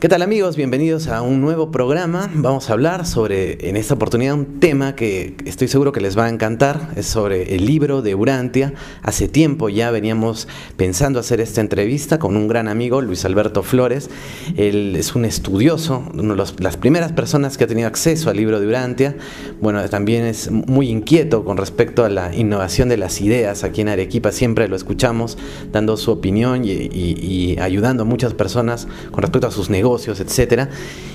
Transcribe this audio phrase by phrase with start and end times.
[0.00, 0.54] ¿Qué tal amigos?
[0.54, 2.30] Bienvenidos a un nuevo programa.
[2.32, 6.26] Vamos a hablar sobre, en esta oportunidad, un tema que estoy seguro que les va
[6.26, 6.92] a encantar.
[6.94, 8.74] Es sobre el libro de Urantia.
[9.02, 10.46] Hace tiempo ya veníamos
[10.76, 14.08] pensando hacer esta entrevista con un gran amigo, Luis Alberto Flores.
[14.56, 18.60] Él es un estudioso, una de las primeras personas que ha tenido acceso al libro
[18.60, 19.16] de Urantia.
[19.60, 23.64] Bueno, también es muy inquieto con respecto a la innovación de las ideas.
[23.64, 25.38] Aquí en Arequipa siempre lo escuchamos
[25.72, 30.68] dando su opinión y, y ayudando a muchas personas con respecto a sus negocios etcétera.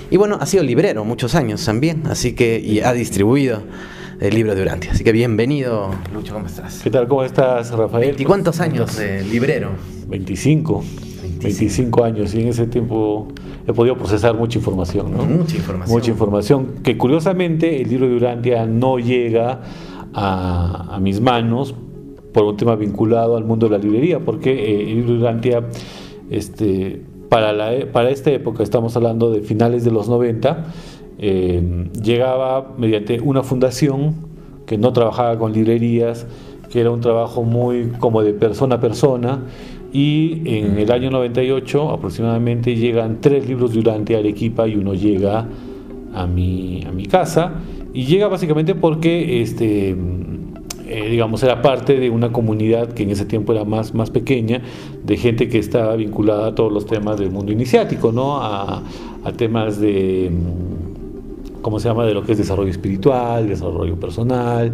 [0.09, 3.61] Y bueno, ha sido librero muchos años también, así que y ha distribuido
[4.19, 4.91] el libro de Urantia.
[4.91, 6.81] Así que bienvenido, Lucho, ¿cómo estás?
[6.83, 7.07] ¿Qué tal?
[7.07, 8.15] ¿Cómo estás, Rafael?
[8.19, 9.71] ¿Y cuántos años de librero?
[10.07, 10.83] 25.
[11.41, 12.03] 25.
[12.03, 13.27] años y en ese tiempo
[13.67, 15.23] he podido procesar mucha información, ¿no?
[15.23, 15.95] Mucha información.
[15.95, 19.61] Mucha información que curiosamente el libro de Urantia no llega
[20.13, 21.75] a, a mis manos
[22.33, 25.63] por un tema vinculado al mundo de la librería, porque eh, el libro de Urantia
[26.29, 27.01] este,
[27.33, 30.65] para, la, e, para esta época, estamos hablando de finales de los 90,
[31.17, 34.13] eh, llegaba mediante una fundación
[34.67, 36.27] que no trabajaba con librerías,
[36.69, 39.45] que era un trabajo muy como de persona a persona,
[39.91, 45.47] y en el año 98 aproximadamente llegan tres libros durante Arequipa y uno llega
[46.13, 47.53] a mi, a mi casa,
[47.95, 49.95] y llega básicamente porque este,
[50.93, 54.61] eh, digamos, era parte de una comunidad que en ese tiempo era más, más pequeña,
[55.03, 58.37] de gente que estaba vinculada a todos los temas del mundo iniciático, ¿no?
[58.39, 58.83] A,
[59.35, 64.71] temas de, mm, ¿cómo se llama?, de lo que es desarrollo espiritual, desarrollo personal,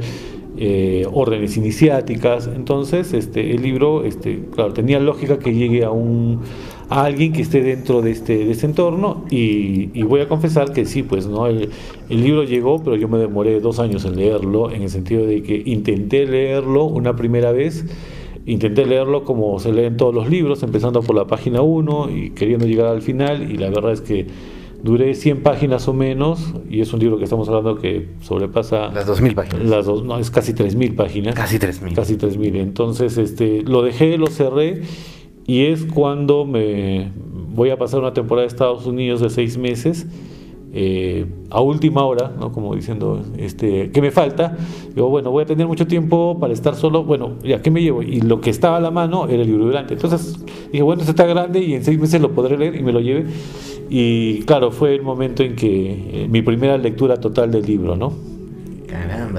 [0.58, 2.50] eh, órdenes iniciáticas.
[2.54, 6.42] Entonces, este, el libro, este, claro, tenía lógica que llegue a un
[6.90, 10.86] a alguien que esté dentro de este, de este entorno y, voy a confesar que
[10.86, 11.70] sí, pues no, el,
[12.10, 15.62] libro llegó, pero yo me demoré dos años en leerlo, en el sentido de que
[15.66, 17.86] intenté leerlo una primera vez,
[18.48, 22.66] intenté leerlo como se leen todos los libros, empezando por la página 1 y queriendo
[22.66, 24.26] llegar al final y la verdad es que
[24.82, 29.06] duré 100 páginas o menos y es un libro que estamos hablando que sobrepasa las
[29.06, 29.66] 2000 páginas.
[29.66, 31.36] Las dos, no, es casi 3000 páginas.
[31.36, 31.94] Casi 3000.
[31.94, 32.56] Casi 3000.
[32.56, 34.82] Entonces, este lo dejé, lo cerré
[35.50, 37.12] y es cuando me
[37.56, 40.06] voy a pasar una temporada de Estados Unidos de seis meses.
[40.72, 42.52] Eh, a última hora, ¿no?
[42.52, 44.56] como diciendo, este, ¿qué me falta?
[44.94, 48.04] Digo, bueno, voy a tener mucho tiempo para estar solo, bueno, ¿ya qué me llevo?
[48.04, 49.96] Y lo que estaba a la mano era el libro durante.
[49.96, 50.38] Entonces
[50.72, 53.00] dije, bueno, esto está grande y en seis meses lo podré leer y me lo
[53.00, 53.26] llevé.
[53.90, 58.14] Y claro, fue el momento en que eh, mi primera lectura total del libro, ¿no?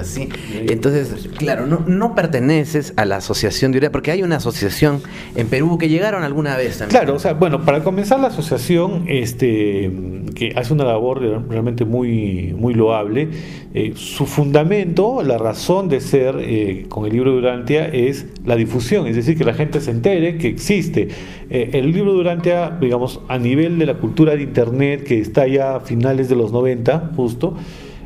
[0.03, 0.29] Sí.
[0.67, 5.01] Entonces, claro, no, no perteneces a la asociación de urea, porque hay una asociación
[5.35, 6.99] en Perú que llegaron alguna vez también.
[6.99, 9.91] Claro, o sea, bueno, para comenzar la asociación, este,
[10.35, 13.29] que hace una labor realmente muy, muy loable,
[13.73, 19.07] eh, su fundamento, la razón de ser eh, con el libro Durantia es la difusión,
[19.07, 21.07] es decir, que la gente se entere que existe.
[21.49, 25.75] Eh, el libro Durantia, digamos, a nivel de la cultura de Internet, que está ya
[25.75, 27.55] a finales de los 90, justo,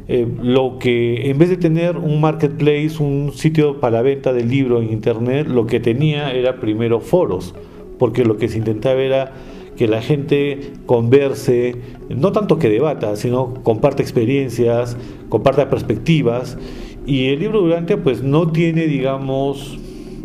[0.07, 4.81] eh, lo que en vez de tener un marketplace, un sitio para venta del libro
[4.81, 7.55] en internet, lo que tenía era primero foros,
[7.97, 9.33] porque lo que se intentaba era
[9.75, 11.75] que la gente converse,
[12.09, 14.95] no tanto que debata, sino comparte experiencias,
[15.29, 16.57] comparte perspectivas,
[17.07, 19.77] y el libro Durante pues no tiene, digamos,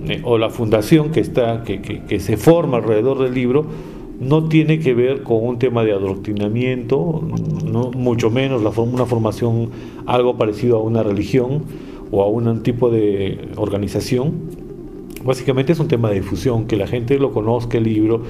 [0.09, 3.67] eh, o la fundación que está, que, que se forma alrededor del libro,
[4.21, 7.23] no tiene que ver con un tema de adoctrinamiento,
[7.97, 9.71] mucho menos la, una formación
[10.05, 11.65] algo parecido a una religión
[12.11, 14.33] o a un tipo de organización.
[15.25, 18.23] Básicamente es un tema de difusión, que la gente lo conozca el libro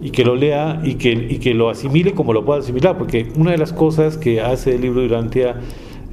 [0.00, 3.28] y que lo lea y que, y que lo asimile como lo pueda asimilar, porque
[3.36, 5.44] una de las cosas que hace el libro durante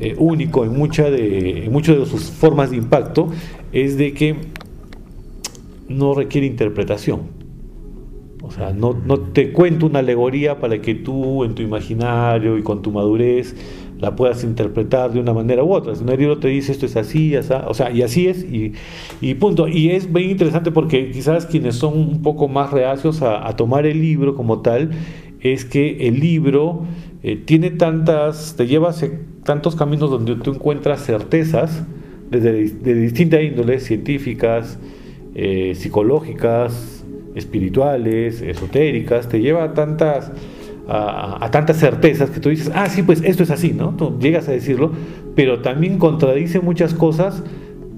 [0.02, 3.30] eh, único en, mucha de, en muchas de sus formas de impacto
[3.72, 4.36] es de que
[5.88, 7.41] no requiere interpretación
[8.44, 12.64] o sea, no, no, te cuento una alegoría para que tú en tu imaginario y
[12.64, 13.56] con tu madurez
[14.00, 15.94] la puedas interpretar de una manera u otra.
[15.96, 19.68] Si un libro te dice esto es así, o sea, y así es, y, punto.
[19.68, 24.02] Y es bien interesante porque quizás quienes son un poco más reacios a, tomar el
[24.02, 24.90] libro como tal,
[25.40, 26.82] es que el libro
[27.22, 28.92] eh, tiene tantas, te lleva
[29.44, 31.84] tantos caminos donde tú encuentras certezas
[32.32, 34.80] desde de distintas índoles, científicas,
[35.36, 37.01] eh, psicológicas,
[37.36, 40.32] espirituales, esotéricas, te lleva a tantas,
[40.88, 43.96] a, tantas certezas que tú dices, ah, sí, pues esto es así, ¿no?
[43.96, 44.92] Tú llegas a decirlo,
[45.36, 47.44] pero también contradice muchas cosas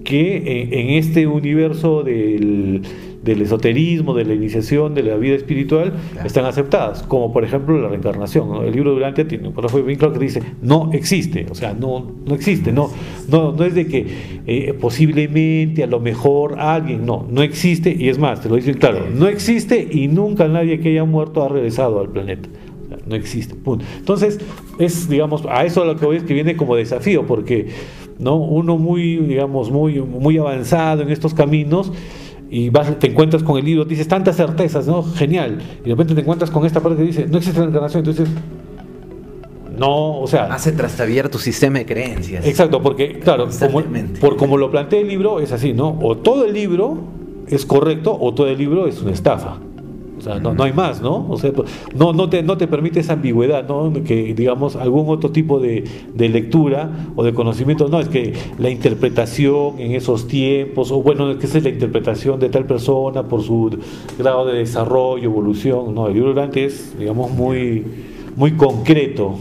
[0.03, 2.81] que eh, en este universo del,
[3.23, 5.93] del esoterismo, de la iniciación, de la vida espiritual,
[6.25, 8.65] están aceptadas, como por ejemplo la reencarnación.
[8.65, 11.73] El libro de Durante tiene un párrafo bien claro que dice, no existe, o sea,
[11.73, 12.89] no, no existe, no,
[13.29, 14.05] no, no es de que
[14.45, 18.73] eh, posiblemente, a lo mejor alguien, no, no existe, y es más, te lo dice
[18.75, 22.49] claro, no existe y nunca nadie que haya muerto ha regresado al planeta.
[23.07, 23.55] no existe.
[23.55, 23.85] Punto.
[23.97, 24.39] Entonces,
[24.79, 27.67] es, digamos, a eso lo que voy es que viene como desafío, porque
[28.19, 28.35] ¿no?
[28.35, 31.91] uno muy, digamos, muy, muy avanzado en estos caminos
[32.53, 35.01] y vas, te encuentras con el libro, dices tantas certezas, ¿no?
[35.01, 35.57] Genial.
[35.81, 38.29] Y de repente te encuentras con esta parte que dice, no existe la encarnación, entonces
[39.75, 40.53] no, o sea.
[40.53, 42.45] Hace trastabillar tu sistema de creencias.
[42.45, 43.81] Exacto, porque, claro, como,
[44.21, 45.97] por como lo plantea el libro, es así, ¿no?
[45.99, 46.99] O todo el libro
[47.47, 49.57] es correcto o todo el libro es una estafa.
[50.23, 51.27] Sea, no, no hay más, ¿no?
[51.29, 51.51] O sea,
[51.93, 53.91] no, no, te, no te permite esa ambigüedad, ¿no?
[54.05, 55.83] Que, digamos, algún otro tipo de,
[56.13, 61.29] de, lectura o de conocimiento, no, es que la interpretación en esos tiempos, o bueno,
[61.31, 63.77] es que esa es la interpretación de tal persona por su
[64.17, 67.83] grado de desarrollo, evolución, no, el libro durante es, digamos, muy,
[68.37, 69.35] muy concreto,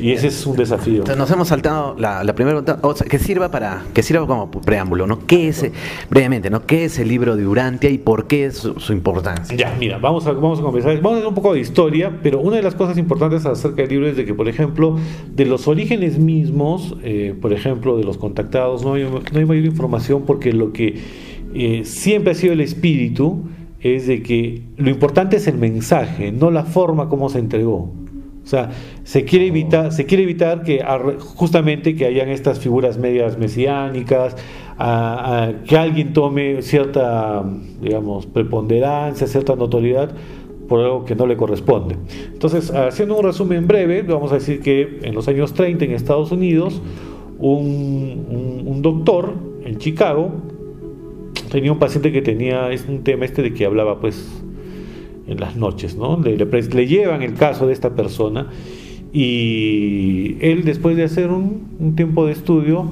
[0.00, 0.98] y ese es un desafío.
[0.98, 5.26] Entonces nos hemos saltado la, primera pregunta, que sirva para que sirva como preámbulo, ¿no?
[5.26, 5.70] ¿Qué es
[6.10, 6.66] brevemente, ¿no?
[6.66, 9.56] ¿Qué es el libro de Urantia y por qué es su, importancia?
[9.56, 12.40] Ya, mira, vamos a vamos a comenzar, vamos a hacer un poco de historia, pero
[12.40, 14.98] una de las cosas importantes acerca del libro es de que, por ejemplo,
[15.30, 19.64] de los orígenes mismos, eh, por ejemplo, de los contactados, no hay, no hay mayor
[19.64, 20.98] información porque lo que
[21.54, 23.44] eh, siempre ha sido el espíritu
[23.80, 27.92] es de que lo importante es el mensaje, no la forma como se entregó.
[28.48, 28.70] O sea,
[29.04, 30.82] se quiere evitar, se quiere evitar que
[31.18, 34.36] justamente que hayan estas figuras medias mesiánicas,
[35.66, 37.44] que alguien tome cierta,
[37.82, 40.12] digamos, preponderancia, cierta notoriedad
[40.66, 41.96] por algo que no le corresponde.
[42.32, 46.32] Entonces, haciendo un resumen breve, vamos a decir que en los años 30 en Estados
[46.32, 46.80] Unidos,
[47.38, 50.32] un, un doctor en Chicago
[51.50, 54.42] tenía un paciente que tenía es un tema este de que hablaba pues
[55.28, 56.18] en las noches, ¿no?
[56.20, 58.48] Le, le, llevan el caso de esta persona
[59.12, 62.86] y él después de hacer un, tiempo de estudio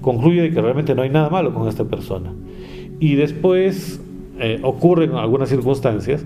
[0.00, 2.32] concluye que realmente no hay nada malo con esta persona.
[2.98, 4.00] Y después
[4.38, 6.24] eh, ocurren algunas circunstancias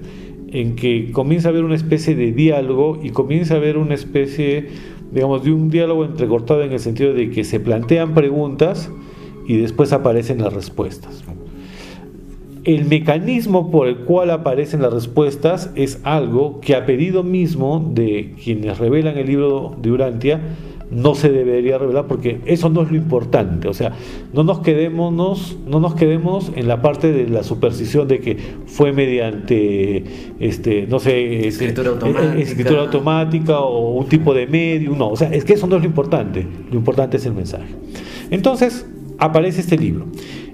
[0.49, 4.69] en que comienza a haber una especie de diálogo y comienza a haber una especie,
[5.13, 8.91] digamos, de un diálogo entrecortado en el sentido de que se plantean preguntas
[9.47, 11.25] y después aparecen las respuestas
[12.67, 18.35] el mecanismo por el cual aparecen las respuestas es algo que a pedido mismo de
[18.43, 20.41] quienes revelan el libro de Urantia
[20.91, 23.93] no se debería revelar porque eso no es lo importante, o sea,
[24.33, 25.13] no nos quedemos,
[25.67, 28.37] no nos quedemos en la parte de la superstición de que
[28.67, 30.05] fue mediante
[30.41, 32.39] este, no sé, este, escritura automática.
[32.39, 35.83] escritura automática o un tipo de medio, no, o sea, es que eso no es
[35.83, 37.75] lo importante, lo importante es el mensaje.
[38.31, 38.87] Entonces,
[39.19, 40.07] aparece este libro.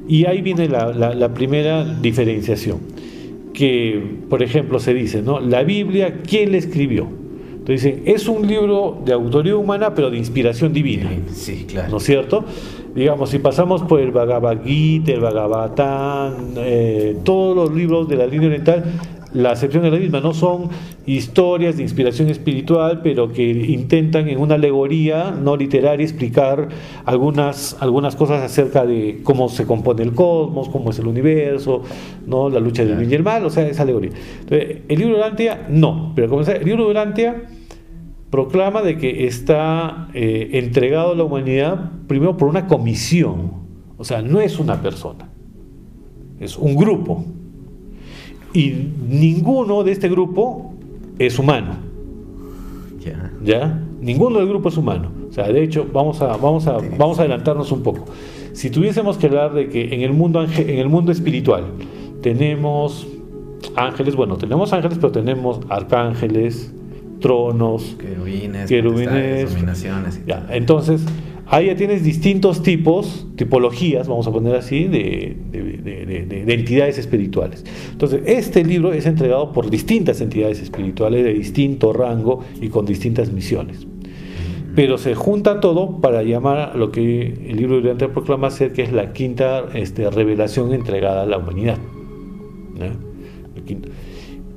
[0.09, 2.79] Y ahí viene la, primera diferenciación,
[3.55, 5.41] que por ejemplo se dice, ¿no?
[5.41, 7.09] La Biblia, ¿quién la escribió?
[7.53, 11.09] Entonces dicen, es un libro de autoría humana, pero de inspiración divina.
[11.33, 11.91] Sí, claro.
[11.93, 12.45] ¿No es cierto?
[12.93, 18.27] Digamos, si pasamos por el Bhagavad Gita, el Bhagavatam, eh, todos los libros de la
[18.27, 18.85] línea oriental,
[19.35, 20.69] la acepción es la misma, no son
[21.07, 26.69] historias de inspiración espiritual, pero que intentan en una alegoría no literaria explicar
[27.05, 31.83] algunas, algunas cosas acerca de cómo se compone el cosmos, cómo es el universo,
[32.27, 32.51] ¿no?
[32.51, 34.11] la lucha del bien y el mal, o sea, esa alegoría.
[34.41, 37.43] Entonces, el libro de Urantia, no, pero como el libro de Urantia
[38.31, 43.53] proclama de que está eh, entregado a la humanidad primero por una comisión,
[43.97, 45.29] o sea, no es una persona,
[46.39, 47.25] es un grupo
[48.53, 50.75] y ninguno de este grupo
[51.19, 51.77] es humano.
[53.45, 53.83] ¿Ya?
[54.01, 55.11] Ninguno del grupo es humano.
[55.29, 58.05] O sea, de hecho, vamos a, vamos a, vamos a adelantarnos un poco.
[58.53, 61.65] Si tuviésemos que hablar de que en el mundo, en el mundo espiritual
[62.21, 63.07] tenemos
[63.77, 66.73] ángeles, bueno, tenemos ángeles, pero tenemos arcángeles,
[67.21, 69.55] tronos, querubines, querubines
[70.27, 71.05] Ya, entonces,
[71.53, 75.37] Ahí ya tienes distintos tipos, tipologías, vamos a poner así, de,
[76.49, 77.63] entidades espirituales.
[77.91, 83.31] Entonces, este libro es entregado por distintas entidades espirituales de distinto rango y con distintas
[83.33, 83.87] misiones.
[84.75, 88.73] Pero se junta todo para llamar a lo que el libro de Dante proclama ser
[88.73, 91.77] que es la quinta este, revelación entregada a la humanidad.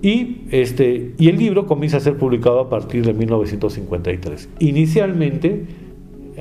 [0.01, 4.47] Y, este, y el libro comienza a ser publicado a partir de 1953.
[4.59, 5.65] Inicialmente,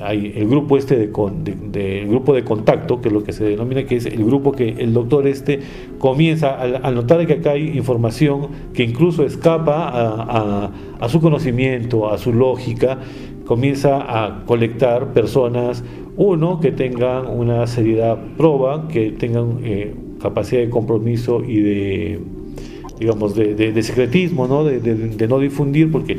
[0.01, 3.95] hay el grupo este de, grupo de contacto, que es lo que se denomina, que
[3.95, 5.59] es el grupo que el doctor este
[5.99, 12.33] comienza a, notar que acá hay información que incluso escapa a, su conocimiento, a su
[12.33, 12.99] lógica,
[13.45, 15.83] comienza a colectar personas,
[16.17, 22.19] uno, que tengan una seriedad proba, que tengan eh, capacidad de compromiso y de
[22.99, 24.63] digamos de, secretismo, ¿no?
[24.63, 26.17] de no difundir, porque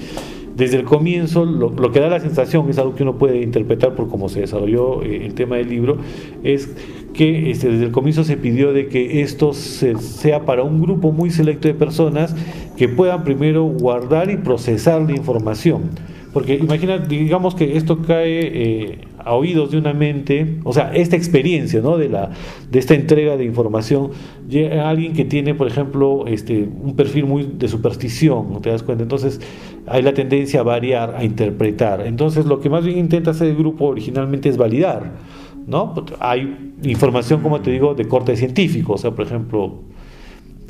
[0.57, 4.09] desde el comienzo, lo, que da la sensación, es algo que uno puede interpretar por
[4.09, 5.99] cómo se desarrolló eh, el tema del libro,
[6.43, 6.71] es
[7.13, 11.31] que este, desde el comienzo se pidió de que esto sea para un grupo muy
[11.31, 12.35] selecto de personas
[12.77, 15.91] que puedan primero guardar y procesar la información.
[16.33, 21.17] Porque imagina, digamos que esto cae eh, a oídos de una mente, o sea, esta
[21.17, 21.99] experiencia ¿no?
[21.99, 22.31] de, la,
[22.71, 24.11] de esta entrega de información,
[24.49, 28.85] llega a alguien que tiene, por ejemplo, este, un perfil muy de superstición, ¿te das
[28.85, 29.03] cuenta?
[29.03, 29.41] Entonces
[29.89, 32.07] hay la tendencia a variar, a interpretar.
[32.07, 35.15] Entonces lo que más bien intenta hacer el grupo originalmente es validar.
[35.67, 35.93] ¿no?
[36.21, 39.81] Hay información, como te digo, de corte científico, o sea, por ejemplo,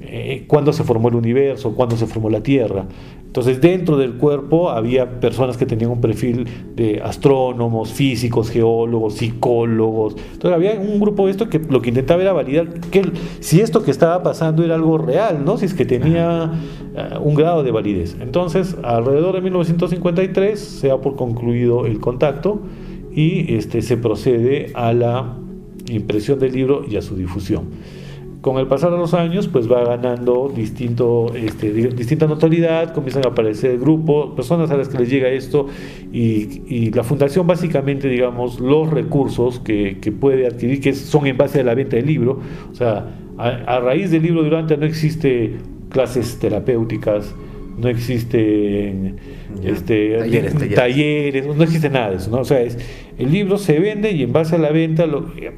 [0.01, 2.87] eh, cuándo se formó el universo, cuándo se formó la Tierra.
[3.37, 10.16] Entonces dentro del cuerpo había personas que tenían un perfil de astrónomos, físicos, geólogos, psicólogos.
[10.33, 13.02] Entonces había un grupo de esto que lo que intentaba era validar que
[13.40, 15.59] si esto que estaba pasando era algo real, ¿no?
[15.59, 16.50] si es que tenía
[16.97, 18.16] eh, un grado de validez.
[18.23, 22.62] Entonces alrededor de 1953 se da por concluido el contacto
[23.14, 25.37] y este, se procede a la
[25.90, 27.64] impresión del libro y a su difusión
[28.47, 33.31] con el pasar de los años, pues va ganando distinto, este, distinta notoriedad, comienzan a
[33.31, 35.67] aparecer grupos, personas a las que les llega esto,
[36.12, 41.65] y, la fundación básicamente, digamos, los recursos que, puede adquirir, que son en base a
[41.65, 42.38] la venta del libro,
[42.71, 45.57] o sea, a, raíz del libro Durante no existe
[45.88, 47.35] clases terapéuticas,
[47.76, 49.17] no existen
[49.65, 50.19] este,
[50.73, 52.38] talleres, no existe nada de eso, ¿no?
[52.38, 52.79] O sea, es,
[53.19, 55.05] el libro se vende y en base a la venta,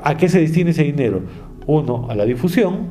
[0.03, 1.21] ¿a qué se destina ese dinero?
[1.69, 2.89] Uno, a la difusión,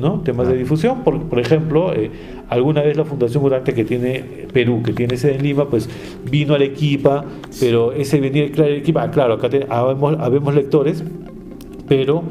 [0.00, 0.20] ¿no?
[0.20, 2.10] Temas de difusión, por, por ejemplo, eh,
[2.48, 5.88] alguna vez la Fundación Durante que tiene Perú, que tiene sede en Lima, pues
[6.28, 7.24] vino a Arequipa,
[7.60, 11.04] pero ese venir a Arequipa, ah, claro, acá habemos, lectores,
[11.86, 12.24] pero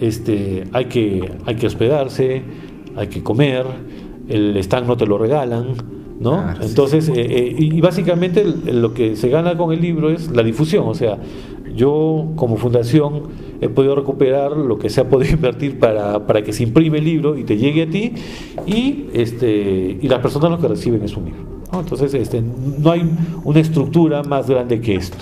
[0.00, 2.42] este, hay, que, hay que hospedarse,
[2.96, 3.66] hay que comer,
[4.30, 5.74] el stand no te lo regalan,
[6.20, 6.42] ¿no?
[6.60, 10.86] Entonces, eh, eh, y básicamente lo que se gana con el libro es la difusión,
[10.88, 11.18] o sea,
[11.74, 16.52] yo como fundación he podido recuperar lo que se ha podido invertir para, para que
[16.52, 18.12] se imprime el libro y te llegue a ti
[18.66, 21.52] y, este, y las personas lo que reciben es un libro.
[21.72, 23.08] Entonces, este, no hay
[23.44, 25.16] una estructura más grande que esto.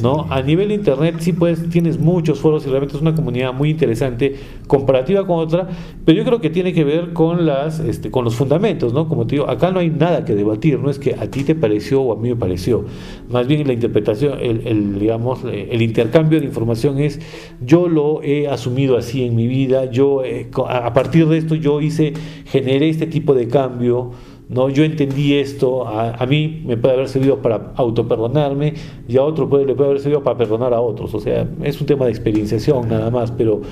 [0.00, 0.26] ¿No?
[0.30, 3.70] A nivel de internet sí pues tienes muchos foros y realmente es una comunidad muy
[3.70, 5.68] interesante comparativa con otra,
[6.04, 9.08] pero yo creo que tiene que ver con las este, con los fundamentos, ¿no?
[9.08, 11.54] Como te digo, acá no hay nada que debatir, no es que a ti te
[11.54, 12.84] pareció o a mí me pareció.
[13.28, 17.20] Más bien la interpretación, el, digamos, el intercambio de información es
[17.64, 21.80] yo lo he asumido así en mi vida, yo eh, a partir de esto yo
[21.80, 22.12] hice
[22.46, 24.12] generé este tipo de cambio
[24.48, 24.68] ¿no?
[24.68, 28.74] Yo entendí esto, a, mí me puede haber servido para autoperdonarme
[29.08, 31.14] y a otro puede, le puede haber servido para perdonar a otros.
[31.14, 33.62] O sea, es un tema de experienciación nada más, pero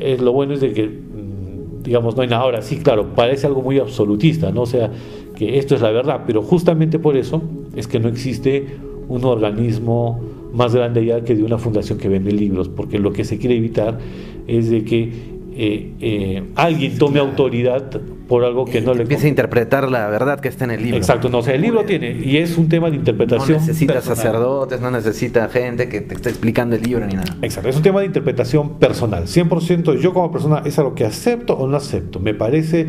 [0.00, 2.42] es, eh, lo bueno es de que, mm, digamos, no hay nada.
[2.42, 4.62] Ahora sí, claro, parece algo muy absolutista, ¿no?
[4.62, 4.90] O sea,
[5.36, 7.42] que esto es la verdad, pero justamente por eso
[7.74, 8.78] es que no existe
[9.08, 10.20] un organismo
[10.52, 13.56] más grande ya que de una fundación que vende libros, porque lo que se quiere
[13.56, 13.98] evitar
[14.46, 15.12] es de que
[15.52, 17.90] eh, eh, alguien tome autoridad
[18.28, 20.96] por algo que no le empiece a interpretar la verdad que está en el libro.
[20.96, 23.58] Exacto, no, o sea, el libro tiene y es un tema de interpretación.
[23.58, 27.36] No necesita sacerdotes, no necesita gente que te esté explicando el libro ni nada.
[27.42, 29.24] Exacto, es un tema de interpretación personal.
[29.24, 32.20] 100% yo como persona es algo que acepto o no acepto.
[32.20, 32.86] Me parece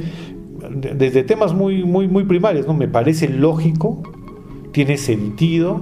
[0.70, 2.74] desde temas muy muy muy primarios, ¿no?
[2.74, 4.04] Me parece lógico,
[4.72, 5.82] tiene sentido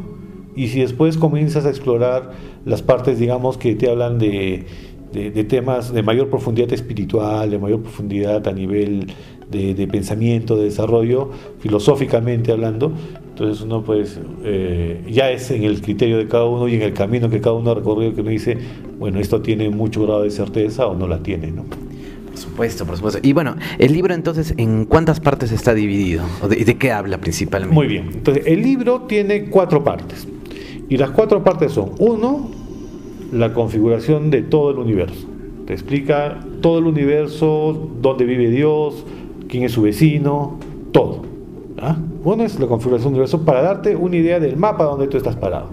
[0.55, 2.31] y si después comienzas a explorar
[2.65, 4.65] las partes digamos que te hablan de
[5.11, 9.07] de, temas de mayor profundidad espiritual, de mayor profundidad a nivel
[9.49, 12.91] de, pensamiento, de desarrollo, filosóficamente hablando.
[13.29, 16.93] Entonces uno pues eh, ya es en el criterio de cada uno y en el
[16.93, 18.57] camino que cada uno ha recorrido que uno dice,
[18.99, 21.63] bueno, esto tiene mucho grado de certeza o no la tiene, ¿no?
[21.63, 23.19] Por supuesto, por supuesto.
[23.23, 26.23] Y bueno, el libro entonces, ¿en cuántas partes está dividido?
[26.51, 27.73] ¿Y de, qué habla principalmente?
[27.73, 28.09] Muy bien.
[28.13, 30.27] Entonces, el libro tiene cuatro partes.
[30.89, 32.49] Y las cuatro partes son, uno,
[33.31, 35.27] la configuración de todo el universo.
[35.65, 39.05] Te explica todo el universo, dónde vive Dios,
[39.47, 40.57] quién es su vecino,
[40.91, 41.21] todo.
[41.79, 41.97] ¿ah?
[42.23, 45.35] Bueno, es la configuración del universo para darte una idea del mapa donde tú estás
[45.35, 45.69] parado.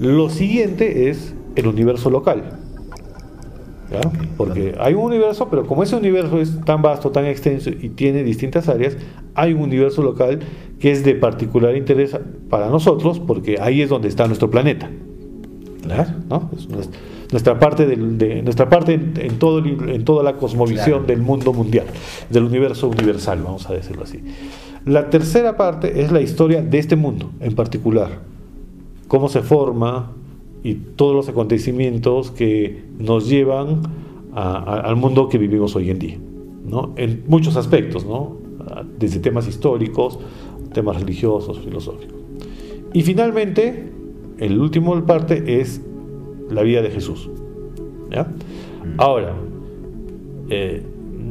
[0.00, 2.58] Lo siguiente es el universo local.
[4.36, 8.22] Porque hay un universo, pero como ese universo es tan vasto, tan extenso y tiene
[8.22, 8.96] distintas áreas,
[9.34, 10.40] hay un universo local
[10.78, 12.16] que es de particular interés
[12.50, 14.90] para nosotros, porque ahí es donde está nuestro planeta.
[16.28, 16.50] ¿No?
[17.30, 21.86] nuestra parte, de, nuestra parte en, todo, en toda la cosmovisión del mundo mundial,
[22.30, 24.20] del universo universal, vamos a decirlo así.
[24.86, 28.20] La tercera parte es la historia de este mundo en particular,
[29.08, 30.12] cómo se forma
[30.62, 33.82] y todos los acontecimientos que nos llevan
[34.34, 36.18] al mundo que vivimos hoy en día,
[36.64, 36.92] ¿no?
[36.96, 38.36] en muchos aspectos, ¿no?
[38.98, 40.18] desde temas históricos,
[40.72, 42.16] temas religiosos, filosóficos.
[42.92, 43.92] Y finalmente,
[44.38, 45.80] el último parte es
[46.50, 47.30] la vida de Jesús.
[48.10, 48.24] ¿ya?
[48.24, 48.94] Mm.
[48.98, 49.34] Ahora,
[50.50, 50.82] eh,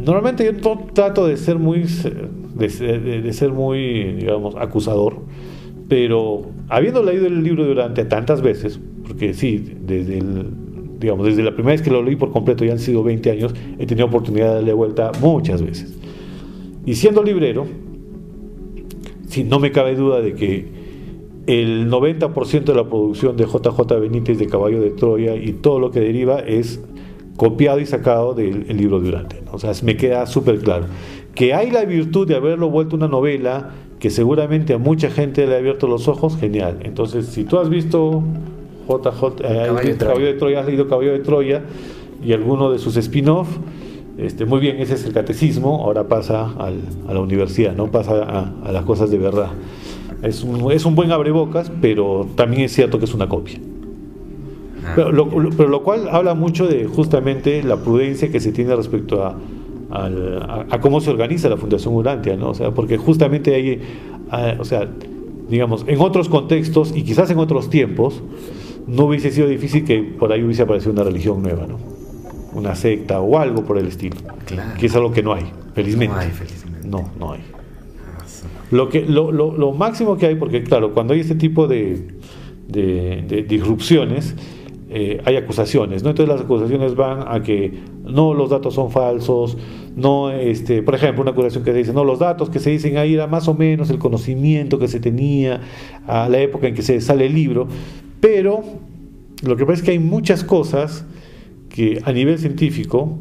[0.04, 1.86] normalmente yo trato de ser muy
[2.56, 5.18] de, ser muy, digamos, acusador,
[5.88, 10.22] pero habiendo leído el libro durante tantas veces, porque sí, desde
[11.00, 13.54] digamos, desde la primera vez que lo leí por completo, ya han sido 20 años,
[13.78, 15.96] he tenido oportunidad de darle vuelta muchas veces.
[16.86, 17.68] Y siendo librero,
[19.28, 20.77] sí, no me cabe duda de que
[21.48, 25.92] el 90% de la producción de JJ Benítez de Caballo de Troya y todo lo
[25.92, 26.82] que deriva es
[27.38, 29.44] copiado y sacado del libro de Durante.
[29.52, 30.86] O sea, me queda súper claro.
[31.34, 35.56] Que hay la virtud de haberlo vuelto una novela que seguramente a mucha gente le
[35.56, 36.80] ha abierto los ojos, genial.
[36.84, 38.24] Entonces, si tú has visto
[38.88, 41.64] JJ, eh, Caballo, de Troya, has leído Caballo de Troya
[42.24, 43.48] y alguno de sus spin-off,
[44.18, 48.24] este, muy bien, ese es el catecismo, ahora pasa a la universidad, no pasa
[48.64, 49.50] a, las cosas de verdad.
[50.24, 53.60] Es un, es un buen abrebocas, pero también es cierto que es una copia.
[54.86, 58.76] Ah, pero lo, pero lo, cual habla mucho de justamente la prudencia que se tiene
[58.76, 59.38] respecto a,
[59.90, 62.50] a, cómo se organiza la Fundación Urantia, ¿no?
[62.50, 63.82] O sea, porque justamente hay,
[64.60, 64.90] o sea,
[65.50, 68.22] digamos, en otros contextos y quizás en otros tiempos,
[68.88, 71.78] no hubiese sido difícil que por ahí hubiese aparecido una religión nueva, ¿no?
[72.54, 74.16] Una secta o algo por el estilo.
[74.80, 76.16] Que es algo que no hay, felizmente.
[76.16, 76.88] No hay, felizmente.
[76.88, 77.42] No, no hay.
[78.72, 82.08] Lo, que, lo, lo, lo, máximo que hay, porque claro, cuando hay este tipo de,
[82.68, 84.36] de, disrupciones,
[84.90, 86.10] eh, hay acusaciones, ¿no?
[86.10, 89.58] Entonces las acusaciones van a que no los datos son falsos,
[89.96, 93.14] no, este, por ejemplo, una acusación que dice, no, los datos que se dicen ahí
[93.14, 95.62] era más o menos el conocimiento que se tenía
[96.06, 97.68] a la época en que se sale el libro,
[98.20, 98.64] pero
[99.44, 101.06] lo que pasa es que hay muchas cosas
[101.70, 103.18] que a nivel científico,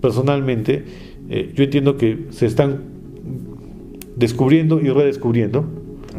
[0.00, 0.84] personalmente,
[1.28, 2.89] eh, yo entiendo que se están
[4.20, 5.64] descubriendo y redescubriendo,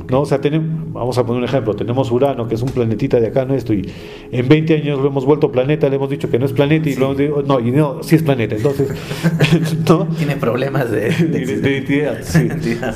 [0.09, 0.21] ¿no?
[0.21, 3.27] O sea, tenemos, vamos a poner un ejemplo, tenemos Urano, que es un planetita de
[3.27, 3.87] acá nuestro, y
[4.31, 6.95] en 20 años lo hemos vuelto planeta, le hemos dicho que no es planeta, y
[6.95, 8.89] lo hemos no, y no, sí es planeta, entonces,
[9.87, 10.07] ¿no?
[10.17, 12.17] Tiene problemas de, identidad.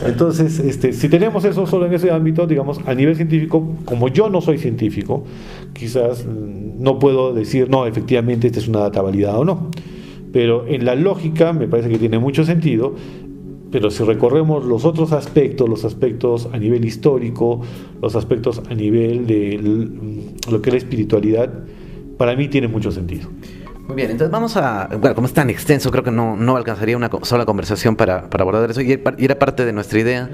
[0.08, 4.30] Entonces, este, si tenemos eso solo en ese ámbito, digamos, a nivel científico, como yo
[4.30, 5.24] no soy científico,
[5.74, 9.70] quizás no puedo decir, no, efectivamente, esta es una data validada o no.
[10.34, 12.96] Pero en la lógica me parece que tiene mucho sentido
[13.76, 17.60] pero si recorremos los otros aspectos, los aspectos a nivel histórico,
[18.02, 19.60] los aspectos a nivel de
[20.50, 21.54] lo que es la espiritualidad,
[22.18, 23.28] para mí tiene mucho sentido.
[23.88, 26.98] Muy bien, entonces vamos a, bueno, como es tan extenso, creo que no, no alcanzaría
[26.98, 30.30] una sola conversación para, para abordar eso y, era parte de nuestra idea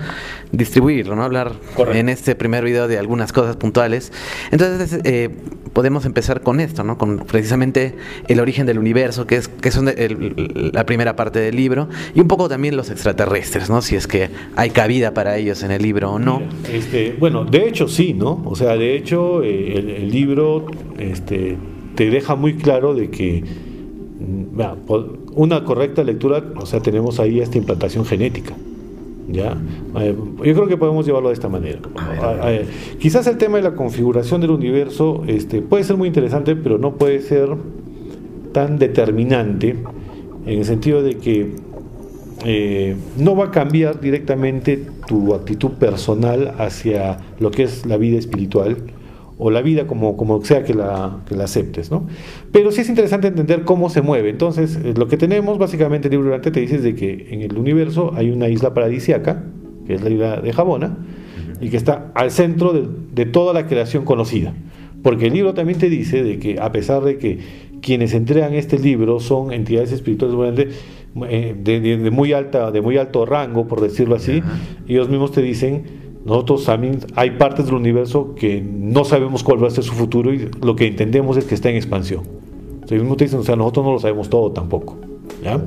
[0.53, 1.23] distribuirlo, ¿no?
[1.23, 1.51] Hablar
[1.93, 4.13] en este primer video de algunas cosas puntuales.
[4.51, 5.29] Entonces eh,
[5.73, 6.97] podemos empezar con esto, ¿no?
[6.97, 7.93] Con precisamente
[8.29, 12.29] el origen del universo, que es, que son la primera parte del libro, y un
[12.29, 13.81] poco también los extraterrestres, ¿no?
[13.81, 16.41] Si es que hay cabida para ellos en el libro o no.
[16.71, 18.41] este, bueno, de hecho sí, ¿no?
[18.45, 21.57] O sea, de hecho eh, el, el libro, este
[21.95, 23.43] te deja muy claro de que
[24.19, 24.59] mm,
[25.35, 28.55] una correcta lectura, o sea, tenemos ahí esta implantación genética.
[29.29, 29.57] ¿ya?
[29.99, 31.79] Eh, yo creo que podemos llevarlo de esta manera.
[32.99, 36.95] quizás el tema de la configuración del universo este, puede ser muy interesante, pero no
[36.95, 37.49] puede ser
[38.51, 39.77] tan determinante
[40.45, 41.55] en el sentido de que
[42.43, 48.17] eh, no va a cambiar directamente tu actitud personal hacia lo que es la vida
[48.17, 48.77] espiritual
[49.43, 51.89] o la vida como, como sea que la, que la aceptes.
[51.89, 52.05] ¿no?
[52.51, 54.29] Pero sí es interesante entender cómo se mueve.
[54.29, 57.57] Entonces, eh, lo que tenemos básicamente el libro durante te dice de que en el
[57.57, 59.43] universo hay una isla paradisiaca,
[59.87, 60.95] que es la isla de Jabona,
[61.59, 64.53] y que está al centro de, de, toda la creación conocida.
[65.01, 67.39] Porque el libro también te dice de que a pesar de que
[67.81, 70.67] quienes entregan este libro son entidades espirituales
[71.27, 74.43] eh, de, de, muy alta, de muy alto rango, por decirlo así,
[74.87, 79.67] ellos mismos te dicen nosotros también hay partes del universo que no sabemos cuál va
[79.67, 82.23] a ser su futuro y lo que entendemos es que está en expansión.
[82.85, 84.97] Sea, mismo te dicen, o sea, nosotros no lo sabemos todo tampoco.
[85.43, 85.59] ¿ya?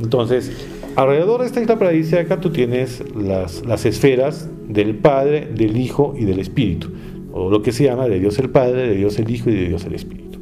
[0.00, 0.50] Entonces,
[0.96, 6.24] alrededor de esta isla paradisíaca tú tienes las, las esferas del Padre, del Hijo y
[6.24, 6.88] del Espíritu,
[7.32, 9.68] o lo que se llama de Dios el Padre, de Dios el Hijo y de
[9.68, 10.40] Dios el Espíritu.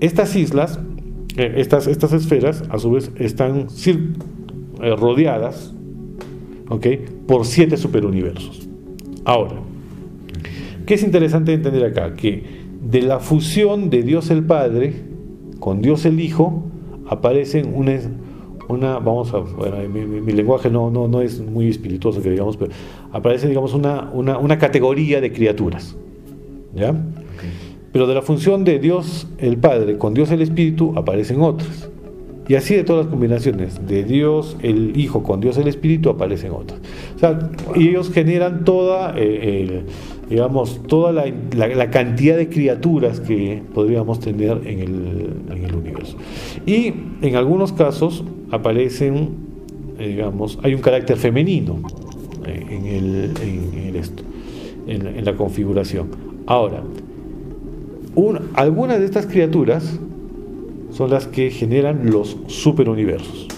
[0.00, 0.78] Estas islas,
[1.36, 4.96] eh, estas, estas esferas, a su vez, están eh,
[7.26, 8.68] por siete superuniversos.
[9.24, 9.56] Ahora,
[10.86, 12.14] ¿qué es interesante entender acá?
[12.14, 12.44] Que
[12.80, 14.94] de la fusión de Dios el Padre
[15.58, 16.64] con Dios el Hijo
[17.08, 17.98] aparecen una,
[18.68, 22.70] una vamos a, bueno, mi, lenguaje no, no, no, es muy espirituoso que digamos, pero
[23.12, 25.96] aparece digamos una, una, una categoría de criaturas,
[26.74, 26.94] ¿ya?
[27.92, 31.89] Pero de la función de Dios el Padre con Dios el Espíritu aparecen otras.
[32.50, 36.50] Y así de todas las combinaciones, de Dios el Hijo con Dios el Espíritu aparecen
[36.50, 36.80] otras.
[37.14, 37.38] O sea,
[37.76, 39.84] ellos generan toda, eh,
[40.28, 46.16] digamos, toda la, cantidad de criaturas que podríamos tener en el, universo.
[46.66, 49.28] Y en algunos casos aparecen
[49.96, 51.76] digamos, hay un carácter femenino
[52.48, 53.32] eh, en, el,
[53.86, 54.24] en, esto,
[54.88, 56.08] en, la configuración.
[56.46, 56.82] Ahora,
[58.56, 60.00] algunas de estas criaturas
[60.92, 63.48] son las que generan los superuniversos.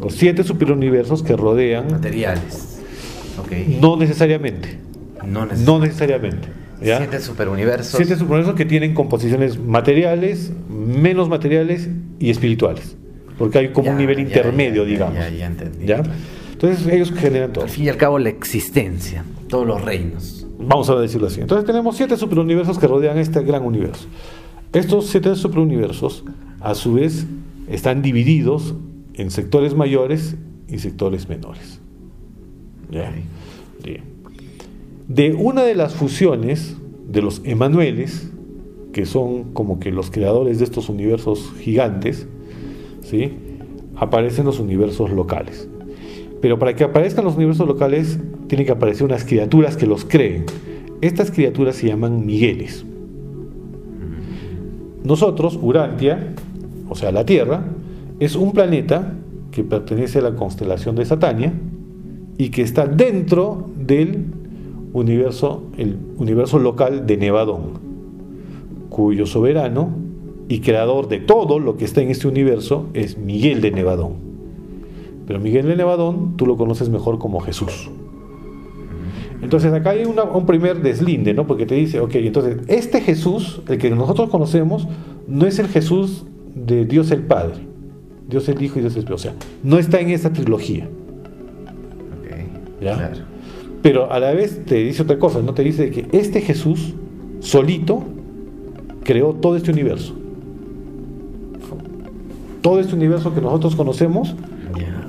[0.00, 1.90] Los siete superuniversos que rodean.
[1.90, 2.80] Materiales.
[3.80, 4.78] No necesariamente.
[5.26, 5.64] No necesariamente.
[5.64, 6.48] No necesariamente.
[6.82, 7.96] Siete superuniversos.
[7.96, 12.96] Siete superuniversos que tienen composiciones materiales, menos materiales y espirituales.
[13.38, 15.14] Porque hay como un nivel intermedio, digamos.
[15.14, 15.92] Ya, ya entendí.
[16.52, 17.64] Entonces ellos generan todo.
[17.64, 20.46] Al fin y al cabo, la existencia, todos los reinos.
[20.58, 21.40] Vamos a decirlo así.
[21.40, 24.06] Entonces tenemos siete superuniversos que rodean este gran universo.
[24.72, 26.24] Estos siete superuniversos,
[26.60, 27.26] a su vez,
[27.68, 28.76] están divididos
[29.14, 30.36] en sectores mayores
[30.68, 31.80] y sectores menores.
[32.88, 33.12] ¿Ya?
[35.08, 36.76] De una de las fusiones
[37.08, 38.30] de los Emanueles,
[38.92, 42.28] que son como que los creadores de estos universos gigantes,
[43.02, 43.32] ¿sí?
[43.96, 45.68] aparecen los universos locales.
[46.40, 50.46] Pero para que aparezcan los universos locales, tienen que aparecer unas criaturas que los creen.
[51.00, 52.84] Estas criaturas se llaman Migueles.
[55.04, 56.34] Nosotros, Urantia,
[56.88, 57.64] o sea, la Tierra,
[58.18, 59.14] es un planeta
[59.50, 61.52] que pertenece a la constelación de Satania
[62.36, 64.26] y que está dentro del
[64.92, 67.78] universo, el universo local de Nevadón,
[68.88, 69.90] cuyo soberano
[70.48, 74.14] y creador de todo lo que está en este universo es Miguel de Nevadón.
[75.26, 77.90] Pero Miguel de Nevadón tú lo conoces mejor como Jesús.
[79.42, 81.46] Entonces acá hay un primer deslinde, ¿no?
[81.46, 84.86] Porque te dice, ok, entonces este Jesús, el que nosotros conocemos,
[85.26, 86.24] no es el Jesús
[86.54, 87.60] de Dios el Padre,
[88.28, 89.14] Dios el Hijo y Dios el Espíritu.
[89.14, 90.88] O sea, no está en esa trilogía.
[92.80, 92.96] ¿Ya?
[92.96, 93.16] Claro.
[93.82, 95.54] Pero a la vez te dice otra cosa, ¿no?
[95.54, 96.94] Te dice que este Jesús
[97.40, 98.02] solito
[99.04, 100.14] creó todo este universo.
[102.60, 104.34] Todo este universo que nosotros conocemos,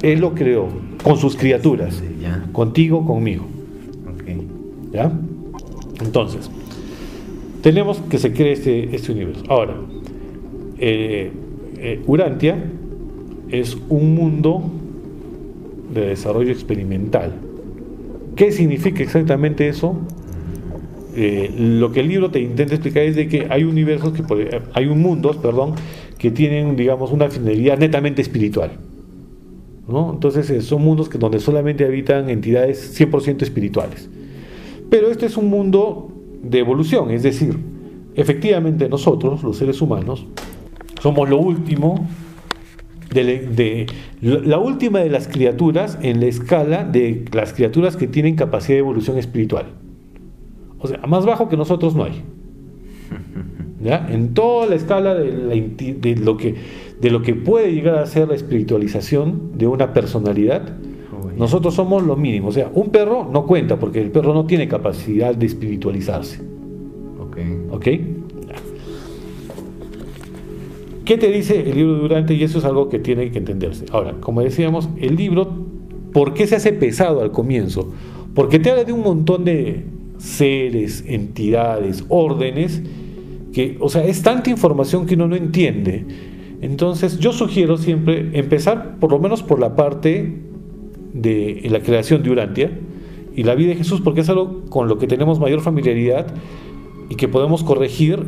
[0.01, 0.69] Él lo creó
[1.03, 2.01] con sus criaturas,
[2.53, 3.45] contigo, conmigo.
[4.91, 5.11] ¿Ya?
[6.03, 6.49] Entonces,
[7.61, 9.43] tenemos que se cree este, este universo.
[9.47, 9.75] Ahora,
[10.77, 11.31] eh,
[11.77, 12.63] eh, Urantia
[13.49, 14.63] es un mundo
[15.93, 17.33] de desarrollo experimental
[18.35, 19.95] ¿Qué significa exactamente eso?
[21.15, 24.85] Eh, lo que el libro te intenta explicar es de que hay universos que hay
[24.87, 25.75] un mundos, perdón,
[26.17, 28.71] que tienen, digamos, una finalidad netamente espiritual.
[29.87, 30.11] ¿no?
[30.13, 34.09] Entonces son mundos que, donde solamente habitan entidades 100% espirituales.
[34.91, 36.11] Pero este es un mundo
[36.43, 37.57] de evolución, es decir,
[38.13, 40.27] efectivamente nosotros, los seres humanos,
[41.01, 42.09] somos lo último
[43.13, 43.87] de,
[44.21, 48.79] la última de las criaturas en la escala de las criaturas que tienen capacidad de
[48.79, 49.67] evolución espiritual.
[50.79, 52.23] O sea, más bajo que nosotros no hay.
[53.81, 54.05] ¿Ya?
[54.11, 56.55] En toda la escala de, lo que,
[56.99, 60.75] de lo que puede llegar a ser la espiritualización de una personalidad,
[61.41, 62.49] nosotros somos lo mínimo.
[62.49, 66.39] O sea, un perro no cuenta porque el perro no tiene capacidad de espiritualizarse.
[67.19, 67.37] ¿Ok?
[67.71, 67.87] ¿Ok?
[71.03, 72.35] ¿Qué te dice el libro de Durante?
[72.35, 73.85] Y eso es algo que tiene que entenderse.
[73.91, 75.51] Ahora, como decíamos, el libro,
[76.13, 77.91] ¿por qué se hace pesado al comienzo?
[78.35, 79.83] Porque te habla de un montón de
[80.19, 82.83] seres, entidades, órdenes,
[83.51, 86.05] que, o sea, es tanta información que uno no entiende.
[86.61, 90.50] Entonces, yo sugiero siempre empezar por lo menos por la parte
[91.13, 92.71] de la creación de Urantia
[93.35, 96.27] y la vida de Jesús, porque es algo con lo que tenemos mayor familiaridad
[97.09, 98.25] y que podemos corregir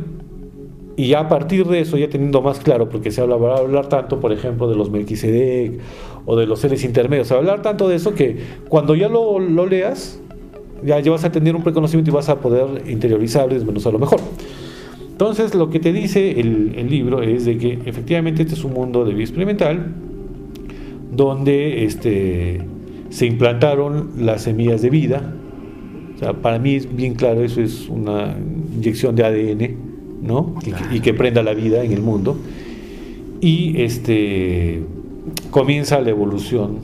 [0.96, 3.58] y ya a partir de eso, ya teniendo más claro, porque se habla, va a
[3.58, 5.80] hablar tanto, por ejemplo, de los Melquisedec
[6.24, 9.40] o de los seres intermedios, se va hablar tanto de eso que cuando ya lo,
[9.66, 10.20] leas,
[10.84, 14.20] ya, ya, vas a tener un preconocimiento y vas a poder interiorizarlo y desmenuzarlo mejor.
[15.10, 18.72] Entonces, lo que te dice el, el, libro es de que efectivamente este es un
[18.72, 19.94] mundo de vida experimental
[21.12, 22.60] donde este,
[23.14, 25.32] se implantaron las semillas de vida.
[26.16, 28.34] O sea, para mí es bien claro, eso es una
[28.76, 30.54] inyección de ADN ¿no?
[30.90, 32.36] Y, que, prenda la vida en el mundo.
[33.40, 34.82] Y este
[35.50, 36.78] comienza la evolución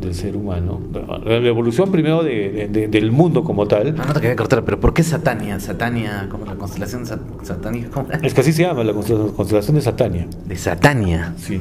[0.00, 0.80] del ser humano.
[1.24, 3.94] La evolución primero del mundo como tal.
[3.94, 5.60] No, no te quería cortar, pero ¿por qué Satania?
[5.60, 8.06] Satania, como la constelación satánica.
[8.22, 10.26] Es que así se llama, la constelación de Satania.
[10.46, 11.34] De Satania.
[11.36, 11.60] Sí.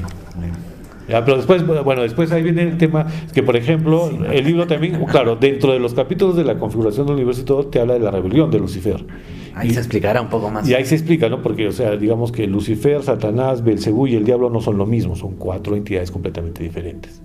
[1.07, 5.35] Pero después, bueno, después ahí viene el tema que, por ejemplo, el libro también, claro,
[5.35, 8.11] dentro de los capítulos de la configuración del universo y todo, te habla de la
[8.11, 9.05] rebelión de Lucifer.
[9.53, 10.67] Ahí se explicará un poco más.
[10.67, 11.41] Y ahí se explica, ¿no?
[11.41, 15.15] Porque, o sea, digamos que Lucifer, Satanás, Belcebú y el diablo no son lo mismo,
[15.15, 17.21] son cuatro entidades completamente diferentes.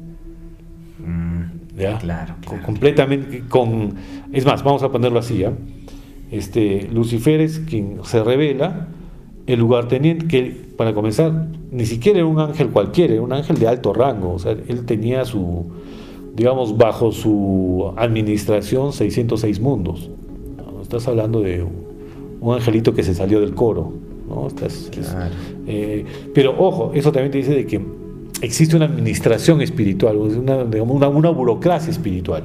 [0.98, 1.98] Mm, ¿Ya?
[1.98, 3.94] Claro, completamente con.
[4.32, 5.52] Es más, vamos a ponerlo así, ¿ya?
[6.30, 8.86] Este, Lucifer es quien se revela,
[9.50, 13.68] el lugarteniente, que para comenzar, ni siquiera era un ángel cualquiera, era un ángel de
[13.68, 14.34] alto rango.
[14.34, 15.66] O sea, él tenía su,
[16.34, 20.10] digamos, bajo su administración 606 mundos.
[20.82, 21.64] Estás hablando de
[22.40, 23.92] un angelito que se salió del coro.
[24.28, 24.48] ¿no?
[25.66, 27.80] Eh, pero ojo, eso también te dice de que
[28.42, 32.44] existe una administración espiritual, una, una, una burocracia espiritual.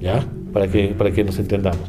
[0.00, 0.26] ¿Ya?
[0.52, 1.80] Para que, para que nos entendamos.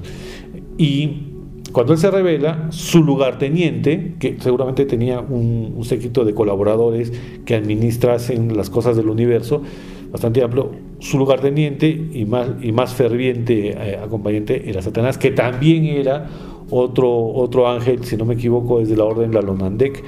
[0.77, 1.32] Y
[1.73, 7.11] cuando él se revela, su lugarteniente, que seguramente tenía un, séquito de colaboradores
[7.45, 9.63] que administrasen las cosas del universo,
[10.11, 15.85] bastante amplio, su lugarteniente y más, y más ferviente eh, acompañante era Satanás, que también
[15.85, 16.29] era
[16.69, 20.03] otro, otro ángel, si no me equivoco, es de la orden Lalonandek,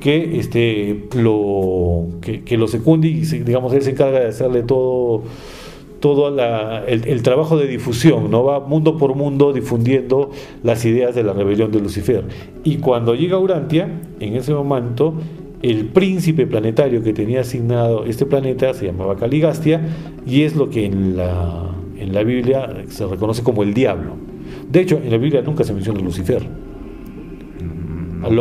[0.00, 5.24] que, este, lo, que, que lo secunde y digamos, él se encarga de hacerle todo
[6.00, 6.28] todo
[6.86, 8.44] el, trabajo de difusión, ¿no?
[8.44, 10.30] Va mundo por mundo difundiendo
[10.62, 12.24] las ideas de la rebelión de Lucifer.
[12.64, 13.88] Y cuando llega Urantia,
[14.20, 15.14] en ese momento,
[15.62, 19.80] el príncipe planetario que tenía asignado este planeta se llamaba Caligastia
[20.24, 24.12] y es lo que en la, en la Biblia se reconoce como el diablo.
[24.70, 26.67] De hecho, en la Biblia nunca se menciona Lucifer.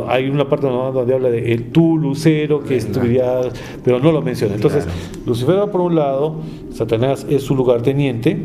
[0.08, 3.42] Hay una parte donde habla de el tú, lucero, que estudia,
[3.84, 4.56] pero no lo menciona.
[4.56, 4.88] Entonces,
[5.26, 6.36] Lucifer va por un lado,
[6.74, 8.38] Satanás es su lugarteniente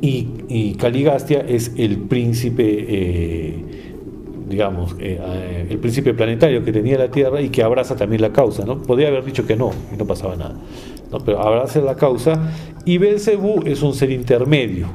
[0.00, 3.64] y, Caligastia es el príncipe, eh,
[4.48, 8.32] digamos, eh, eh, el príncipe planetario que tenía la Tierra y que abraza también la
[8.32, 8.64] causa.
[8.64, 8.82] ¿no?
[8.82, 10.56] Podría haber dicho que no y no pasaba nada.
[11.10, 11.18] ¿no?
[11.18, 12.50] Pero abraza la causa
[12.84, 14.88] y Belcebú es un ser intermedio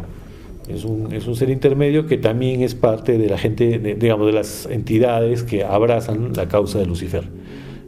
[0.68, 4.34] es un, es un, ser intermedio que también es parte de la gente, digamos, de
[4.34, 7.24] las entidades que abrazan la causa de Lucifer.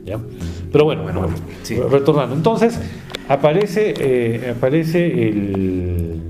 [0.05, 0.19] ¿ya?
[0.71, 1.27] Pero bueno, bueno,
[1.89, 2.35] retornando.
[2.35, 2.79] Entonces,
[3.27, 6.21] aparece, eh, aparece el,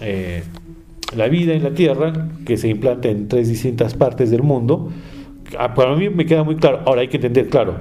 [0.00, 0.42] eh,
[1.16, 4.90] la vida en la Tierra, que se implanta en tres distintas partes del mundo.
[5.58, 6.80] Ah, para mí me queda muy claro.
[6.86, 7.76] Ahora hay que entender, claro,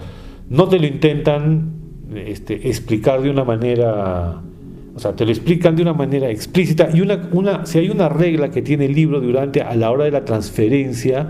[0.49, 1.73] no te lo intentan
[2.15, 4.41] este, explicar de una manera
[4.97, 8.09] o sea, te lo explican de una manera explícita y una, una, si hay una
[8.09, 11.27] regla que tiene el libro durante a la hora de la transferencia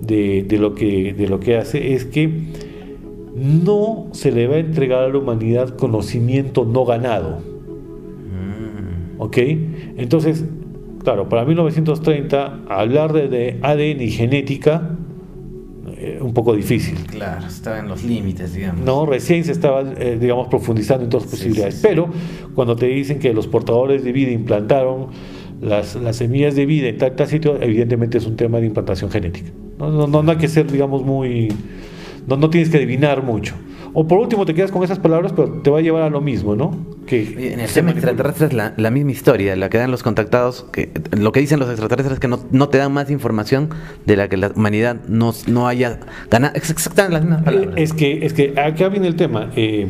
[0.00, 2.28] de, lo que, de lo que hace es que
[3.36, 7.38] no se le va a entregar a la humanidad conocimiento no ganado.
[7.38, 9.20] Mm.
[9.20, 9.38] ¿Ok?
[9.96, 10.44] Entonces,
[11.04, 14.96] claro, para 1930 hablar de, de ADN y genética
[16.04, 16.96] eh, un poco difícil.
[17.06, 18.84] Claro, estaba en los límites, digamos.
[18.84, 21.80] No, recién se estaba, eh, digamos, profundizando en todas las posibilidades.
[21.82, 22.08] Pero
[22.54, 25.08] cuando te dicen que los portadores de vida implantaron
[25.60, 29.50] las, las semillas de vida en tal, sitio, evidentemente es un tema de implantación genética.
[29.78, 31.48] No, no, no, no hay que ser, digamos, muy...
[32.26, 33.54] No, no tienes que adivinar mucho.
[33.92, 36.20] O por último te quedas con esas palabras, pero te va a llevar a lo
[36.20, 36.93] mismo, ¿no?
[37.06, 40.90] Que en el tema extraterrestre es la, misma historia, la que dan los contactados, que
[41.12, 43.68] lo que dicen los extraterrestres es que no, te dan más información
[44.06, 46.54] de la que la humanidad no, no haya ganado.
[46.56, 47.74] Exactamente las mismas palabras.
[47.76, 49.50] Es que, es que acá viene el tema.
[49.54, 49.86] Eh,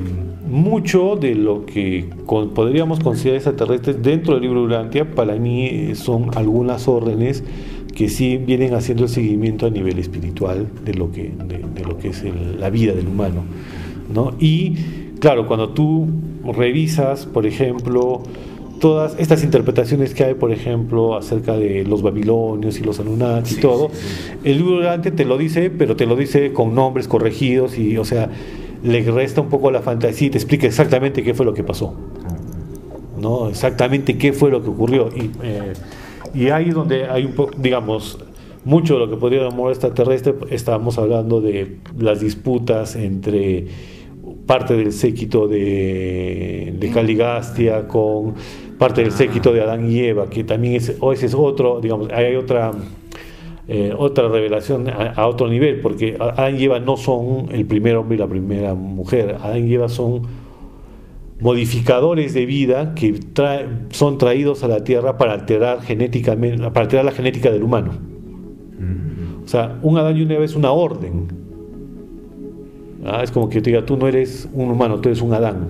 [0.49, 6.31] mucho de lo que podríamos considerar extraterrestres dentro del libro de Urantia, para mí son
[6.37, 7.43] algunas órdenes
[7.95, 12.09] que sí vienen haciendo el seguimiento a nivel espiritual de lo que, de, lo que
[12.09, 12.25] es
[12.59, 13.45] la vida del humano.
[14.39, 14.75] Y
[15.21, 16.09] claro, cuando tú
[16.53, 18.23] revisas, por ejemplo,
[18.81, 23.61] todas estas interpretaciones que hay, por ejemplo, acerca de los babilonios y los Anunnaki y
[23.61, 23.91] todo,
[24.45, 28.05] el libro de te lo dice, pero te lo dice con nombres corregidos y, o
[28.05, 28.31] sea,
[28.83, 31.95] le resta un poco la fantasía y te explica exactamente qué fue lo que pasó.
[33.19, 33.49] ¿no?
[33.49, 35.09] Exactamente qué fue lo que ocurrió.
[35.09, 35.73] Y, eh,
[36.35, 38.19] y ahí donde hay un poco, digamos,
[38.65, 43.67] mucho de lo que podría llamar extraterrestre, estábamos hablando de las disputas entre
[44.47, 48.35] parte del séquito de, de Caligastia con
[48.79, 52.11] parte del séquito de Adán y Eva, que también es, o ese es otro, digamos,
[52.13, 52.73] hay otra,
[53.69, 58.17] eh, otra revelación a, otro nivel, porque Adán y Eva no son el primer hombre
[58.17, 60.23] y la primera mujer, Adán y Eva son
[61.41, 63.19] modificadores de vida que
[63.91, 67.93] son traídos a la Tierra para alterar genéticamente, para alterar la genética del humano.
[69.45, 71.44] O sea, un Adán y una Eva es una orden,
[73.05, 75.35] Ah, es como que yo te diga, tú no eres un humano, tú eres un
[75.35, 75.69] Adán.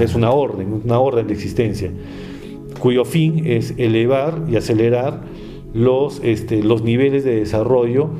[0.00, 1.90] Es una orden, una orden de existencia,
[2.78, 5.20] cuyo fin es elevar y acelerar
[5.72, 8.10] los, este, los niveles de desarrollo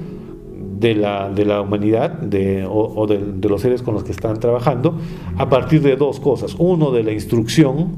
[0.78, 4.96] de la, de la humanidad de, o, de, los seres con los que están trabajando
[5.36, 6.56] a partir de dos cosas.
[6.58, 7.88] Uno, de la instrucción,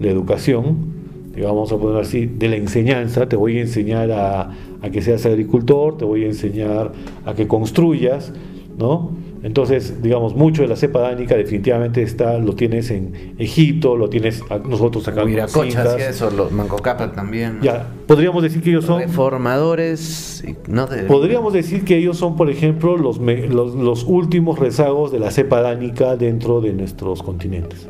[0.00, 0.96] la educación,
[1.40, 4.50] vamos a poner así, de la enseñanza, te voy a enseñar a,
[4.82, 6.92] a, que seas agricultor, te voy a enseñar
[7.24, 8.32] a que construyas,
[8.78, 9.25] ¿no?
[9.46, 14.42] Entonces, digamos, mucho de la cepa dánica definitivamente está, lo tienes en Egipto, lo tienes
[14.68, 16.78] nosotros acá en eso, los Manco
[17.14, 17.60] también.
[17.62, 19.00] Ya, podríamos decir que ellos son...
[19.02, 25.20] Reformadores, no Podríamos decir que ellos son, por ejemplo, los, los, los últimos rezagos de
[25.20, 27.86] la cepa dánica dentro de nuestros continentes.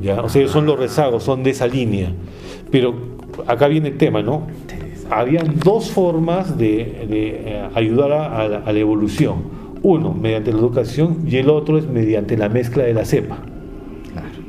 [0.00, 0.20] ¿Ya?
[0.20, 2.10] O sea, ellos son los rezagos, son de esa línea.
[2.72, 2.92] Pero
[3.46, 4.48] acá viene el tema, ¿no?
[5.10, 9.65] Habían dos formas de, eh, ayudar a, la, evolución.
[9.82, 13.38] Uno, mediante la educación y el otro es mediante la mezcla de la cepa.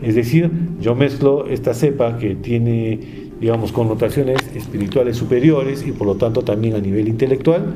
[0.02, 3.00] Es decir, yo mezclo esta cepa que tiene,
[3.40, 7.74] digamos, connotaciones espirituales superiores y por lo tanto también a nivel intelectual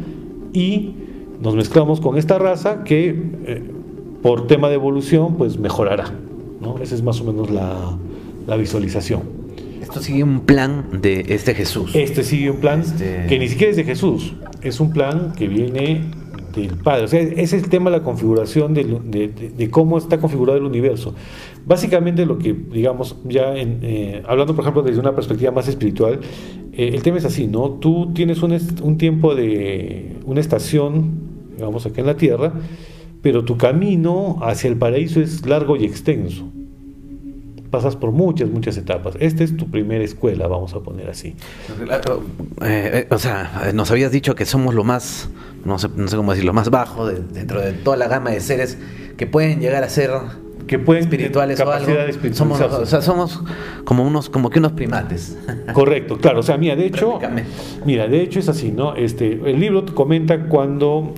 [0.54, 0.94] y
[1.42, 3.64] nos mezclamos con esta raza que eh,
[4.22, 6.14] por tema de evolución pues mejorará.
[6.62, 6.78] ¿no?
[6.78, 7.98] Esa es más o menos la,
[8.46, 9.42] la visualización.
[9.82, 11.96] Esto sigue un plan de este Jesús.
[11.96, 15.48] Este sigue un plan este que ni siquiera es de Jesús, es un plan que
[15.48, 16.02] viene
[16.54, 17.06] del Padre.
[17.06, 21.14] O sea, ese es el tema de la configuración de, cómo está configurado el universo.
[21.66, 26.20] Básicamente lo que, digamos, ya en, eh, hablando, por ejemplo, desde una perspectiva más espiritual,
[26.74, 27.72] eh, el tema es así, ¿no?
[27.72, 31.12] Tú tienes un, un tiempo de una estación,
[31.56, 32.54] digamos, acá en la Tierra,
[33.22, 36.46] pero tu camino hacia el paraíso es largo y extenso
[37.72, 39.16] pasas por muchas, muchas etapas.
[39.20, 41.36] Esta es tu primera escuela, vamos a poner así.
[42.64, 45.30] Eh, o sea, nos habías dicho que somos lo más,
[45.66, 48.42] no sé, no sé cómo decir, lo más bajo dentro de toda la gama de
[48.42, 48.78] seres
[49.18, 50.12] que pueden llegar a ser
[50.68, 51.92] que pueden espirituales o algo.
[52.34, 53.42] Somos, o sea, somos
[53.84, 55.38] como unos, como que unos primates.
[55.74, 56.40] Correcto, claro.
[56.40, 57.20] O sea, mira, de hecho,
[57.86, 58.96] mira, de hecho es así, ¿no?
[58.96, 61.14] Este, el libro comenta cuando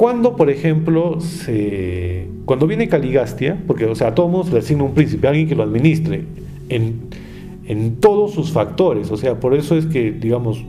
[0.00, 4.94] cuando, por ejemplo, se, cuando viene Caligastia, porque o sea, a todos le asigna un
[4.94, 6.24] príncipe, alguien que lo administre
[6.70, 7.02] en,
[7.66, 10.64] en todos sus factores, o sea, por eso es que, digamos,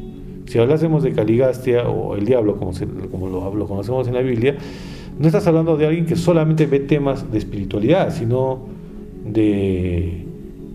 [0.47, 2.73] si hablásemos de Caligastia o el diablo, como,
[3.09, 4.57] como lo, lo, conocemos en la Biblia,
[5.17, 8.59] no estás hablando de alguien que solamente ve temas de espiritualidad, sino
[9.25, 10.25] de,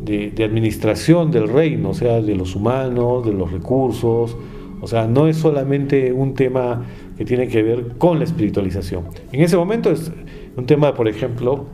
[0.02, 4.34] de, de, administración del reino, o sea, de los humanos, de los recursos,
[4.80, 9.04] o sea, no es solamente un tema que tiene que ver con la espiritualización.
[9.32, 10.10] En ese momento es
[10.56, 11.66] un tema, por ejemplo,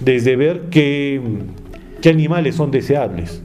[0.00, 1.20] desde ver qué,
[2.00, 3.42] qué animales son deseables.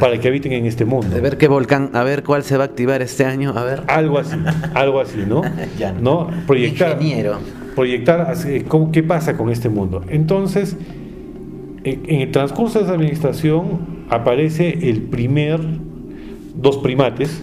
[0.00, 1.14] para que habiten en este mundo.
[1.14, 3.82] De ver qué volcán, a ver cuál se va a activar este año, a ver.
[3.86, 4.36] Algo así,
[4.74, 5.42] algo así, ¿no?
[6.00, 6.30] no.
[6.46, 7.38] Proyectar, Ingeniero.
[7.74, 8.34] proyectar
[8.66, 10.02] ¿cómo, qué pasa con este mundo.
[10.08, 10.76] Entonces,
[11.84, 15.60] en el transcurso de esa administración aparece el primer,
[16.56, 17.42] dos primates,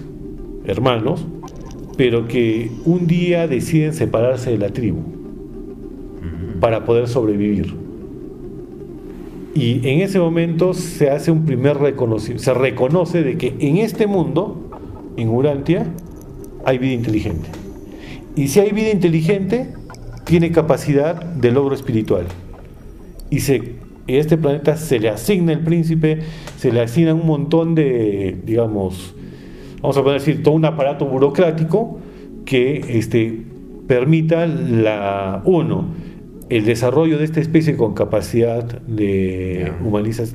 [0.65, 1.25] hermanos,
[1.97, 5.01] pero que un día deciden separarse de la tribu
[6.59, 7.73] para poder sobrevivir.
[9.53, 14.07] Y en ese momento se hace un primer reconocimiento, se reconoce de que en este
[14.07, 14.69] mundo,
[15.15, 15.87] en Urantia,
[16.65, 17.47] hay vida inteligente.
[18.35, 19.73] Y si hay vida inteligente,
[20.25, 22.25] tiene capacidad de logro espiritual.
[23.29, 23.75] Y se, en
[24.07, 26.19] este planeta se le asigna el príncipe,
[26.57, 29.15] se le asigna un montón de, digamos,
[29.85, 31.99] vamos a poder decir, todo un aparato burocrático
[32.43, 33.43] que este,
[33.85, 35.89] permita la, uno,
[36.49, 39.71] el desarrollo de esta especie con capacidad de,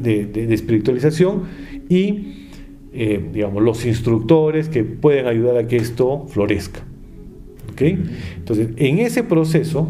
[0.02, 1.42] de, espiritualización
[1.88, 2.46] y,
[2.92, 6.82] eh, digamos, los instructores que pueden ayudar a que esto florezca.
[7.72, 8.00] ¿Okay?
[8.36, 9.88] Entonces, en ese proceso,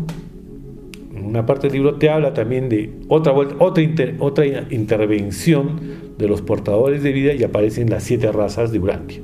[1.23, 3.85] una parte del libro te habla también de otra, otra,
[4.21, 5.81] otra intervención
[6.17, 9.21] de los portadores de vida y aparecen las siete razas de Urantia.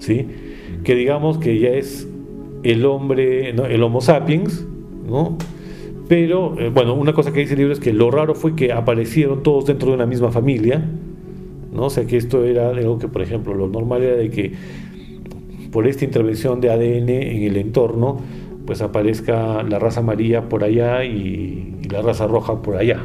[0.00, 0.26] ¿Sí?
[0.84, 2.08] que digamos que ya es
[2.62, 4.66] el hombre, el Homo sapiens,
[5.06, 5.36] ¿no?
[6.08, 8.72] Pero, eh, bueno, una cosa que dice el libro es que lo raro fue que
[8.72, 10.84] aparecieron todos dentro de una misma familia,
[11.72, 11.84] ¿no?
[11.84, 14.52] O sea que esto era algo que, por ejemplo, lo normal era de que
[15.70, 18.18] por esta intervención de ADN en el entorno,
[18.66, 23.00] pues aparezca la raza amarilla por allá y, y la raza roja por allá.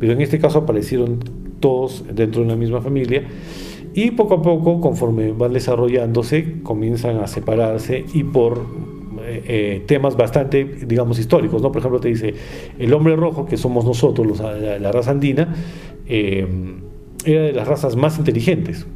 [0.00, 1.20] Pero en este caso aparecieron
[1.60, 3.22] todos dentro de una misma familia
[3.94, 8.60] y poco a poco, conforme van desarrollándose, comienzan a separarse y por
[9.26, 11.60] eh, eh, temas bastante, digamos, históricos.
[11.60, 11.72] ¿no?
[11.72, 12.34] Por ejemplo, te dice,
[12.78, 15.54] el hombre rojo, que somos nosotros, la, raza andina,
[16.06, 16.46] eh,
[17.24, 18.86] era de las razas más inteligentes,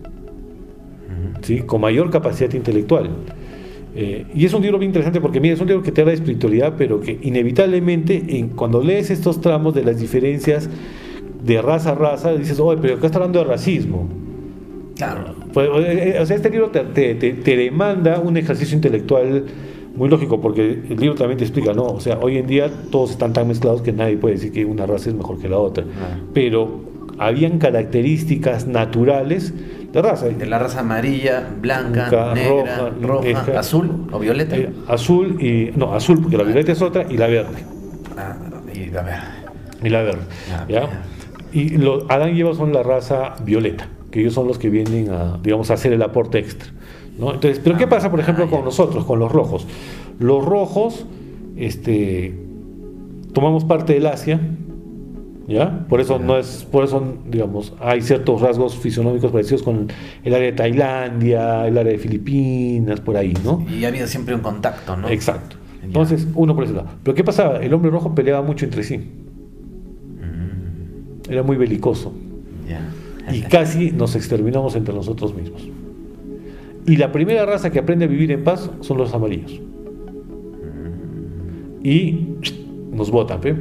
[1.43, 1.61] ¿sí?
[1.61, 3.11] con mayor capacidad intelectual.
[3.95, 6.17] y es un libro bien interesante porque, mira, es un libro que te habla de
[6.17, 10.71] espiritualidad, pero que inevitablemente, en, cuando lees estos tramos de las diferencias
[11.45, 14.24] de raza a raza, dices, oye, pero acá está hablando de racismo.
[14.97, 15.35] Claro.
[15.53, 17.15] Pues, eh, o sea, este libro te,
[17.45, 19.45] demanda un ejercicio intelectual
[19.97, 21.85] muy lógico, porque el libro también te explica, ¿no?
[21.85, 24.87] O sea, hoy en día todos están tan mezclados que nadie puede decir que una
[24.87, 25.85] raza es mejor que la otra.
[26.33, 26.81] Pero
[27.19, 29.53] habían características naturales
[29.93, 30.27] de raza.
[30.27, 34.57] De la raza amarilla, blanca, negra, roja, azul o violeta.
[34.57, 35.71] Eh, azul y.
[35.77, 37.65] No, azul, porque la violeta es otra, y la verde.
[38.17, 38.35] Ah,
[38.73, 39.29] y la verde.
[39.83, 40.23] Y la verde.
[40.69, 40.89] ¿ya?
[41.53, 45.11] Y los, Adán y Eva son la raza violeta, que ellos son los que vienen
[45.11, 46.71] a, digamos, a hacer el aporte extra.
[47.19, 47.35] ¿no?
[47.35, 49.67] Entonces, pero ¿qué ah, pasa, por ejemplo, con nosotros, con los rojos?
[50.21, 51.05] Los rojos,
[51.57, 52.33] este,
[53.33, 54.41] tomamos parte del Asia,
[55.49, 55.85] ¿ya?
[55.89, 59.89] Por eso no es, por eso, digamos, hay ciertos rasgos fisionómicos parecidos con
[60.23, 63.67] el área de Tailandia, el área de Filipinas, por ahí, ¿no?
[63.69, 65.09] Y ha habido siempre un contacto, ¿no?
[65.09, 65.57] Exacto.
[65.83, 66.87] Entonces, uno por ese lado.
[67.03, 67.59] Pero ¿qué pasaba?
[67.59, 68.97] El hombre rojo peleaba mucho entre sí.
[68.97, 71.33] Mm.
[71.33, 72.13] Era muy belicoso.
[73.33, 75.67] Y casi nos exterminamos entre nosotros mismos.
[76.87, 79.61] Y la primera raza que aprende a vivir en paz son los amarillos.
[80.63, 81.87] Mm.
[81.87, 82.29] Y
[82.93, 83.57] nos botan, ¿ve?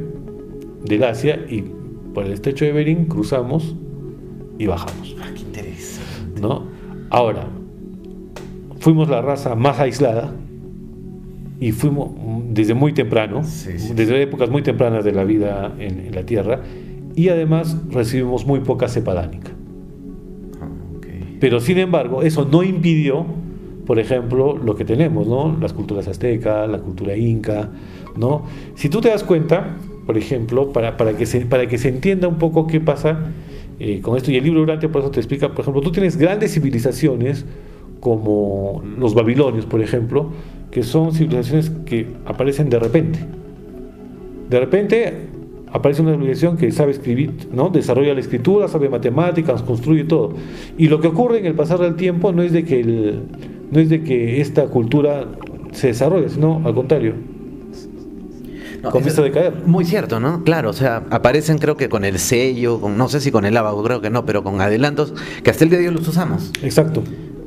[0.84, 1.64] Del Asia y
[2.12, 3.74] por el estrecho de Bering cruzamos
[4.58, 5.16] y bajamos.
[5.20, 6.40] Ah, qué interesante.
[6.40, 6.64] ¿No?
[7.10, 7.48] Ahora,
[8.78, 10.34] fuimos la raza más aislada
[11.58, 12.10] y fuimos
[12.50, 13.42] desde muy temprano,
[13.94, 16.60] desde épocas muy tempranas de la vida en, la Tierra,
[17.16, 19.50] y además recibimos muy poca cepa dánica.
[21.44, 23.26] Pero sin embargo, eso no impidió,
[23.86, 25.54] por ejemplo, lo que tenemos, ¿no?
[25.60, 27.68] Las culturas aztecas, la cultura inca,
[28.16, 28.46] ¿no?
[28.76, 29.76] Si tú te das cuenta,
[30.06, 33.26] por ejemplo, para, para, que, se, para que se entienda un poco qué pasa
[33.78, 36.16] eh, con esto, y el libro Durante por eso te explica, por ejemplo, tú tienes
[36.16, 37.44] grandes civilizaciones
[38.00, 40.30] como los babilonios, por ejemplo,
[40.70, 43.18] que son civilizaciones que aparecen de repente.
[44.48, 45.28] De repente
[45.74, 47.68] aparece una civilización que sabe escribir, ¿no?
[47.68, 50.32] desarrolla la escritura, sabe matemáticas, construye todo.
[50.78, 53.22] Y lo que ocurre en el pasar del tiempo no es de que, el,
[53.72, 55.26] no es de que esta cultura
[55.72, 57.14] se desarrolle, sino al contrario,
[58.88, 59.54] con vista de caer.
[59.66, 60.44] Muy cierto, ¿no?
[60.44, 63.56] Claro, o sea, aparecen creo que con el sello, con, no sé si con el
[63.56, 65.12] abajo, creo que no, pero con adelantos
[65.42, 66.52] que hasta el día de hoy los usamos.
[66.62, 67.02] Exacto.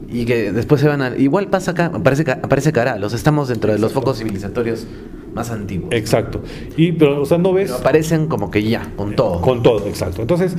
[0.10, 1.18] Y que después se van a...
[1.18, 4.88] Igual pasa acá, aparece, aparece Los estamos dentro de los focos civilizatorios
[5.34, 5.89] más antiguos.
[5.91, 6.41] Exacto.
[6.78, 7.72] Y, pero, o sea, no ves...
[7.72, 9.41] aparecen como que ya, con todo.
[9.41, 10.22] Con todo, exacto.
[10.22, 10.55] Entonces,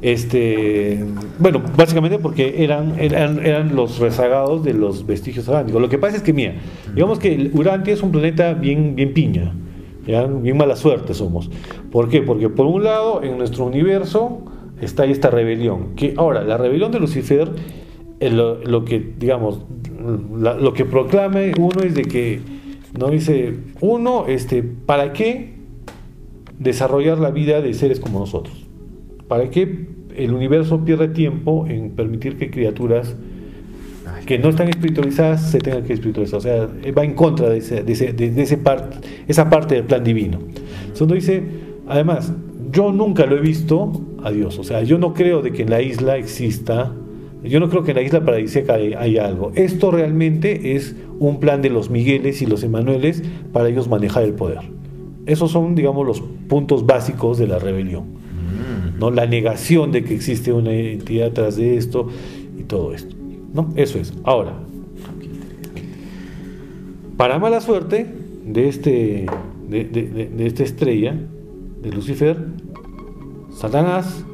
[0.00, 1.04] este,
[1.38, 5.80] bueno, básicamente porque eran, eran, eran los rezagados de los vestigios atlánticos.
[5.80, 6.54] Lo que pasa es que, mira,
[6.94, 9.54] digamos que Urantia es un planeta bien, bien piña.
[10.06, 10.26] ¿ya?
[10.26, 11.50] Bien mala suerte somos.
[11.90, 12.22] ¿Por qué?
[12.22, 14.42] Porque por un lado, en nuestro universo
[14.80, 15.94] está esta rebelión.
[15.96, 17.50] Que ahora, la rebelión de Lucifer,
[18.20, 19.60] eh, lo, que, digamos,
[20.36, 22.40] lo que proclame uno es de que,
[22.98, 25.54] no dice, uno, este, ¿para qué
[26.58, 28.66] desarrollar la vida de seres como nosotros?
[29.28, 33.16] ¿Para qué el universo pierde tiempo en permitir que criaturas
[34.26, 36.38] que no están espiritualizadas se tengan que espiritualizar.
[36.38, 38.58] O sea, va en contra de, ese, de, ese, de ese
[39.28, 40.38] esa parte del plan divino.
[40.86, 41.42] Entonces dice,
[41.86, 42.32] además,
[42.70, 43.92] yo nunca lo he visto
[44.22, 44.58] a Dios.
[44.58, 46.92] O sea, yo no creo de que en la isla exista,
[47.44, 49.52] yo no creo que en la isla paradisíaca hay, hay algo.
[49.54, 53.22] Esto realmente es un plan de los Migueles y los Emanueles
[53.52, 54.60] para ellos manejar el poder.
[55.26, 58.04] Esos son, digamos, los puntos básicos de la rebelión.
[58.04, 58.98] Mm.
[58.98, 59.10] ¿no?
[59.10, 62.08] La negación de que existe una entidad tras de esto
[62.58, 63.14] y todo esto.
[63.52, 63.72] ¿No?
[63.76, 64.14] Eso es.
[64.24, 64.54] Ahora,
[67.16, 68.06] para mala suerte
[68.44, 69.26] de, este,
[69.68, 71.14] de, esta estrella,
[71.82, 72.38] de Lucifer,
[73.52, 74.24] Satanás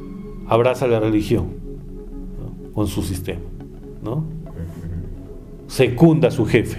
[0.46, 1.59] abraza la religión
[2.74, 3.40] con su sistema.
[4.02, 4.24] ¿no?
[5.66, 6.78] Secunda a su jefe.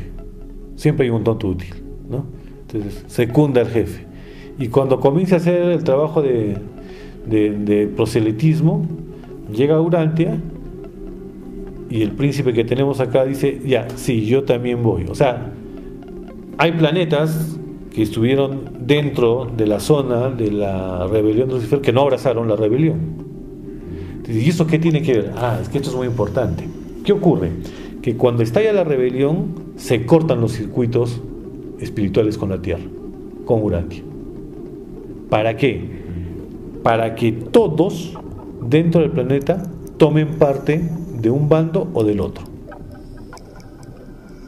[0.75, 1.73] Siempre hay un tonto útil.
[2.09, 2.25] ¿no?
[2.61, 4.05] Entonces, secunda al jefe.
[4.59, 6.57] Y cuando comienza a hacer el trabajo de,
[7.25, 8.85] de proselitismo,
[9.51, 10.39] llega a Urantia
[11.89, 15.05] y el príncipe que tenemos acá dice, ya, sí, yo también voy.
[15.09, 15.51] O sea,
[16.57, 17.59] hay planetas
[17.93, 22.55] que estuvieron dentro de la zona de la rebelión de Lucifer que no abrazaron la
[22.55, 23.20] rebelión.
[24.27, 25.31] ¿Y eso qué tiene que ver?
[25.35, 26.67] Ah, es que esto es muy importante.
[27.03, 27.51] ¿Qué ocurre?
[28.01, 31.21] Que cuando estalla la rebelión se cortan los circuitos
[31.79, 32.83] espirituales con la Tierra,
[33.45, 34.03] con Urantia.
[35.29, 36.01] ¿Para qué?
[36.83, 38.17] Para que todos
[38.67, 39.63] dentro del planeta
[39.97, 40.81] tomen parte
[41.19, 42.45] de un bando o del otro.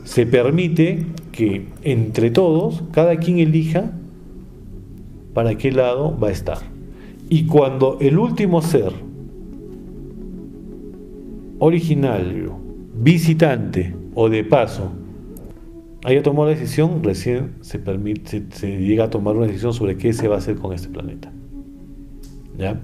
[0.04, 3.92] Se permite que entre todos cada quien elija
[5.34, 6.60] para qué lado va a estar.
[7.30, 8.94] Y cuando el último ser
[11.64, 12.52] original,
[12.94, 14.92] visitante o de paso
[16.04, 20.12] haya tomado la decisión, recién se, permite, se, llega a tomar una decisión sobre qué
[20.12, 21.32] se va a hacer con este planeta.
[22.58, 22.82] ¿Ya?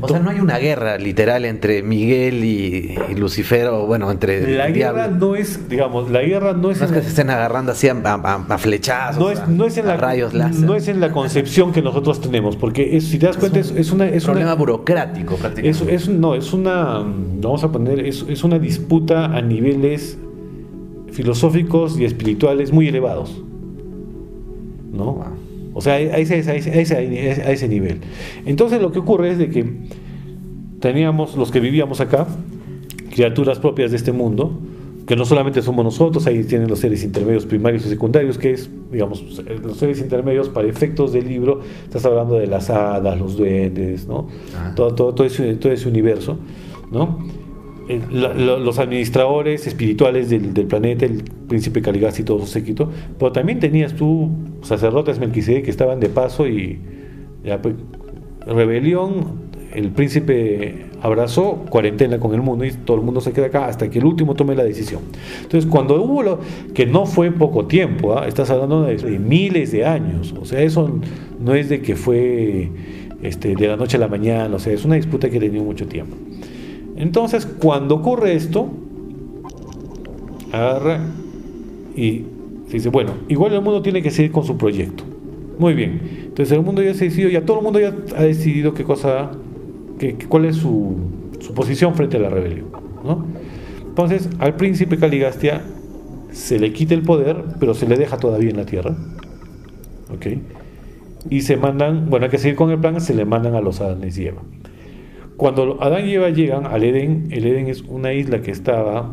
[0.00, 4.56] O sea, no hay una guerra literal entre Miguel y, Lucifer, o bueno, entre.
[4.56, 6.80] La guerra no es, digamos, la guerra no es.
[6.80, 9.22] No es que se estén agarrando así a, flechazos.
[9.22, 12.56] No es, no es en la, rayos No es en la concepción que nosotros tenemos,
[12.56, 14.08] porque si te das cuenta, es, es una.
[14.08, 15.94] Es problema burocrático, prácticamente.
[15.94, 17.04] Es, no, es una.
[17.04, 20.18] Vamos a poner, es, es una disputa a niveles
[21.12, 23.42] filosóficos y espirituales muy elevados.
[24.92, 25.43] ¿No?
[25.74, 28.00] O sea, a ese, a, ese, nivel.
[28.46, 29.66] Entonces lo que ocurre es de que
[30.80, 32.26] teníamos los que vivíamos acá,
[33.10, 34.56] criaturas propias de este mundo,
[35.06, 38.70] que no solamente somos nosotros, ahí tienen los seres intermedios primarios y secundarios, que es,
[38.90, 39.22] digamos,
[39.62, 44.28] los seres intermedios para efectos del libro, estás hablando de las hadas, los duendes, ¿no?
[44.56, 44.72] Ah.
[44.74, 46.38] Todo, todo, todo, ese, todo ese universo,
[46.90, 47.18] ¿no?
[47.88, 53.60] Eh, los administradores espirituales del, planeta, el príncipe Caligasti y todo su séquito, pero también
[53.60, 54.30] tenías tú
[54.62, 56.78] sacerdotes Melquisedec que estaban de paso y
[57.62, 57.74] pues,
[58.46, 63.66] rebelión, el príncipe abrazó cuarentena con el mundo y todo el mundo se queda acá
[63.66, 65.02] hasta que el último tome la decisión.
[65.42, 66.38] Entonces, cuando hubo lo
[66.72, 68.26] que no fue poco tiempo, ¿ah?
[68.26, 71.00] estás hablando de, miles de años, o sea, eso
[71.38, 72.70] no es de que fue
[73.22, 75.64] este, de la noche a la mañana, o sea, es una disputa que ha tenido
[75.64, 76.16] mucho tiempo.
[76.96, 78.68] Entonces, cuando ocurre esto,
[80.52, 81.00] agarra
[81.96, 82.24] y
[82.70, 85.04] dice, bueno, igual el mundo tiene que seguir con su proyecto.
[85.58, 86.00] Muy bien.
[86.24, 89.30] Entonces el mundo ya se decidió, ya todo el mundo ya ha decidido qué cosa,
[89.98, 90.96] qué, cuál es su,
[91.40, 92.66] su, posición frente a la rebelión.
[93.04, 93.24] ¿no?
[93.86, 95.62] Entonces, al príncipe Caligastia
[96.32, 98.96] se le quita el poder, pero se le deja todavía en la tierra.
[100.12, 100.26] ¿Ok?
[101.30, 103.80] Y se mandan, bueno, hay que seguir con el plan, se le mandan a los
[103.80, 104.42] Adanes y Eva.
[105.36, 109.12] Cuando Adán y Eva llegan al Edén, el Edén es una isla que estaba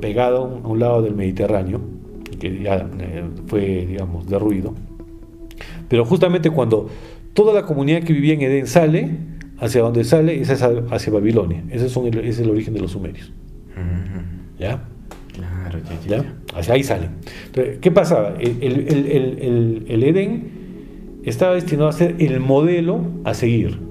[0.00, 1.80] pegada a un lado del Mediterráneo,
[2.38, 4.74] que ya eh, fue, digamos, derruido.
[5.88, 6.88] Pero justamente cuando
[7.32, 9.10] toda la comunidad que vivía en Edén sale,
[9.58, 11.64] hacia donde sale es hacia, Babilonia.
[11.70, 13.32] Ese es, el, es, el, origen de los sumerios.
[14.58, 14.84] ¿Ya?
[15.32, 16.34] Claro, ya, ya.
[16.54, 17.10] Hacia ahí salen.
[17.46, 18.34] Entonces, ¿qué pasaba?
[18.38, 20.50] El, el Edén
[21.24, 23.89] estaba destinado a ser el modelo a seguir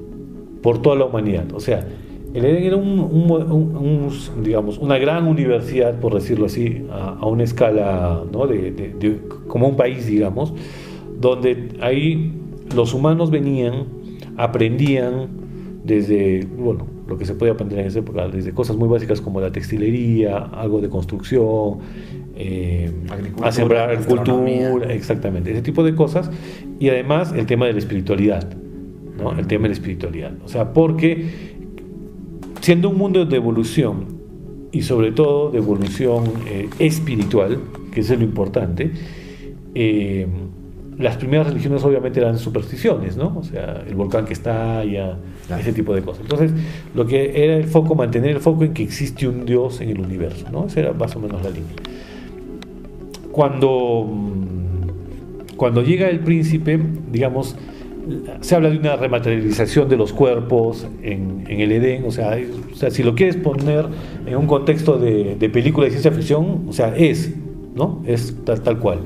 [0.61, 1.45] por toda la humanidad.
[1.53, 1.85] O sea,
[2.33, 4.09] el Edén era un,
[4.43, 8.45] digamos, una gran universidad, por decirlo así, a, una escala, ¿no?
[8.45, 10.53] de, como un país, digamos,
[11.19, 12.33] donde ahí
[12.75, 13.85] los humanos venían,
[14.37, 15.27] aprendían
[15.83, 19.41] desde, bueno, lo que se podía aprender en esa época, desde cosas muy básicas como
[19.41, 21.79] la textilería, algo de construcción,
[22.35, 22.91] eh,
[23.41, 26.29] a sembrar cultura, exactamente, ese tipo de cosas,
[26.79, 28.47] y además el tema de la espiritualidad
[29.37, 30.33] el tema de la espiritualidad.
[30.43, 31.59] O sea, porque
[32.61, 34.19] siendo un mundo de evolución
[34.71, 37.59] y sobre todo de evolución eh, espiritual,
[37.91, 38.91] que es lo importante,
[39.75, 40.27] eh,
[40.99, 43.37] las primeras religiones obviamente eran supersticiones, ¿no?
[43.37, 45.17] O sea, el volcán que está allá,
[45.57, 46.23] ese tipo de cosas.
[46.23, 46.51] Entonces,
[46.93, 50.01] lo que era el foco, mantener el foco en que existe un Dios en el
[50.01, 50.65] universo, ¿no?
[50.65, 51.71] Esa era más o menos la línea.
[53.31, 54.05] Cuando,
[55.55, 56.77] cuando llega el príncipe,
[57.09, 57.55] digamos,
[58.41, 62.37] se habla de una rematerialización de los cuerpos en, el Edén, o sea,
[62.89, 63.85] si lo quieres poner
[64.25, 67.33] en un contexto de, película de ciencia ficción, o sea, es,
[67.75, 68.01] ¿no?
[68.05, 68.99] Es tal, tal cual,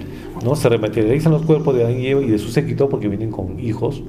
[0.43, 0.55] ¿no?
[0.55, 3.59] Se rematerializan los cuerpos de Adán y Eva y de su séquito porque vienen con
[3.59, 4.03] hijos,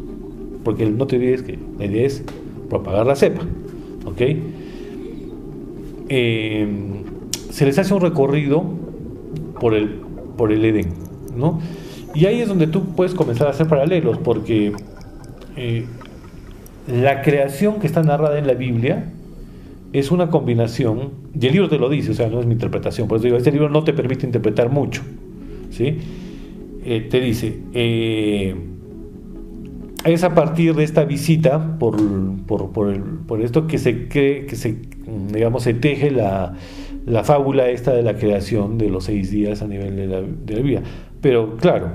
[0.65, 2.25] porque no te olvides que la idea es
[2.69, 3.43] propagar la cepa,
[4.05, 4.21] ¿ok?
[6.09, 6.67] Eh,
[7.51, 8.65] se les hace un recorrido
[9.61, 10.01] por el,
[10.37, 10.89] por el Edén,
[11.37, 11.61] ¿no?
[12.15, 14.73] Y ahí es donde tú puedes comenzar a hacer paralelos, porque
[15.57, 15.85] eh,
[16.87, 19.11] la creación que está narrada en la Biblia
[19.93, 23.09] es una combinación, y el libro te lo dice, o sea, no es mi interpretación,
[23.09, 25.03] por eso digo, este libro no te permite interpretar mucho,
[25.71, 25.99] ¿sí?
[26.85, 28.55] Eh, te dice, eh,
[30.05, 31.97] es a partir de esta visita, por,
[32.47, 34.77] por, esto que se cree, que se,
[35.33, 36.55] digamos, se teje la,
[37.07, 40.55] la, fábula esta de la creación de los seis días a nivel de la, de
[40.55, 40.83] la Biblia.
[41.25, 41.89] Pero claro,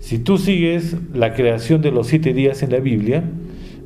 [0.00, 3.22] si tú sigues la creación de los siete días en la Biblia,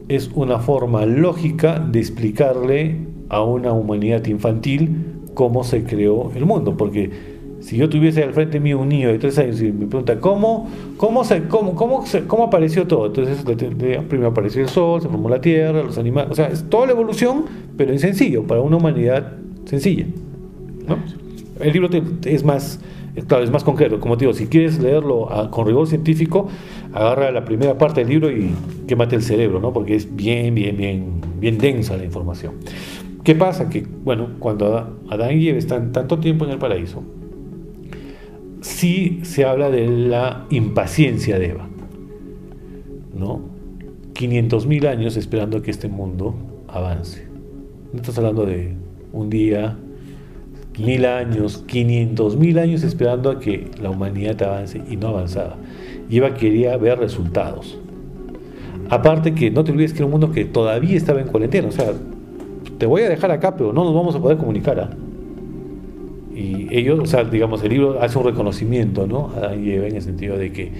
[0.09, 2.97] es una forma lógica de explicarle
[3.29, 5.05] a una humanidad infantil
[5.35, 6.75] cómo se creó el mundo.
[6.79, 7.11] Porque
[7.61, 10.71] si yo tuviese al frente mío un niño de tres años y me pregunta, ¿cómo,
[10.97, 13.09] cómo, se, cómo, cómo, cómo apareció todo?
[13.09, 13.45] Entonces,
[14.09, 16.31] primero apareció el sol, se formó la tierra, los animales.
[16.31, 17.45] O sea, es toda la evolución,
[17.77, 19.35] pero en sencillo, para una humanidad
[19.67, 20.07] sencilla.
[21.61, 21.91] El libro
[22.25, 22.81] es más
[23.25, 24.01] claro, es más concreto.
[24.01, 26.49] Como te digo, si quieres leerlo con rigor científico,
[26.93, 28.51] agarra la primera parte del libro y
[28.87, 29.73] quémate el cerebro, ¿no?
[29.73, 32.55] Porque es bien, bien, bien, bien densa la información.
[33.25, 33.69] ¿Qué pasa?
[33.69, 37.03] Que, bueno, cuando Adán y Eva están tanto tiempo en el paraíso,
[38.61, 41.69] sí se habla de la impaciencia de Eva,
[43.17, 43.41] ¿no?
[44.15, 46.35] 500.000 años esperando que este mundo
[46.69, 47.27] avance.
[47.93, 48.75] No estás hablando de
[49.13, 49.77] un día,
[50.79, 55.57] mil años, 500.000 años esperando a que la humanidad avance y no avanzaba.
[56.09, 57.79] Y Eva quería ver resultados.
[58.89, 61.73] Aparte que no te olvides que era un mundo que todavía estaba en cuarentena, o
[61.73, 61.93] sea,
[62.79, 64.79] te voy a dejar acá, pero no nos vamos a poder comunicar.
[64.79, 64.91] ¿ah?
[66.35, 69.31] Y ellos, o sea, digamos, el libro hace un reconocimiento, ¿no?
[69.43, 70.71] A Eva en el sentido de que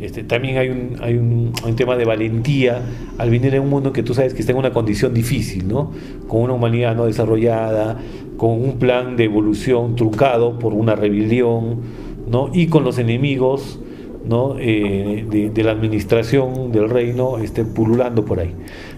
[0.00, 2.82] este, también hay un, hay, un, tema de valentía
[3.18, 5.92] al venir en un mundo que tú sabes que está en una condición difícil, ¿no?
[6.26, 7.98] Con una humanidad no desarrollada,
[8.36, 11.80] con un plan de evolución truncado por una rebelión,
[12.28, 12.50] ¿no?
[12.52, 13.78] Y con los enemigos,
[14.24, 14.56] ¿no?
[14.58, 18.54] Eh, de, la administración del reino este, pululando por ahí.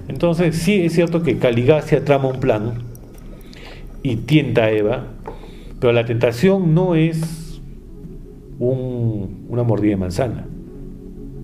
[0.09, 2.83] Entonces, sí es cierto que Caligacia trama un plan
[4.03, 5.09] y tienta a Eva,
[5.81, 7.61] pero la tentación no es
[8.59, 10.47] una mordida de manzana.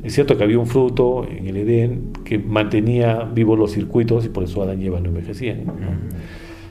[0.03, 4.29] Es cierto que había un fruto en el Edén que mantenía vivos los circuitos y
[4.31, 5.65] por eso Adán y Eva no envejecían.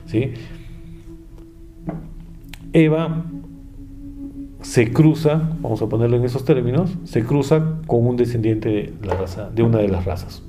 [0.07, 0.31] ¿Sí?
[2.73, 3.25] Eva
[4.61, 9.15] se cruza, vamos a ponerlo en esos términos, se cruza con un descendiente de, la
[9.15, 10.43] raza, de una de las razas.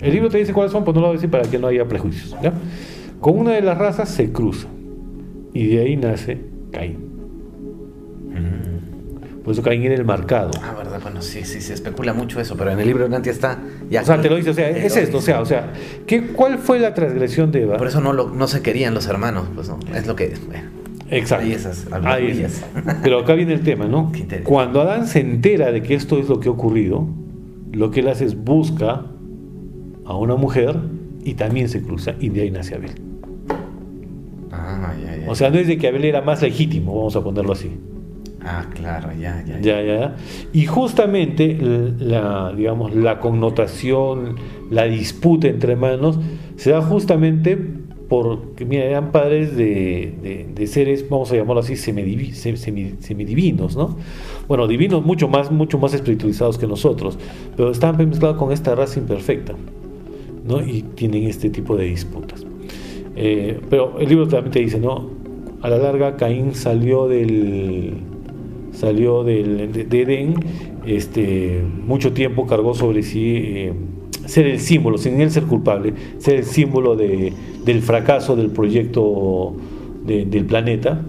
[0.00, 1.68] El libro te dice cuáles son, pues no lo voy a decir para que no
[1.68, 2.34] haya prejuicios.
[3.20, 4.68] Con una de las razas se cruza
[5.52, 6.40] y de ahí nace
[6.72, 7.14] Caín.
[9.44, 10.52] Por eso Caín era el marcado.
[10.62, 13.30] Ah, verdad, bueno, sí, sí, se especula mucho eso, pero en el libro de Nantia
[13.30, 13.58] está
[13.90, 14.00] ya.
[14.00, 15.70] O sea, te lo dice, o sea, es esto, o sea, o sea,
[16.06, 17.76] ¿qué, ¿cuál fue la transgresión de Eva?
[17.76, 20.32] Por eso no, lo, no se querían los hermanos, pues no, es lo que.
[21.10, 21.44] Exacto.
[21.44, 22.46] Hay esas Ahí,
[23.02, 24.10] Pero acá viene el tema, ¿no?
[24.44, 27.06] Cuando Adán se entera de que esto es lo que ha ocurrido,
[27.70, 29.04] lo que él hace es busca
[30.06, 30.76] a una mujer
[31.22, 32.92] y también se cruza y de ahí nace Abel.
[34.50, 35.30] Ah, ya, ya.
[35.30, 37.70] O sea, no es de que Abel era más legítimo, vamos a ponerlo así.
[38.44, 39.60] Ah, claro, ya, ya.
[39.60, 40.16] Ya, ya.
[40.52, 41.56] Y justamente
[41.98, 44.36] la, digamos, la connotación,
[44.70, 46.18] la disputa entre hermanos
[46.56, 47.58] se da justamente
[48.08, 53.96] porque, mira, eran padres de, seres, vamos a llamarlo así, semidivinos, ¿no?
[54.46, 57.18] Bueno, divinos mucho más, mucho más espiritualizados que nosotros,
[57.56, 59.54] pero estaban mezclados con esta raza imperfecta,
[60.46, 60.60] ¿no?
[60.60, 62.44] Y tienen este tipo de disputas.
[63.16, 65.10] Eh, pero el libro también te dice, ¿no?
[65.62, 67.94] A la larga, Caín salió del,
[68.74, 70.34] salió del, de, Edén,
[70.86, 73.72] este, mucho tiempo cargó sobre sí eh,
[74.26, 77.32] ser el símbolo, sin él ser culpable, ser el símbolo de,
[77.64, 79.54] del fracaso del proyecto
[80.04, 81.00] del planeta,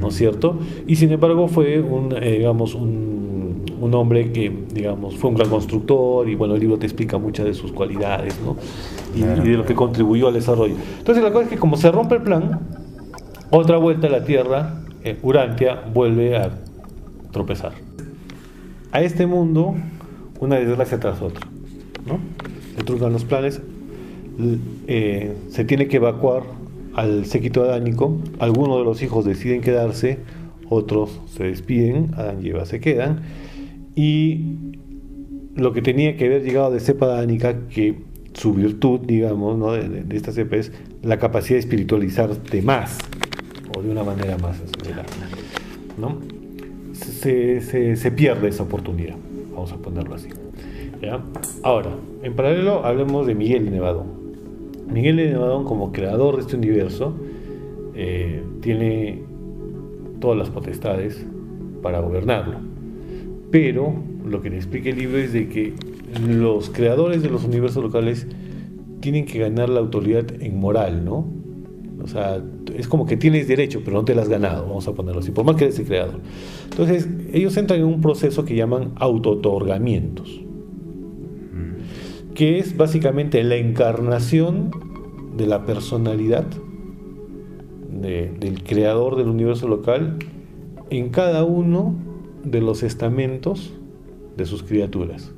[0.00, 0.16] ¿no es mm.
[0.16, 0.58] cierto?
[0.86, 5.50] Y sin embargo fue un, eh, digamos, un, un, hombre que, digamos, fue un gran
[5.50, 8.56] constructor y bueno, el libro te explica muchas de sus cualidades, ¿no?
[9.16, 10.74] Y, de lo que contribuyó al desarrollo.
[10.98, 12.60] Entonces la cosa es que como se rompe el plan,
[13.50, 16.50] otra vuelta a la Tierra, eh, Urantia vuelve a
[17.36, 17.72] tropezar.
[18.92, 19.74] A este mundo,
[20.40, 21.46] una desgracia tras otra.
[22.06, 22.18] ¿no?
[22.76, 23.60] Se truncan los planes,
[24.86, 26.44] eh, se tiene que evacuar
[26.94, 30.18] al séquito adánico, algunos de los hijos deciden quedarse,
[30.70, 33.20] otros se despiden, Adán y Eva se quedan,
[33.94, 34.56] y
[35.56, 37.96] lo que tenía que haber llegado de cepa adánica, que
[38.32, 39.72] su virtud, digamos, ¿no?
[39.72, 40.72] de, esta cepa es
[41.02, 42.96] la capacidad de espiritualizarte más,
[43.76, 44.62] o de una manera más.
[45.98, 46.35] ¿no?
[47.26, 49.16] Se, pierde esa oportunidad,
[49.52, 50.28] vamos a ponerlo así.
[51.62, 51.90] Ahora,
[52.22, 54.06] en paralelo hablemos de Miguel de Nevadón.
[54.92, 57.14] Miguel de Nevadón como creador de este universo
[57.94, 59.22] eh, tiene
[60.20, 61.24] todas las potestades
[61.82, 62.58] para gobernarlo.
[63.50, 65.74] Pero lo que le explica el libro es de que
[66.28, 68.26] los creadores de los universos locales
[69.00, 71.35] tienen que ganar la autoridad en moral, ¿no?
[72.06, 72.40] O sea,
[72.76, 75.32] es como que tienes derecho, pero no te lo has ganado, vamos a ponerlo así,
[75.32, 76.20] por más que eres el creador.
[76.70, 80.40] Entonces, ellos entran en un proceso que llaman auto-otorgamientos,
[82.34, 84.70] que es básicamente la encarnación
[85.36, 86.46] de la personalidad
[87.90, 90.18] del creador del universo local
[90.90, 91.96] en cada uno
[92.44, 93.74] de los estamentos
[94.36, 95.32] de sus criaturas.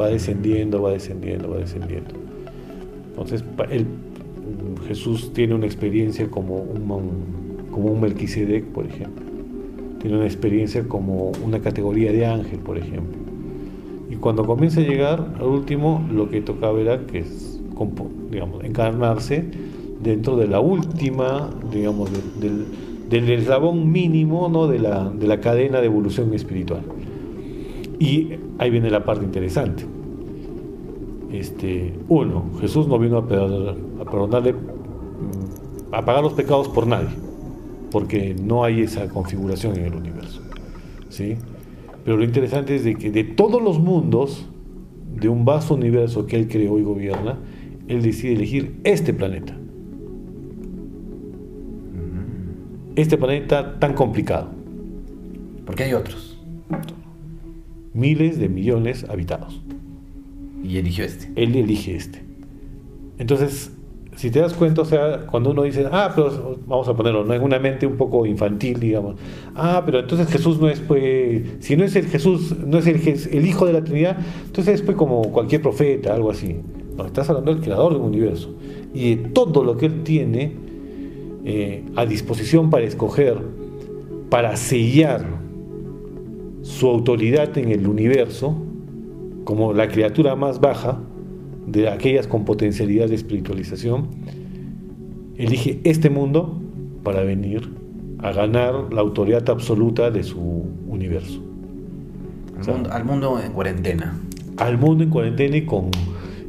[0.00, 2.14] Va descendiendo, va descendiendo, va descendiendo.
[3.10, 3.86] Entonces, el
[4.86, 9.24] Jesús tiene una experiencia como un, como un Melquisedec, por ejemplo.
[10.00, 13.18] Tiene una experiencia como una categoría de ángel, por ejemplo.
[14.10, 17.24] Y cuando comienza a llegar, al último, lo que tocaba era que
[18.30, 19.44] digamos, encarnarse
[20.02, 22.66] dentro de la última, digamos, del,
[23.08, 24.66] del, eslabón mínimo ¿no?
[24.66, 26.82] de, la, de la cadena de evolución espiritual.
[27.98, 29.84] Y ahí viene la parte interesante.
[31.30, 37.10] Este, uno, Jesús no vino a, a perdonarle, mm, a pagar los pecados por nadie,
[37.90, 40.40] porque no hay esa configuración en el universo.
[41.08, 41.36] ¿sí?
[42.04, 44.48] Pero lo interesante es de que de todos los mundos,
[45.14, 47.38] de un vasto universo que él creó y gobierna,
[47.88, 49.54] él decide elegir este planeta.
[52.96, 54.48] Este planeta tan complicado.
[55.64, 56.38] Porque hay otros.
[57.92, 59.60] Miles de millones habitados.
[60.62, 61.30] Y eligió este.
[61.36, 62.22] Él elige este.
[63.18, 63.72] Entonces,
[64.18, 67.34] si te das cuenta, o sea, cuando uno dice, ah, pero vamos a ponerlo, ¿no?
[67.34, 69.14] en una mente un poco infantil, digamos,
[69.54, 73.46] ah, pero entonces Jesús no es, pues, si no es el Jesús, no es el,
[73.46, 76.56] Hijo de la Trinidad, entonces es pues como cualquier profeta, algo así.
[76.96, 78.52] No, estás hablando del creador del universo
[78.92, 80.52] y de todo lo que él tiene
[81.44, 83.38] eh, a disposición para escoger,
[84.30, 85.24] para sellar
[86.62, 88.56] su autoridad en el universo
[89.48, 91.00] como la criatura más baja,
[91.66, 94.08] de aquellas con potencialidad de espiritualización,
[95.38, 96.60] elige este mundo
[97.02, 97.66] para venir
[98.18, 101.42] a ganar la autoridad absoluta de su universo.
[102.90, 104.20] Al, mundo, en cuarentena.
[104.58, 105.92] Al mundo en cuarentena y con,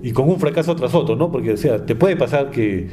[0.04, 1.32] y con un fracaso tras otro, ¿no?
[1.32, 2.90] Porque, o sea, te puede pasar que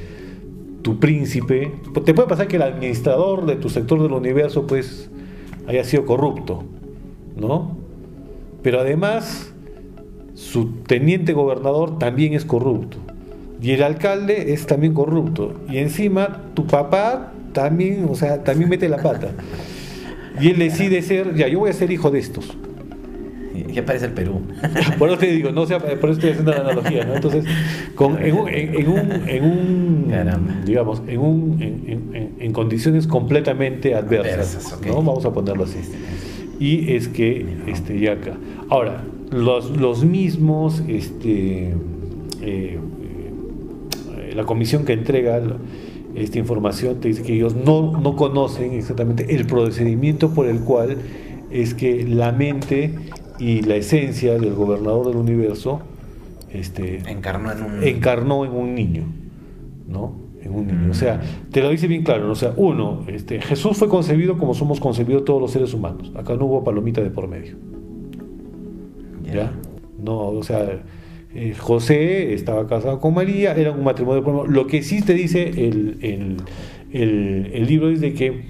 [0.82, 1.72] tu príncipe,
[2.04, 5.11] te puede pasar que el administrador de tu sector del universo, pues,
[5.66, 6.62] haya sido corrupto,
[7.36, 7.76] ¿no?
[8.62, 9.52] Pero además
[10.37, 12.99] su teniente gobernador también es corrupto.
[13.61, 15.55] Y el alcalde es también corrupto.
[15.68, 19.30] Y encima tu papá también, o sea, también mete la pata.
[20.39, 22.55] Y él decide ser, ya, yo voy a ser hijo de estos.
[23.55, 24.43] Y aparece el Perú.
[24.99, 27.14] Por eso te digo, no sea, por eso estoy haciendo la analogía, ¿no?
[27.14, 27.47] Entonces,
[27.95, 34.78] con, en, un, en, un, en un digamos, en, un, en, en, condiciones completamente adversas,
[34.87, 34.97] ¿no?
[34.97, 35.78] Vamos a ponerlo así.
[36.61, 38.34] Y es que, este, ya acá.
[38.68, 41.74] Ahora, los, mismos, este,
[42.43, 42.79] eh,
[44.35, 45.41] la comisión que entrega
[46.14, 50.97] esta información te dice que ellos no, no conocen exactamente el procedimiento por el cual
[51.51, 52.95] es que la mente
[53.39, 55.81] y la esencia del gobernador del universo
[56.51, 59.05] este, encarnó en un, encarnó en un niño,
[59.87, 60.14] ¿no?
[60.43, 60.91] En un niño.
[60.91, 61.20] O sea,
[61.51, 62.31] te lo dice bien claro.
[62.31, 66.12] O sea, uno, este, Jesús fue concebido como somos concebidos todos los seres humanos.
[66.16, 67.57] Acá no hubo palomita de por medio.
[69.33, 69.53] ¿Ya?
[70.03, 70.83] No, o sea,
[71.35, 74.47] eh, José estaba casado con María, era un matrimonio.
[74.47, 76.39] Lo que sí te dice el,
[76.93, 78.43] el, libro es de que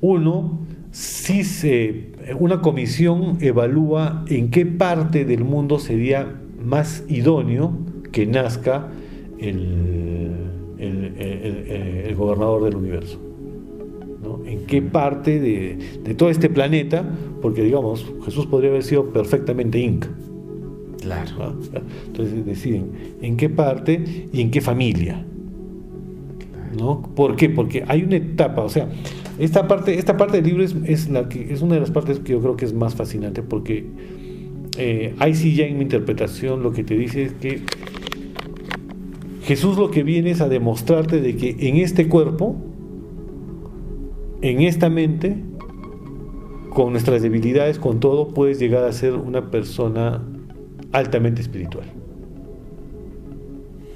[0.00, 0.60] uno,
[0.90, 7.78] se, una comisión evalúa en qué parte del mundo sería más idóneo
[8.12, 8.88] que nazca
[9.38, 10.32] el,
[10.78, 13.25] el gobernador del universo.
[14.46, 17.04] ¿En qué parte de, de, todo este planeta?
[17.42, 20.08] Porque, digamos, Jesús podría haber sido perfectamente inca.
[21.00, 21.54] Claro.
[22.06, 22.90] Entonces deciden
[23.22, 25.24] en qué parte y en qué familia.
[26.76, 27.02] ¿no?
[27.14, 27.48] ¿Por qué?
[27.48, 28.88] Porque hay una etapa, o sea,
[29.38, 32.18] esta parte, esta parte del libro es, es, la que, es una de las partes
[32.20, 33.86] que yo creo que es más fascinante porque
[34.78, 37.62] eh, ahí sí ya en mi interpretación lo que te dice es que
[39.42, 42.56] Jesús lo que viene es a demostrarte de que en este cuerpo
[44.42, 45.36] en esta mente,
[46.70, 50.22] con nuestras debilidades, con todo, puedes llegar a ser una persona
[50.92, 51.86] altamente espiritual.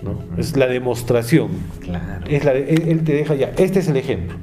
[0.02, 0.18] ¿no?
[0.38, 1.48] Es la demostración.
[1.80, 2.26] Claro.
[2.26, 4.36] Es la él, te deja ya, este es el ejemplo.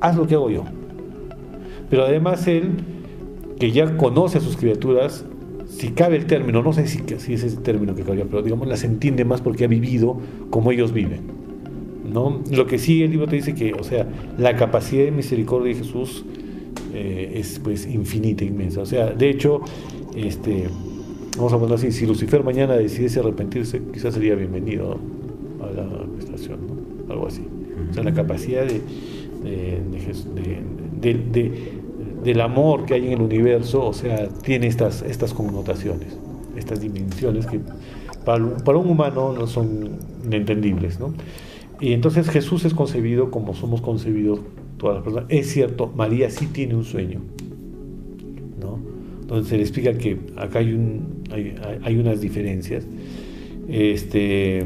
[0.00, 0.64] Haz lo que hago yo.
[1.90, 2.72] Pero además él,
[3.58, 5.24] que ya conoce a sus criaturas,
[5.68, 8.66] si cabe el término, no sé si, si es ese término que cabría, pero digamos,
[8.66, 10.18] las entiende más porque ha vivido
[10.50, 11.43] como ellos viven.
[12.14, 12.40] ¿No?
[12.52, 14.06] Lo que sí el libro te dice que, o sea,
[14.38, 16.24] la capacidad de misericordia de Jesús
[16.94, 18.82] eh, es pues infinita, inmensa.
[18.82, 19.60] O sea, de hecho,
[20.14, 20.68] este,
[21.36, 24.96] vamos a ponerlo así, si Lucifer mañana decidiese arrepentirse, quizás sería bienvenido
[25.60, 27.12] a la administración, ¿no?
[27.12, 27.42] Algo así.
[27.90, 28.80] O sea, la capacidad de,
[32.22, 36.16] del amor que hay en el universo, o sea, tiene estas, estas connotaciones,
[36.56, 37.58] estas dimensiones que
[38.24, 41.12] para, para un humano no son inentendibles, ¿no?
[41.80, 44.40] Y entonces Jesús es concebido como somos concebidos
[44.78, 45.26] todas las personas.
[45.28, 47.20] Es cierto, María sí tiene un sueño,
[48.60, 48.78] ¿no?
[49.26, 51.22] Donde se le explica que acá hay, un,
[51.82, 52.86] hay, unas diferencias.
[53.68, 54.58] Este,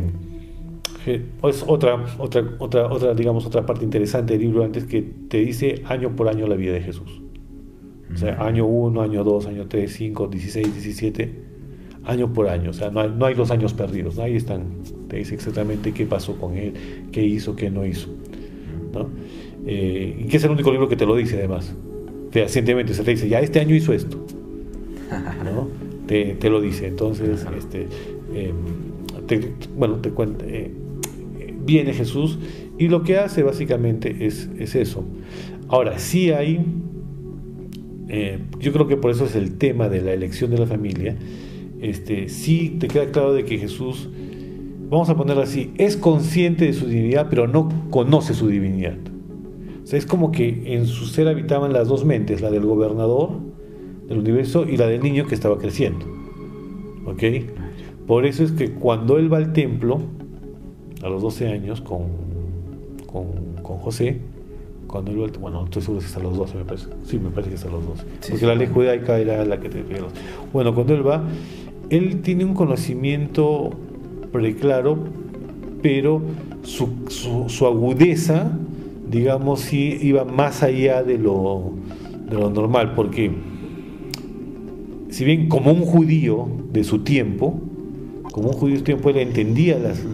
[1.06, 5.82] es otra, otra, otra, otra, digamos, otra parte interesante del libro antes que te dice
[5.86, 7.22] año por año la vida de Jesús.
[8.12, 11.57] O sea, año 1, año 2, año 3, 5, 16, 17
[12.08, 14.64] año por año, o sea, no hay, no hay los años perdidos, ahí están,
[15.08, 16.72] te dice exactamente qué pasó con él,
[17.12, 18.08] qué hizo, qué no hizo.
[18.94, 19.10] ¿no?
[19.66, 21.74] Eh, y que es el único libro que te lo dice además,
[22.30, 24.24] fehacientemente, se te dice, ya este año hizo esto,
[25.44, 25.68] ¿no?
[26.06, 27.88] te, te, lo dice, entonces, este,
[28.32, 28.54] eh,
[29.76, 30.72] bueno, te cuenta, eh,
[31.66, 32.38] viene Jesús
[32.78, 35.04] y lo que hace básicamente es, es eso.
[35.68, 36.64] Ahora, sí hay,
[38.58, 41.14] yo creo que por eso es el tema de la elección de la familia,
[41.80, 44.08] este, sí te queda claro de que Jesús,
[44.90, 48.96] vamos a ponerlo así, es consciente de su divinidad, pero no conoce su divinidad.
[49.82, 53.30] O sea, es como que en su ser habitaban las dos mentes, la del gobernador
[54.08, 56.04] del universo y la del niño que estaba creciendo.
[57.06, 57.22] ¿Ok?
[58.06, 60.00] Por eso es que cuando él va al templo,
[61.02, 62.06] a los 12 años, con,
[63.06, 64.18] con, José,
[64.86, 66.86] cuando él va al, bueno, no estoy seguro si es a los 12, me parece.
[67.04, 68.04] Sí, me parece que es a los 12.
[68.30, 70.12] porque la ley judaica era la que te los.
[70.52, 71.22] Bueno, cuando él va,
[71.90, 73.70] él tiene un conocimiento
[74.32, 74.98] preclaro,
[75.82, 76.20] pero
[76.62, 78.52] su, agudeza,
[79.10, 81.72] digamos, sí iba más allá de lo,
[82.30, 83.30] normal, porque
[85.08, 87.58] si bien como un judío de su tiempo,
[88.32, 90.04] como un judío de su tiempo, él entendía las,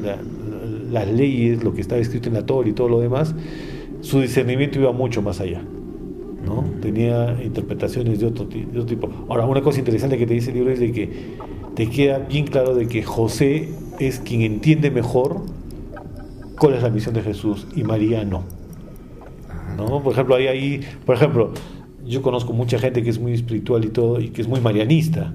[0.90, 3.34] las leyes, lo que estaba escrito en la Torah y todo lo demás,
[4.00, 5.62] su discernimiento iba mucho más allá.
[6.44, 6.64] ¿no?
[6.80, 9.08] Tenía interpretaciones de otro, de otro tipo.
[9.28, 11.10] Ahora, una cosa interesante que te dice el libro es de que
[11.74, 15.42] te queda bien claro de que José es quien entiende mejor
[16.58, 18.42] cuál es la misión de Jesús y María no.
[19.76, 20.02] ¿No?
[20.02, 21.52] Por ejemplo, hay ahí, por ejemplo,
[22.06, 25.34] yo conozco mucha gente que es muy espiritual y todo y que es muy marianista,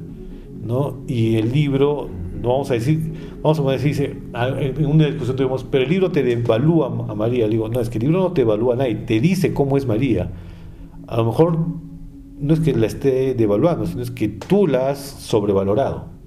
[0.64, 0.98] ¿no?
[1.08, 2.10] Y el libro,
[2.42, 3.12] no vamos a decir,
[3.42, 7.48] vamos a decir, en una discusión tuvimos, pero el libro te devalúa a María.
[7.48, 9.78] Le digo, no, es que el libro no te evalúa a nadie, te dice cómo
[9.78, 10.32] es María.
[11.08, 11.58] A lo mejor
[12.40, 16.19] no es que la esté devaluando, sino es que tú la has sobrevalorado.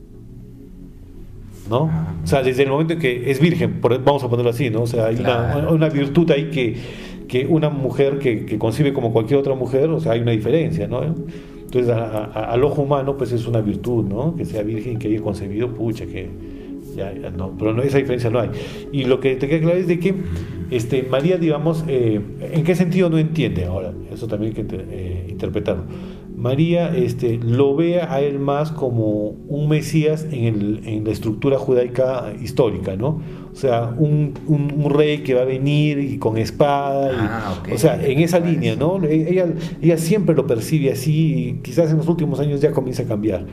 [1.69, 1.91] ¿No?
[2.23, 4.83] O sea, desde el momento en que es virgen, vamos a ponerlo así, ¿no?
[4.83, 6.77] O sea, hay una, virtud ahí que,
[7.29, 11.03] que una mujer que, concibe como cualquier otra mujer, o sea, hay una diferencia, ¿no?
[11.03, 14.37] Entonces, al ojo humano, pues es una virtud, ¿no?
[14.37, 16.29] Que sea virgen, que haya concebido, pucha, que
[16.95, 18.51] ya, no, pero no, esa diferencia no hay.
[18.93, 20.15] Y lo que te queda claro es de que
[20.71, 23.93] este, María, digamos, eh, ¿en qué sentido no entiende ahora?
[24.13, 25.85] Eso también hay que eh, interpretarlo.
[26.43, 32.97] María este, lo ve a él más como un Mesías en, la estructura judaica histórica,
[32.97, 33.23] ¿no?
[33.53, 34.35] O sea, un,
[34.91, 39.03] rey que va a venir y con espada, ah, o sea, en esa línea, ¿no?
[39.05, 39.47] E, ella,
[39.81, 43.47] ella siempre lo percibe así y quizás en los últimos años ya comienza a cambiar.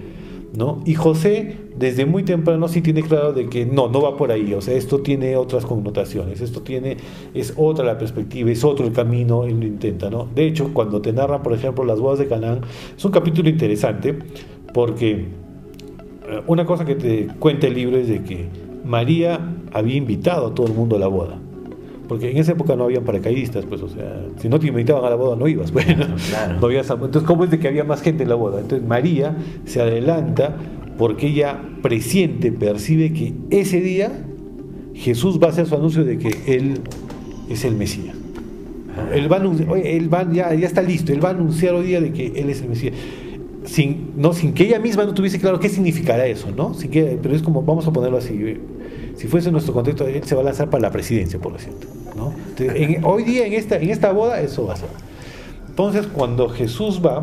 [0.52, 0.82] ¿No?
[0.84, 4.52] Y José, desde muy temprano, sí tiene claro de que no, no va por ahí,
[4.56, 6.98] o sea, esto tiene otras connotaciones, esto tiene,
[7.36, 10.28] es otra la perspectiva, es otro el camino, él lo intenta, ¿no?
[10.34, 12.62] De hecho, cuando te narran, por ejemplo, las bodas de Canaán,
[12.98, 14.18] es un capítulo interesante,
[14.74, 18.48] porque eh, una cosa que te cuenta el libro es de que
[18.84, 21.38] María había invitado a todo el mundo a la boda.
[22.10, 25.12] Porque en esa época no habían paracaidistas, pues, o sea, si no te invitaban a
[25.12, 26.08] la boda no ibas, bueno,
[26.60, 28.60] no había, entonces, ¿cómo es de que había más gente en la boda?
[28.62, 30.58] Entonces, María se adelanta
[30.98, 34.26] porque ella presiente, percibe que ese día
[34.96, 36.82] Jesús va a hacer su anuncio de que Él
[37.48, 38.16] es el Mesías.
[39.14, 41.86] Él va a anunciar, él va, ya, ya está listo, Él va a anunciar hoy
[41.86, 42.96] día de que Él es el Mesías.
[43.66, 46.74] Sin, no, sin que ella misma no tuviese claro qué significará eso, ¿no?
[46.74, 48.58] Sin que, pero es como, vamos a ponerlo así,
[49.16, 51.99] si fuese nuestro contexto, él se va a lanzar para la presidencia, por lo cierto.
[53.04, 54.90] Hoy día en esta, en esta boda eso va a ser.
[55.68, 57.22] Entonces, cuando Jesús va,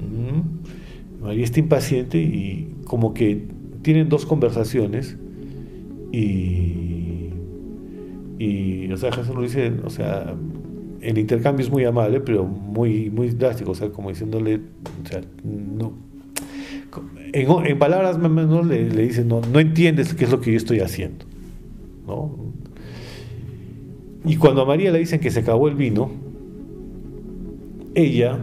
[0.00, 3.46] mm, María está impaciente y como que
[3.82, 5.16] tienen dos conversaciones
[6.12, 7.30] y,
[8.38, 10.34] y o sea, Jesús lo dice, o sea,
[11.00, 14.60] el intercambio es muy amable, pero muy, muy drástico, o sea, como diciéndole,
[15.04, 15.92] o sea, no,
[17.32, 20.80] en, palabras menos le, le dicen, no, no entiendes qué es lo que yo estoy
[20.80, 21.24] haciendo.
[22.06, 22.36] ¿no?
[24.24, 26.10] Y cuando a María le dicen que se acabó el vino,
[27.94, 28.38] ella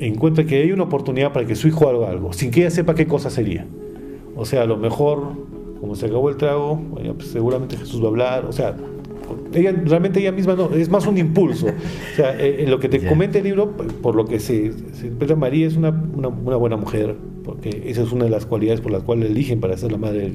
[0.00, 2.94] encuentra que hay una oportunidad para que su hijo haga algo, sin que ella sepa
[2.94, 3.66] qué cosa sería.
[4.36, 5.32] O sea, a lo mejor,
[5.80, 6.80] como se acabó el trago,
[7.16, 8.76] pues seguramente Jesús va a hablar, o sea,
[9.54, 11.66] ella realmente ella misma no, es más un impulso.
[11.66, 13.72] O sea, eh, lo que te comenta el libro,
[14.02, 18.24] por lo que se, se María es una, una, buena mujer, porque esa es una
[18.24, 20.32] de las cualidades por las cuales eligen para ser la madre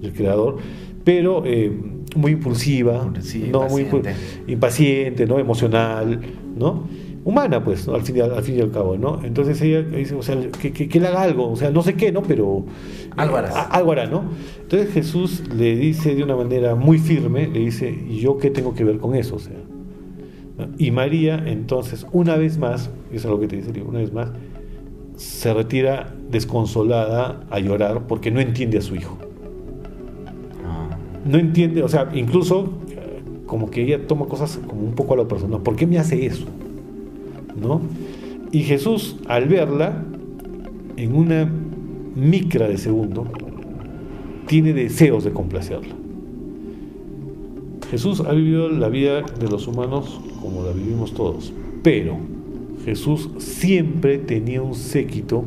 [0.00, 0.56] del, creador,
[1.04, 1.72] pero eh,
[2.16, 3.58] muy impulsiva, no impaciente.
[3.68, 3.86] muy
[4.46, 6.20] impaciente, no emocional,
[6.56, 6.84] ¿no?
[7.28, 9.20] humana, pues, al, fin, al fin y al cabo, ¿no?
[9.22, 12.10] Entonces ella dice, o sea, que, que, le haga algo, o sea, no sé qué,
[12.10, 12.22] ¿no?
[12.22, 12.64] Pero...
[13.16, 13.64] Algo hará.
[13.64, 14.24] algo hará, ¿no?
[14.62, 18.74] Entonces Jesús le dice de una manera muy firme, le dice, ¿y yo qué tengo
[18.74, 19.36] que ver con eso?
[19.36, 19.56] O sea,
[20.78, 24.30] y María, entonces, una vez más, eso es lo que te dice, una vez más,
[25.16, 29.18] se retira desconsolada a llorar porque no entiende a su hijo.
[31.28, 32.70] No entiende, o sea, incluso
[33.46, 35.60] como que ella toma cosas como un poco a lo personal.
[35.62, 36.46] ¿Por qué me hace eso?
[37.60, 37.80] ¿no?
[38.52, 40.04] Y Jesús, al verla,
[40.96, 41.50] en una
[42.14, 43.26] micra de segundo,
[44.46, 45.94] tiene deseos de complacerla.
[47.90, 51.52] Jesús ha vivido la vida de los humanos como la vivimos todos,
[51.82, 52.16] pero
[52.84, 55.44] Jesús siempre tenía un séquito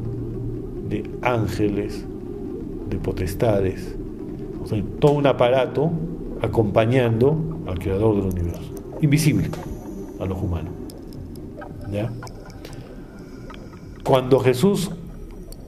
[0.90, 2.06] de ángeles,
[2.90, 3.96] de potestades,
[5.00, 5.92] todo un aparato
[6.42, 9.50] acompañando al creador del universo, invisible
[10.20, 10.74] a los humanos.
[11.92, 12.12] ¿Ya?
[14.04, 14.92] Cuando Jesús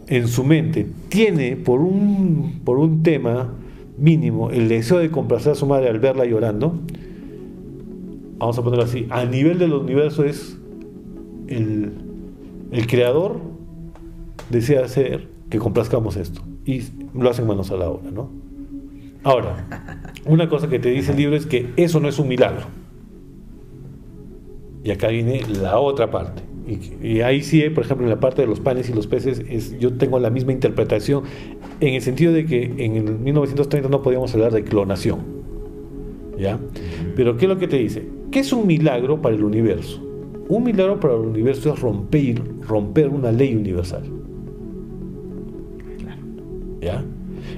[0.08, 3.54] en su mente tiene por un, por un tema
[3.98, 6.80] mínimo el deseo de complacer a su madre al verla llorando,
[8.38, 10.58] vamos a ponerlo así, a nivel del universo es
[11.48, 11.94] el,
[12.72, 13.40] el creador
[14.50, 16.82] desea hacer que complazcamos esto y
[17.14, 18.43] lo hacen manos a la obra, ¿no?
[19.24, 19.66] Ahora,
[20.26, 22.66] una cosa que te dice el libro es que eso no es un milagro.
[24.84, 26.44] Y acá viene la otra parte.
[27.02, 29.78] Y, ahí sí, por ejemplo, en la parte de los panes y los peces, es,
[29.80, 31.24] yo tengo la misma interpretación
[31.82, 35.20] en el sentido de que en 1930 no podíamos hablar de clonación.
[36.38, 36.60] ¿Ya?
[37.16, 38.08] Pero ¿qué es lo que te dice?
[38.32, 40.02] ¿Qué es un milagro para el universo?
[40.48, 44.04] Un milagro para el universo es romper, romper una ley universal.
[46.82, 47.04] ¿Ya?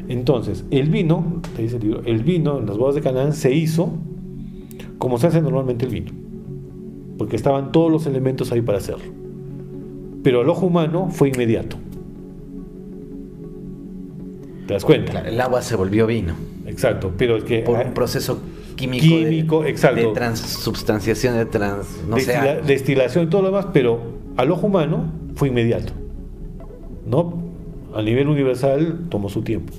[0.08, 3.54] Entonces, el vino, te dice el libro, el vino en las bodas de Canaán se
[3.54, 3.94] hizo
[4.98, 6.26] como se hace normalmente el vino
[7.18, 9.06] porque estaban todos los elementos ahí para hacerlo.
[10.24, 11.78] Pero el ojo humano fue inmediato.
[14.68, 15.22] ¿Te das cuenta?
[15.22, 16.34] el agua se volvió vino.
[16.66, 17.60] Exacto, pero es que...
[17.60, 18.40] Por un proceso
[18.76, 20.08] químico, químico de, exacto.
[20.08, 22.02] de transubstanciación, de trans...
[22.10, 22.18] No
[22.66, 24.00] destilación y todo lo demás, pero
[24.36, 25.94] al ojo humano fue inmediato.
[27.06, 27.46] ¿No?
[27.94, 29.72] A nivel universal tomó su tiempo.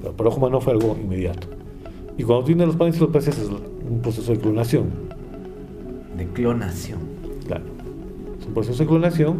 [0.00, 1.48] Pero para el ojo humano fue algo inmediato.
[2.16, 5.08] Y cuando tiene los panes y los peces es un proceso de clonación
[6.18, 6.98] de clonación.
[7.46, 7.64] Claro.
[8.38, 9.38] Es un proceso de clonación.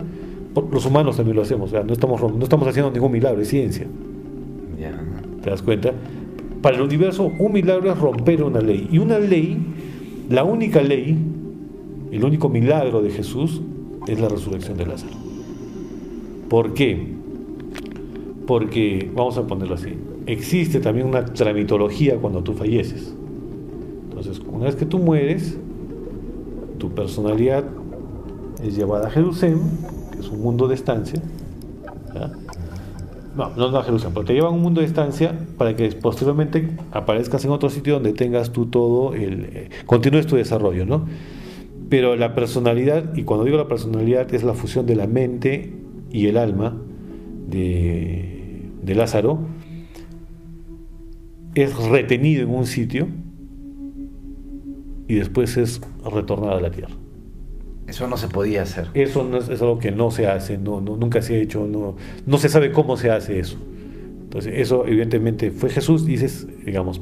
[0.72, 1.68] Los humanos también lo hacemos.
[1.68, 3.86] O sea, no, estamos, no estamos haciendo ningún milagro, es ciencia.
[4.80, 4.98] Ya.
[5.42, 5.92] ¿Te das cuenta?
[6.62, 8.88] Para el universo, un milagro es romper una ley.
[8.90, 9.58] Y una ley,
[10.30, 11.18] la única ley,
[12.10, 13.60] el único milagro de Jesús
[14.06, 15.12] es la resurrección de Lázaro.
[16.48, 17.14] ¿Por qué?
[18.46, 19.94] Porque, vamos a ponerlo así,
[20.28, 23.14] existe también una tramitología cuando tú falleces.
[24.04, 25.58] Entonces, una vez que tú mueres,
[26.78, 27.64] tu personalidad
[28.62, 29.58] es llevada a Jerusalén,
[30.12, 31.20] que es un mundo de estancia.
[33.36, 36.76] No, no a Jerusalén, pero te llevan a un mundo de estancia para que posteriormente
[36.90, 39.44] aparezcas en otro sitio donde tengas tú todo el.
[39.52, 41.06] Eh, continúes tu desarrollo, ¿no?
[41.88, 45.72] Pero la personalidad, y cuando digo la personalidad, es la fusión de la mente
[46.10, 46.76] y el alma
[47.46, 49.38] de, de Lázaro,
[51.62, 53.08] es retenido en un sitio
[55.06, 56.94] y después es retornada a la tierra.
[57.86, 58.88] Eso no se podía hacer.
[58.92, 61.96] Eso no es, algo que no se hace, no, nunca se ha hecho, no,
[62.26, 63.56] no se sabe cómo se hace eso.
[64.24, 67.00] Entonces, eso evidentemente fue Jesús, dices, digamos,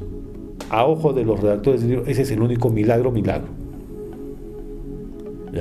[0.69, 3.49] a ojo de los redactores del libro, ese es el único milagro, milagro.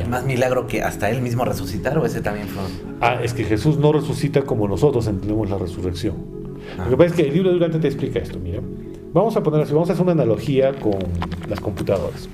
[0.09, 2.63] ¿Más milagro que hasta él mismo resucitar o ese también fue?
[3.01, 6.36] Ah, es que Jesús no resucita como nosotros entendemos la resurrección.
[6.79, 8.61] Lo que pasa es que el libro de Durante te explica esto, mira.
[9.13, 10.99] Vamos a poner así, vamos a hacer una analogía con
[11.49, 12.29] las computadoras.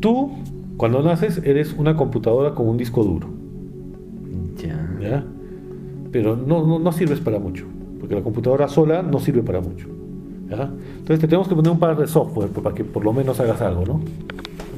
[0.00, 0.32] Tú,
[0.76, 3.28] cuando naces, eres una computadora con un disco duro.
[5.00, 5.24] Ya.
[6.10, 7.66] Pero no, no, sirves para mucho,
[8.00, 9.88] porque la computadora sola no sirve para mucho.
[10.50, 13.60] Entonces te tenemos que poner un par de software para que por lo menos hagas
[13.62, 14.00] algo, ¿no?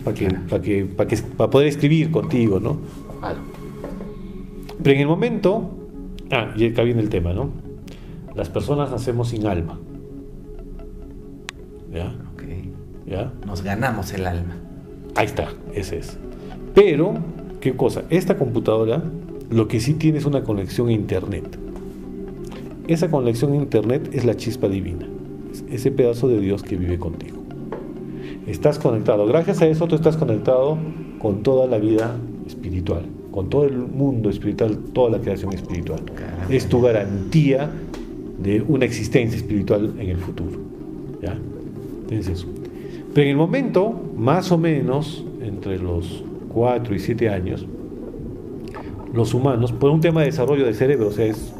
[0.04, 2.78] Para que, para que, para que, para poder escribir contigo, ¿no?
[4.82, 5.70] Pero en el momento,
[6.34, 7.50] ah, y acá viene el tema, ¿no?
[8.34, 9.78] Las personas nacemos sin alma.
[11.92, 12.14] ¿Ya?
[13.06, 13.32] ¿Ya?
[13.46, 14.56] Nos ganamos el alma.
[15.14, 16.18] Ahí está, ese es.
[16.74, 17.14] Pero,
[17.60, 18.02] ¿qué cosa?
[18.10, 19.02] Esta computadora
[19.50, 21.58] lo que sí tiene es una conexión a Internet.
[22.88, 25.06] Esa conexión a Internet es la chispa divina.
[25.70, 27.38] ese pedazo de Dios que vive contigo.
[28.46, 29.26] Estás conectado.
[29.26, 30.76] Gracias a eso tú estás conectado
[31.20, 32.16] con toda la vida
[32.46, 33.04] espiritual,
[33.34, 35.98] con todo el mundo espiritual, toda la creación espiritual.
[36.48, 37.68] Es tu garantía
[38.38, 40.56] de una existencia espiritual en el futuro.
[41.20, 41.36] ¿ya?
[42.12, 42.46] eso.
[43.12, 47.66] Pero en el momento, más o menos, entre los 4 y 7 años,
[49.12, 51.52] los humanos, por un tema de desarrollo de cerebro, o sea, es,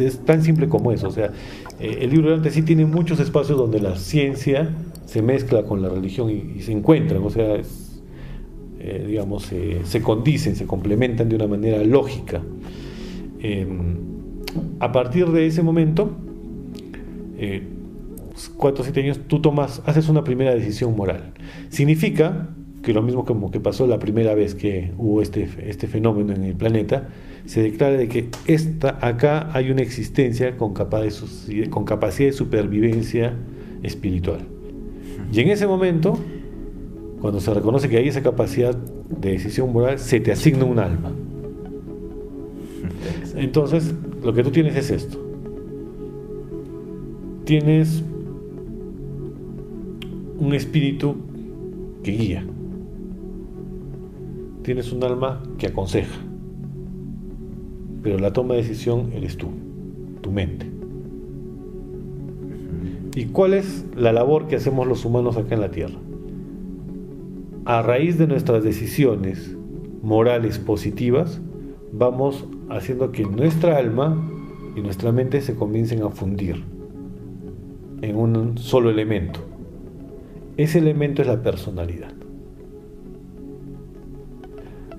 [0.00, 1.06] es tan simple como eso.
[1.06, 1.30] O sea,
[1.78, 4.70] eh, el libro de sí tiene muchos espacios donde la ciencia
[5.04, 7.58] se mezcla con la religión y, se encuentran, o sea,
[8.86, 9.52] eh, digamos,
[9.84, 12.40] se condicen, se complementan de una manera lógica.
[13.40, 13.96] Em,
[14.80, 16.10] a partir de ese momento,
[17.38, 17.62] eh,
[18.56, 21.32] cuatro o siete años, tú tomas, haces una primera decisión moral.
[21.68, 22.48] Significa
[22.82, 26.44] que lo mismo como que pasó la primera vez que hubo este, este fenómeno en
[26.44, 27.08] el planeta,
[27.44, 33.34] se declara de que esta, acá hay una existencia con, con capacidad de supervivencia
[33.82, 34.40] espiritual.
[35.32, 36.18] Y en ese momento,
[37.26, 41.10] cuando se reconoce que hay esa capacidad de decisión moral, se te asigna un alma.
[43.34, 45.18] Entonces, lo que tú tienes es esto.
[47.42, 48.04] Tienes
[50.38, 51.16] un espíritu
[52.04, 52.46] que guía.
[54.62, 56.20] Tienes un alma que aconseja.
[58.04, 59.48] Pero la toma de decisión eres tú,
[60.20, 60.70] tu mente.
[63.16, 66.05] ¿Y cuál es la labor que hacemos los humanos acá en la Tierra?
[67.66, 69.56] A raíz de nuestras decisiones
[70.00, 71.40] morales positivas,
[71.92, 74.16] vamos haciendo que nuestra alma
[74.76, 76.62] y nuestra mente se comiencen a fundir
[78.02, 79.40] en un solo elemento.
[80.56, 82.12] Ese elemento es la personalidad.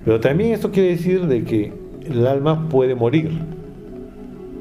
[0.03, 1.71] Pero también esto quiere decir de que
[2.05, 3.31] el alma puede morir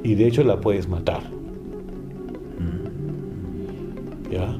[0.05, 1.23] y de hecho la puedes matar.
[4.31, 4.57] ¿Ya?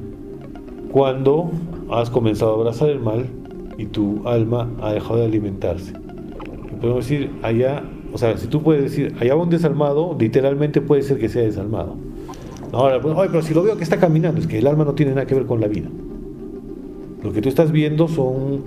[0.91, 1.49] Cuando
[1.89, 3.25] has comenzado a abrazar el mal
[3.77, 5.93] y tu alma ha dejado de alimentarse.
[6.81, 11.03] podemos decir, allá, o sea, si tú puedes decir, allá va un desalmado, literalmente puede
[11.03, 11.95] ser que sea desalmado.
[12.71, 15.13] Ahora, pues, pero si lo veo que está caminando, es que el alma no tiene
[15.13, 15.87] nada que ver con la vida.
[17.23, 18.63] Lo que tú estás viendo son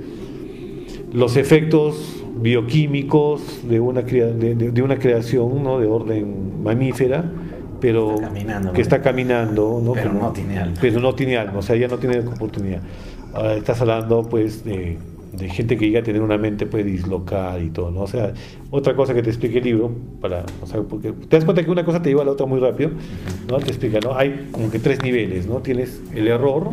[1.13, 5.79] los efectos bioquímicos de una, de, una creación ¿no?
[5.79, 7.25] de orden mamífera,
[7.81, 8.17] pero
[8.75, 9.93] que está caminando, ¿no?
[9.93, 10.77] Pero, no tiene alma.
[10.81, 12.81] Pero no tiene alma, o sea, ya no tiene oportunidad.
[13.33, 14.99] Ahora estás hablando pues de,
[15.49, 18.03] gente que llega a tener una mente pues dislocada y todo, ¿no?
[18.03, 18.35] O sea,
[18.71, 21.71] otra cosa que te explique el libro, para, o sea, porque te das cuenta que
[21.71, 22.91] una cosa te lleva a la otra muy rápido,
[23.49, 23.59] ¿no?
[23.59, 24.17] Te explica, ¿no?
[24.17, 25.61] Hay como que tres niveles, ¿no?
[25.61, 26.71] Tienes el error,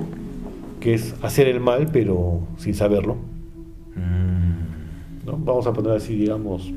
[0.80, 3.16] que es hacer el mal pero sin saberlo.
[3.96, 5.26] Mm.
[5.26, 5.38] ¿no?
[5.38, 6.72] Vamos a poner así, digamos,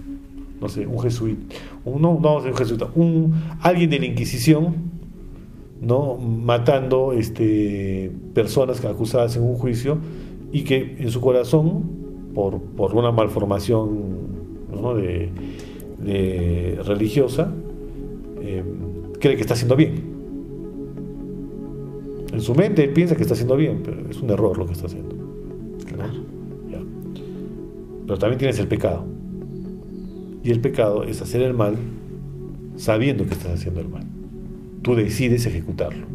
[0.60, 1.54] no sé, un jesuita,
[1.84, 4.74] un, no, no un jesuita, un, alguien de la Inquisición,
[5.80, 6.16] ¿no?
[6.16, 9.98] matando este, personas acusadas en un juicio
[10.52, 11.82] y que en su corazón,
[12.34, 14.20] por, por una malformación
[15.98, 17.52] de, religiosa,
[18.40, 18.62] eh,
[19.18, 20.10] cree que está haciendo bien.
[22.32, 24.86] En su mente piensa que está haciendo bien, pero es un error lo que está
[24.86, 25.20] haciendo.
[28.06, 29.04] Pero también tienes el pecado.
[30.42, 31.76] Y el pecado es hacer el mal
[32.74, 34.04] sabiendo que estás haciendo el mal.
[34.82, 36.06] Tú decides ejecutarlo.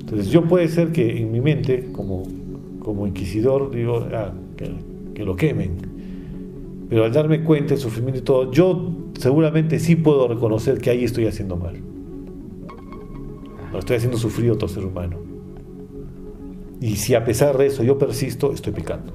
[0.00, 2.24] Entonces yo puede ser que en mi mente, como,
[2.80, 4.70] como inquisidor, digo, ah, que,
[5.14, 5.72] que lo quemen.
[6.88, 11.04] Pero al darme cuenta del sufrimiento y todo, yo seguramente sí puedo reconocer que ahí
[11.04, 11.80] estoy haciendo mal
[13.78, 15.18] estoy haciendo sufrir a otro ser humano.
[16.80, 19.12] Y si a pesar de eso yo persisto, estoy pecando.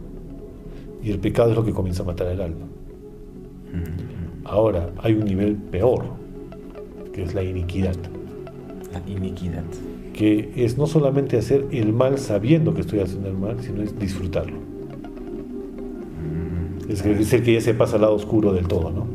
[1.04, 2.66] Y el pecado es lo que comienza a matar el alma.
[4.44, 6.06] Ahora, hay un nivel peor,
[7.18, 7.96] que es la iniquidad.
[8.94, 9.64] La iniquidad.
[10.14, 13.98] Que es no solamente hacer el mal sabiendo que estoy haciendo el mal, sino es
[13.98, 14.58] disfrutarlo.
[16.88, 19.08] Es, que, el que ya se pasa al lado oscuro del todo, ¿no?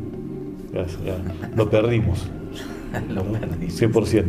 [1.55, 2.27] lo perdimos.
[3.09, 3.81] lo perdimos.
[3.81, 4.25] 100%.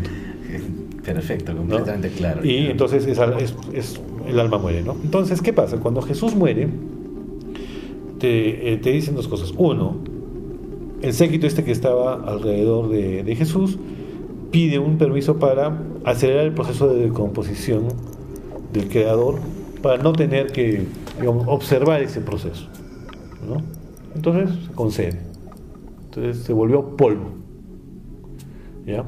[1.04, 2.44] Perfecto, completamente claro.
[2.44, 3.98] Y entonces es,
[4.28, 4.96] el alma muere, ¿no?
[5.02, 5.78] Entonces, ¿qué pasa?
[5.78, 6.68] Cuando Jesús muere,
[8.20, 9.52] te, eh, dicen dos cosas.
[9.58, 9.96] Uno,
[11.04, 13.78] el séquito este que estaba alrededor de, Jesús
[14.50, 17.88] pide un permiso para acelerar el proceso de decomposición
[18.72, 19.38] del creador
[19.82, 20.86] para no tener que
[21.46, 22.68] observar ese proceso.
[23.46, 23.58] ¿no?
[24.14, 25.20] Entonces se concede.
[26.06, 27.32] Entonces se volvió polvo.
[28.86, 29.04] ¿Ya?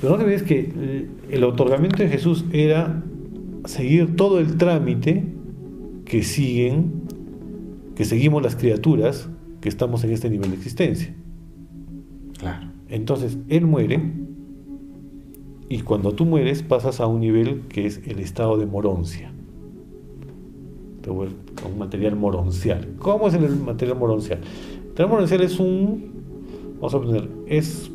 [0.00, 3.00] Pero no te olvides que el otorgamiento de Jesús era
[3.64, 5.24] seguir todo el trámite
[6.04, 7.04] que siguen,
[7.94, 9.28] que seguimos las criaturas
[9.62, 11.14] que estamos en este nivel de existencia.
[12.38, 12.66] Claro.
[12.88, 14.02] Entonces, Él muere
[15.70, 19.32] y cuando tú mueres pasas a un nivel que es el estado de moroncia.
[21.08, 22.90] Un material moroncial.
[22.98, 24.40] ¿Cómo es el material moroncial?
[24.40, 26.12] El material moroncial es un,
[26.74, 27.90] vamos a poner, es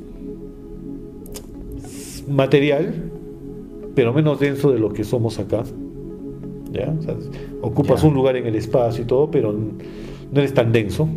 [2.27, 3.11] material,
[3.94, 5.64] pero menos denso de lo que somos acá.
[6.72, 6.94] ¿ya?
[7.61, 11.07] ocupas un lugar en el espacio y todo, pero no eres tan denso.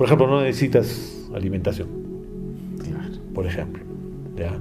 [0.00, 1.86] Por ejemplo, no necesitas alimentación.
[3.34, 3.82] Por ejemplo.
[4.34, 4.58] ¿ya?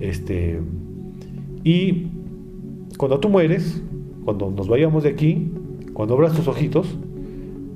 [0.00, 0.58] Este,
[1.62, 2.08] y
[2.96, 3.80] cuando tú mueres,
[4.24, 5.48] cuando nos vayamos de aquí,
[5.92, 6.88] cuando abras tus ojitos,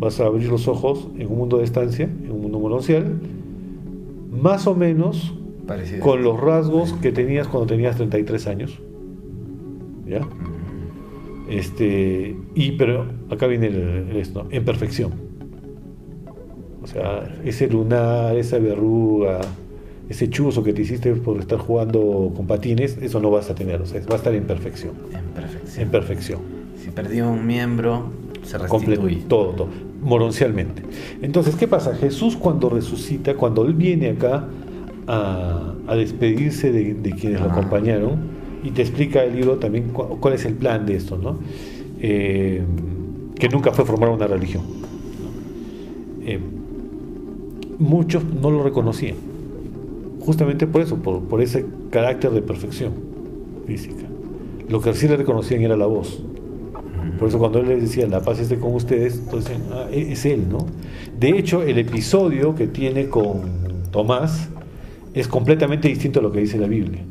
[0.01, 3.21] vas a abrir los ojos en un mundo de estancia, en un mundo mononcial,
[4.33, 5.35] más o menos
[6.01, 8.81] con los rasgos que tenías cuando tenías 33 años.
[10.05, 10.23] ¿Ya?
[11.49, 15.26] Este, y pero acá viene el, esto, en perfección.
[16.87, 19.41] O sea, ese lunar, esa verruga,
[20.09, 23.83] ese chuzo que te hiciste por estar jugando con patines, eso no vas a tener,
[23.83, 24.93] o sea, va a estar en perfección.
[25.13, 25.83] En perfección.
[25.83, 26.41] En perfección.
[26.81, 28.11] Si perdió un miembro,
[28.45, 29.25] Se restituye.
[29.27, 29.69] todo, todo,
[30.01, 30.83] moroncialmente.
[31.23, 31.93] Entonces, ¿qué pasa?
[31.97, 34.45] Jesús cuando resucita, cuando Él viene acá
[35.09, 40.55] a, despedirse de, quienes lo acompañaron, y te explica el libro también cuál, es el
[40.55, 41.39] plan de esto, ¿no?
[42.01, 42.63] Eh,
[43.37, 44.63] que nunca fue formar una religión.
[46.25, 46.41] Eh,
[47.78, 49.16] muchos no lo reconocían,
[50.20, 52.93] justamente por eso, por, por ese carácter de perfección
[53.66, 54.05] física.
[54.69, 56.23] Lo que sí le reconocían era la voz.
[57.19, 60.27] Por eso cuando él les decía, la paz esté con ustedes, entonces ah, e-, es
[60.27, 60.66] él, ¿no?
[61.19, 63.43] De hecho, el episodio que tiene con
[63.90, 64.48] Tomás
[65.15, 67.03] es completamente distinto a lo que dice la Biblia.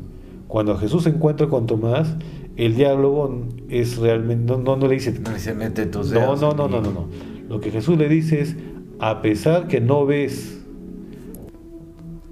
[0.46, 2.14] Cuando Jesús se encuentra con Tomás,
[2.56, 5.12] el diálogo es realmente, no, no, le dice...
[5.18, 7.08] No, se mete tus no, no, no, no, no, no.
[7.48, 8.56] Lo que Jesús le dice es,
[9.00, 10.55] a pesar que no ves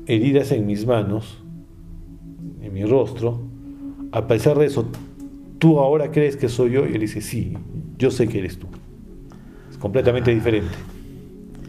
[0.06, 1.42] heridas en mis manos,
[2.62, 3.40] en mi rostro,
[4.12, 4.86] a pesar de eso,
[5.58, 6.86] ¿tú ahora crees que soy yo?
[6.86, 7.54] Y él dice, sí,
[7.98, 8.66] yo sé que eres tú.
[9.70, 10.34] Es completamente ah.
[10.34, 10.74] diferente.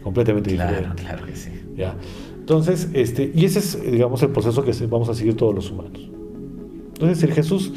[0.02, 1.02] Completamente diferente.
[1.02, 1.50] Claro que sí.
[1.76, 1.96] ¿Ya?
[2.38, 6.08] Entonces, este, y ese es, digamos, el proceso que vamos a seguir todos los humanos.
[6.94, 7.72] Entonces, el Jesús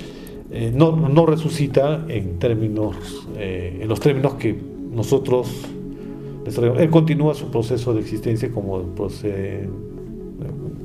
[0.52, 4.56] eh, no, resucita en términos, eh, en los términos que
[4.92, 5.66] nosotros,
[6.46, 8.84] él continúa su proceso de existencia como,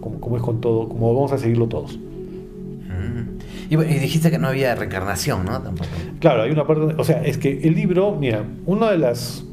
[0.05, 1.99] como, como es con todo, como vamos a seguirlo todos.
[3.71, 5.61] Y, dijiste que no había reencarnación, ¿no?
[5.63, 5.89] Tampoco.
[6.21, 9.47] Claro, hay una parte, o sea, es que el libro, mira, una de las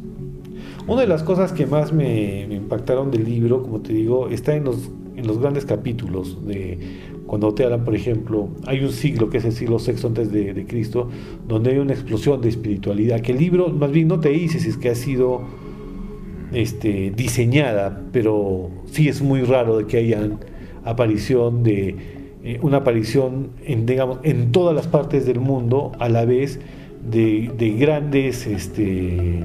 [0.87, 4.65] una de las cosas que más me, impactaron del libro, como te digo, está en
[4.65, 6.77] los, en los grandes capítulos de
[7.25, 10.65] cuando te hablan, por ejemplo, hay un siglo que es el siglo VI antes de,
[10.67, 11.07] Cristo,
[11.47, 14.67] donde hay una explosión de espiritualidad, que el libro más bien no te dice si
[14.67, 15.43] es que ha sido
[16.53, 20.39] este, diseñada, pero sí es muy raro de que hayan
[20.83, 21.95] aparición de
[22.43, 26.59] eh, una aparición en, digamos, en todas las partes del mundo a la vez
[27.09, 29.43] de, grandes este,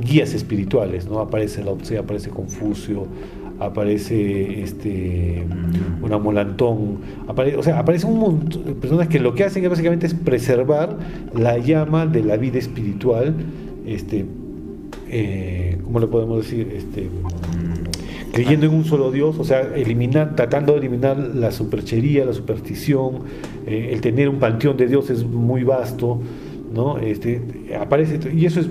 [0.00, 1.20] guías espirituales, ¿no?
[1.20, 3.06] Aparece Lao Tse, aparece Confucio,
[3.58, 5.44] aparece este
[6.02, 10.14] una Molantón, o sea, aparece un montón de personas que lo que hacen básicamente es
[10.14, 10.96] preservar
[11.34, 13.34] la llama de la vida espiritual,
[13.86, 14.24] este,
[15.18, 16.70] eh, ¿cómo le podemos decir?
[16.74, 17.08] Este,
[18.32, 23.20] creyendo en un solo Dios, o sea, eliminar, tratando de eliminar la superchería, la superstición,
[23.66, 26.20] eh, el tener un panteón de dioses muy vasto,
[26.74, 26.98] ¿no?
[26.98, 27.40] Este,
[27.80, 28.68] aparece, y eso es,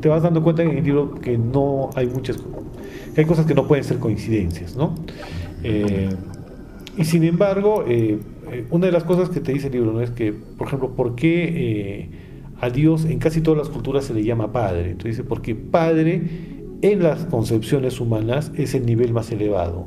[0.00, 2.38] te vas dando cuenta en el libro que no hay muchas,
[3.14, 4.94] que hay cosas que no pueden ser coincidencias, ¿no?
[5.62, 6.08] Eh,
[6.96, 8.18] y sin embargo, eh,
[8.70, 10.00] una de las cosas que te dice el libro ¿no?
[10.00, 12.08] es que, por ejemplo, ¿por qué
[12.60, 14.90] a Dios en casi todas las culturas se le llama Padre?
[14.90, 16.22] Entonces porque Padre
[16.82, 19.86] en las concepciones humanas es el nivel más elevado.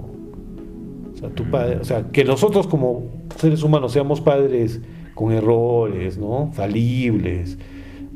[1.13, 3.03] O sea, tu padre, o sea, que nosotros como
[3.37, 4.81] seres humanos seamos padres
[5.13, 6.51] con errores, ¿no?
[6.53, 7.57] Falibles,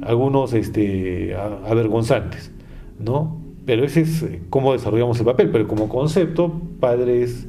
[0.01, 2.51] algunos este, avergonzantes,
[2.99, 3.37] ¿no?
[3.65, 7.47] Pero ese es eh, cómo desarrollamos el papel, pero como concepto, padre es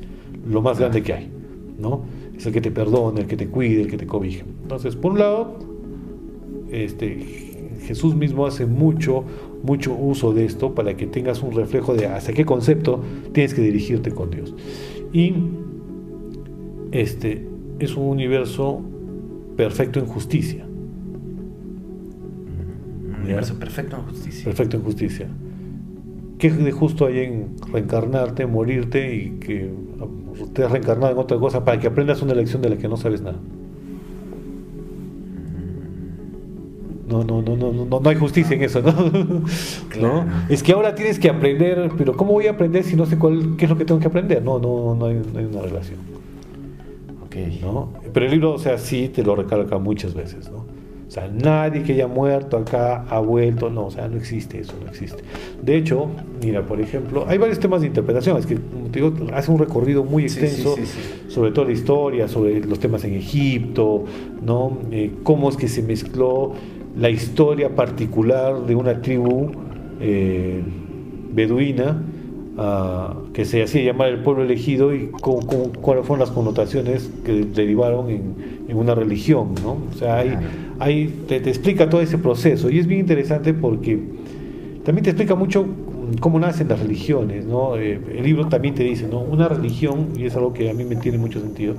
[0.48, 1.30] lo más grande que hay,
[1.78, 2.04] ¿no?
[2.36, 4.44] Es el que te perdona, el que te cuide, el que te cobija.
[4.62, 5.58] Entonces, por un lado,
[6.70, 9.24] este, Jesús mismo hace mucho
[9.66, 13.02] mucho uso de esto para que tengas un reflejo de hasta qué concepto
[13.32, 14.55] tienes que dirigirte con Dios.
[15.12, 15.34] Y
[16.93, 17.47] este
[17.78, 18.80] es un universo
[19.56, 20.64] perfecto en justicia.
[23.09, 24.44] Un universo perfecto en justicia.
[24.44, 25.28] Perfecto en justicia.
[26.38, 29.70] ¿Qué de justo hay en reencarnarte, morirte y que
[30.52, 32.97] te has reencarnado en otra cosa para que aprendas una lección de la que no
[32.97, 33.38] sabes nada?
[37.08, 40.26] No, no, no, no, no, no hay justicia en eso, ¿no?
[40.48, 43.54] Es que ahora tienes que aprender, pero ¿cómo voy a aprender si no sé cuál,
[43.56, 44.42] qué es lo que tengo que aprender?
[44.42, 46.00] No, no, no hay, una relación.
[47.26, 47.60] Okay.
[47.62, 47.92] ¿no?
[48.12, 50.64] Pero el libro, o sea, sí te lo recalca muchas veces, ¿no?
[51.06, 54.74] O sea, nadie que haya muerto acá ha vuelto, no, o sea, no existe eso,
[54.82, 55.22] no existe.
[55.62, 56.08] De hecho,
[56.42, 59.58] mira, por ejemplo, hay varios temas de interpretación, es que, como te digo, hace un
[59.60, 60.74] recorrido muy extenso
[61.28, 64.04] sobre toda la historia, sobre los temas en Egipto,
[64.42, 64.78] ¿no?
[64.90, 66.54] Eh, cómo es que se mezcló
[66.97, 69.51] la historia particular de una tribu
[70.01, 70.62] eh,
[71.32, 72.02] beduina
[72.56, 78.10] ah, que se hacía llamar el pueblo elegido y cuáles fueron las connotaciones que derivaron
[78.10, 79.55] en, una religión.
[79.62, 79.78] ¿no?
[79.90, 80.24] O sea,
[80.78, 83.98] hay, te, explica todo ese proceso y es bien interesante porque
[84.85, 85.66] también te explica mucho
[86.20, 87.44] cómo nacen las religiones.
[87.44, 87.77] ¿no?
[87.77, 89.20] Eh, el libro también te dice, ¿no?
[89.20, 91.74] una religión, y es algo que a mí me tiene mucho sentido,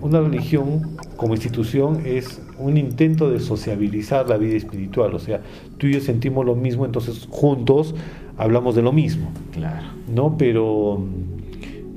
[0.00, 5.42] una religión como institución es un intento de sociabilizar la vida espiritual, o sea,
[5.78, 7.94] tú y yo sentimos lo mismo, entonces juntos
[8.36, 9.30] hablamos de lo mismo.
[9.52, 9.86] Claro.
[10.12, 10.36] ¿No?
[10.38, 11.00] Pero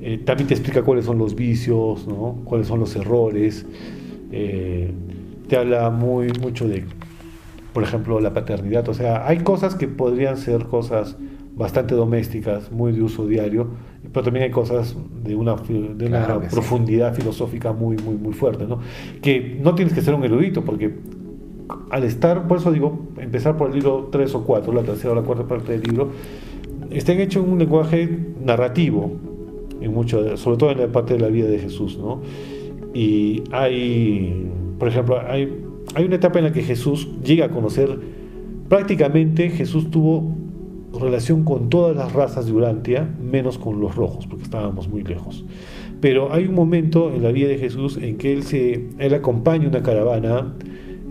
[0.00, 2.38] eh, también te explica cuáles son los vicios, ¿no?
[2.44, 3.66] Cuáles son los errores.
[4.32, 4.90] Eh,
[5.48, 6.84] te habla muy mucho de
[7.78, 8.88] por ejemplo, la paternidad.
[8.88, 11.16] O sea, hay cosas que podrían ser cosas
[11.54, 13.68] bastante domésticas, muy de uso diario,
[14.12, 18.78] pero también hay cosas de una, de una profundidad filosófica muy, muy, muy fuerte, ¿no?
[19.20, 20.94] Que no tienes que ser un erudito, porque
[21.90, 25.14] al estar, por eso digo, empezar por el libro 3 o 4, la tercera o
[25.14, 26.10] la cuarta parte del libro,
[26.90, 28.08] están hechos en un lenguaje
[28.42, 29.12] narrativo,
[29.80, 32.22] en mucho, sobre todo en la parte de la vida de Jesús, ¿no?
[32.94, 35.62] Y hay, por ejemplo, hay,
[35.94, 37.98] hay una etapa en la que Jesús llega a conocer,
[38.68, 40.37] prácticamente Jesús tuvo
[40.98, 45.44] relación con todas las razas de Urantia, menos con los rojos, porque estábamos muy lejos.
[46.00, 49.68] Pero hay un momento en la vida de Jesús en que él, se, él acompaña
[49.68, 50.54] una caravana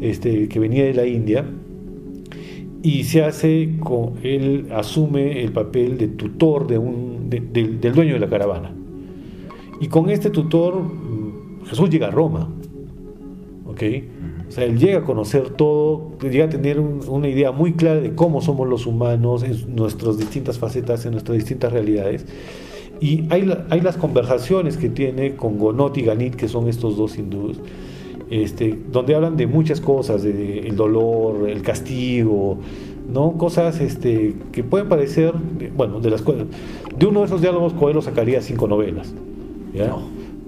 [0.02, 1.46] este, que venía de la India
[2.84, 8.20] y se hace, con, él asume el papel de tutor de un, del dueño de
[8.20, 8.72] la caravana.
[9.82, 12.50] Y con este tutor mm, Jesús llega a Roma.
[13.66, 13.84] ¿ok?,
[14.48, 18.16] o sea, él llega a conocer todo, llega a tener una idea muy clara de
[18.16, 22.26] cómo somos los humanos en nuestras distintas facetas, en nuestras distintas realidades.
[23.00, 27.18] Y hay, hay las conversaciones que tiene con Gonot y Ganit, que son estos dos
[27.18, 27.60] hindúes,
[28.30, 32.58] este, donde hablan de muchas cosas, de, el dolor, el castigo,
[33.12, 33.34] ¿no?
[33.34, 35.34] Cosas este, que pueden parecer,
[35.76, 39.14] bueno, de las de uno de esos diálogos Coelho sacaría cinco novelas.
[39.74, 39.96] ¿ya?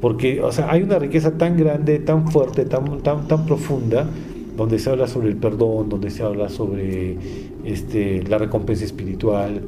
[0.02, 4.08] Porque, o sea, hay una riqueza tan grande, tan fuerte, tan, tan, tan profunda,
[4.56, 7.18] donde se habla sobre el perdón, donde se habla sobre
[7.64, 9.62] este, la recompensa espiritual,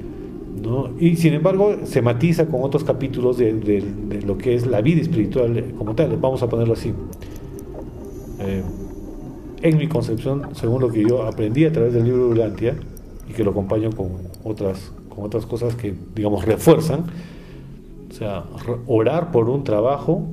[0.61, 0.89] ¿no?
[0.99, 3.83] Y sin embargo, se matiza con otros capítulos de,
[4.25, 6.17] lo que es la vida espiritual como tal.
[6.17, 6.93] Vamos a ponerlo así.
[8.39, 8.61] Eh,
[9.61, 12.75] en mi concepción, según lo que yo aprendí a través del libro de Urantia,
[13.29, 14.09] y que lo acompaño con
[14.43, 17.05] otras, con otras cosas que, digamos, refuerzan,
[18.21, 18.45] sea,
[18.85, 20.27] orar por un trabajo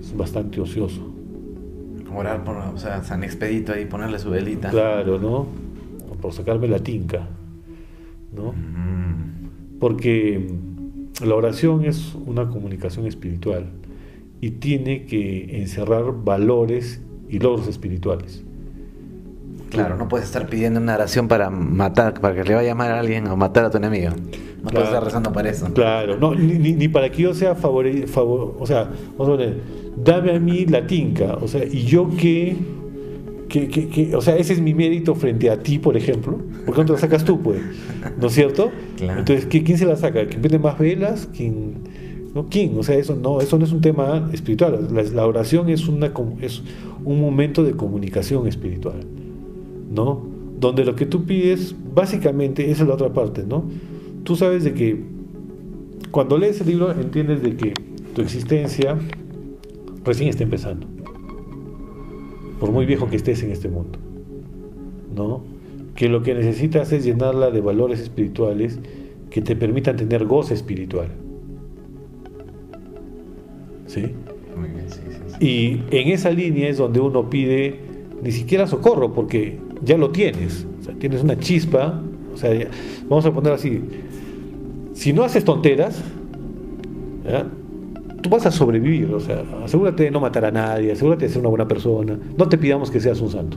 [0.00, 1.12] es bastante ocioso.
[2.14, 4.70] Orar por, o sea, San Expedito ahí, ponerle su velita.
[4.70, 5.46] Claro, ¿no?
[6.24, 7.28] por sacarme la tinca,
[8.34, 8.52] ¿no?
[8.52, 9.78] Mm.
[9.78, 10.46] Porque
[11.22, 13.66] la oración es una comunicación espiritual
[14.40, 18.42] y tiene que encerrar valores y logros espirituales.
[19.74, 22.92] Claro, no puedes estar pidiendo una oración para matar, para que le vaya a llamar
[22.92, 24.12] a alguien o matar a tu enemigo.
[24.62, 25.66] No puedes estar rezando para eso.
[25.74, 28.88] Claro, no, ni, para que yo sea favorecido, favor, o sea,
[29.18, 29.60] vamos a ver,
[29.96, 32.56] dame a mí la tinca, o sea, y yo qué,
[33.48, 36.86] que, o sea, ese es mi mérito frente a ti, por ejemplo, ¿por qué no
[36.86, 37.60] te la sacas tú, pues?
[38.18, 38.70] ¿No es cierto?
[38.96, 39.20] Claro.
[39.20, 40.26] Entonces, ¿quién se la saca?
[40.26, 41.28] ¿Quién vende más velas?
[41.36, 41.74] ¿Quién?
[42.34, 42.48] ¿No?
[42.48, 42.76] ¿Quién?
[42.78, 44.88] O sea, eso no, eso no es un tema espiritual.
[44.92, 46.10] La, la oración es, una,
[46.40, 46.62] es
[47.04, 48.96] un momento de comunicación espiritual.
[49.94, 50.22] ¿No?
[50.58, 53.64] Donde lo que tú pides, básicamente, esa es la otra parte, ¿no?
[54.24, 55.02] Tú sabes de que
[56.10, 57.74] cuando lees el libro entiendes de que
[58.14, 58.98] tu existencia
[60.04, 60.86] recién está empezando.
[62.60, 63.98] Por muy viejo que estés en este mundo,
[65.14, 65.42] ¿no?
[65.94, 68.78] Que lo que necesitas es llenarla de valores espirituales
[69.30, 71.08] que te permitan tener goce espiritual.
[73.86, 74.02] ¿Sí?
[74.56, 75.00] Muy bien, sí,
[75.38, 75.44] sí.
[75.44, 77.80] Y en esa línea es donde uno pide
[78.22, 80.66] ni siquiera socorro, porque ya lo tienes.
[80.98, 82.00] Tienes una chispa.
[82.32, 82.50] O sea,
[83.08, 83.80] vamos a poner así.
[84.94, 86.02] Si no haces tonteras,
[88.22, 89.12] tú vas a sobrevivir.
[89.12, 92.18] O sea, asegúrate de no matar a nadie, asegúrate de ser una buena persona.
[92.36, 93.56] No te pidamos que seas un santo.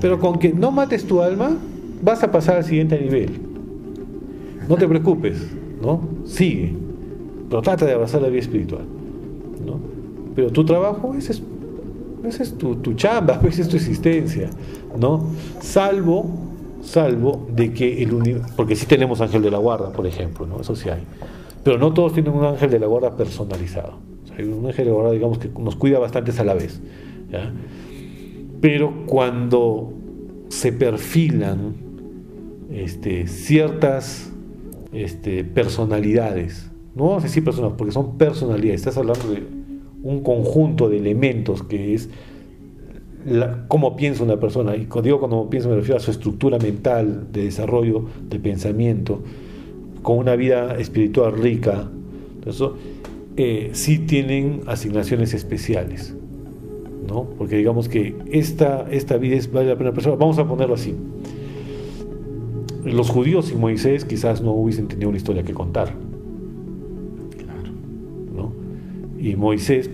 [0.00, 1.56] Pero con que no mates tu alma,
[2.02, 3.30] vas a pasar al siguiente nivel.
[4.68, 5.46] No te preocupes,
[5.82, 6.00] ¿no?
[6.24, 6.74] Sigue.
[7.48, 8.82] Pero trata de avanzar la vida espiritual.
[9.64, 9.80] ¿no?
[10.34, 11.42] Pero tu trabajo es
[12.24, 14.50] esa es tu, tu chamba, esa es tu existencia,
[14.98, 15.26] ¿no?
[15.60, 16.26] Salvo,
[16.82, 20.60] salvo de que el universo, porque sí tenemos ángel de la guarda, por ejemplo, ¿no?
[20.60, 21.02] Eso sí hay.
[21.64, 23.98] Pero no todos tienen un ángel de la guarda personalizado.
[24.36, 26.80] hay un ángel de la guarda, digamos, que nos cuida bastante a la vez.
[28.60, 29.92] Pero cuando
[30.48, 31.74] se perfilan
[32.70, 34.32] este, ciertas
[34.92, 39.57] este, personalidades, no vamos a decir personas, porque son personalidades, estás hablando de
[40.02, 42.08] un conjunto de elementos que es
[43.68, 44.76] cómo piensa una persona.
[44.76, 49.22] Y cuando digo cuando piensa me refiero a su estructura mental, de desarrollo, de pensamiento,
[50.02, 51.88] con una vida espiritual rica.
[52.36, 52.68] Entonces,
[53.36, 56.14] eh, sí tienen asignaciones especiales.
[57.06, 57.24] ¿no?
[57.38, 60.16] Porque digamos que esta, esta vida es, vale la pena persona.
[60.16, 60.94] Vamos a ponerlo así.
[62.84, 66.07] Los judíos y Moisés quizás no hubiesen tenido una historia que contar
[69.28, 69.90] y Moisés,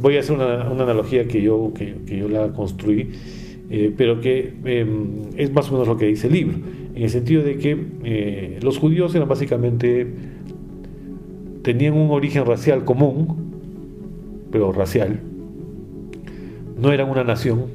[0.00, 3.10] voy a hacer una, analogía que yo, que, yo la construí,
[3.70, 6.58] eh, pero que em, es más o menos lo que dice el libro,
[6.94, 10.06] en el sentido de que eh, los judíos eran básicamente,
[11.62, 13.36] tenían un origen racial común,
[14.50, 15.20] pero racial,
[16.80, 17.66] no eran una nación,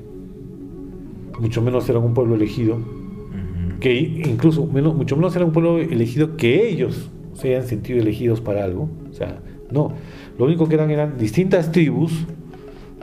[1.40, 2.80] mucho menos eran un pueblo elegido,
[3.80, 8.40] que incluso menos, mucho menos eran un pueblo elegido que ellos se hayan sentido elegidos
[8.40, 8.90] para algo.
[9.10, 9.40] O sea,
[9.72, 9.94] no.
[10.38, 12.26] Lo único que eran eran distintas tribus,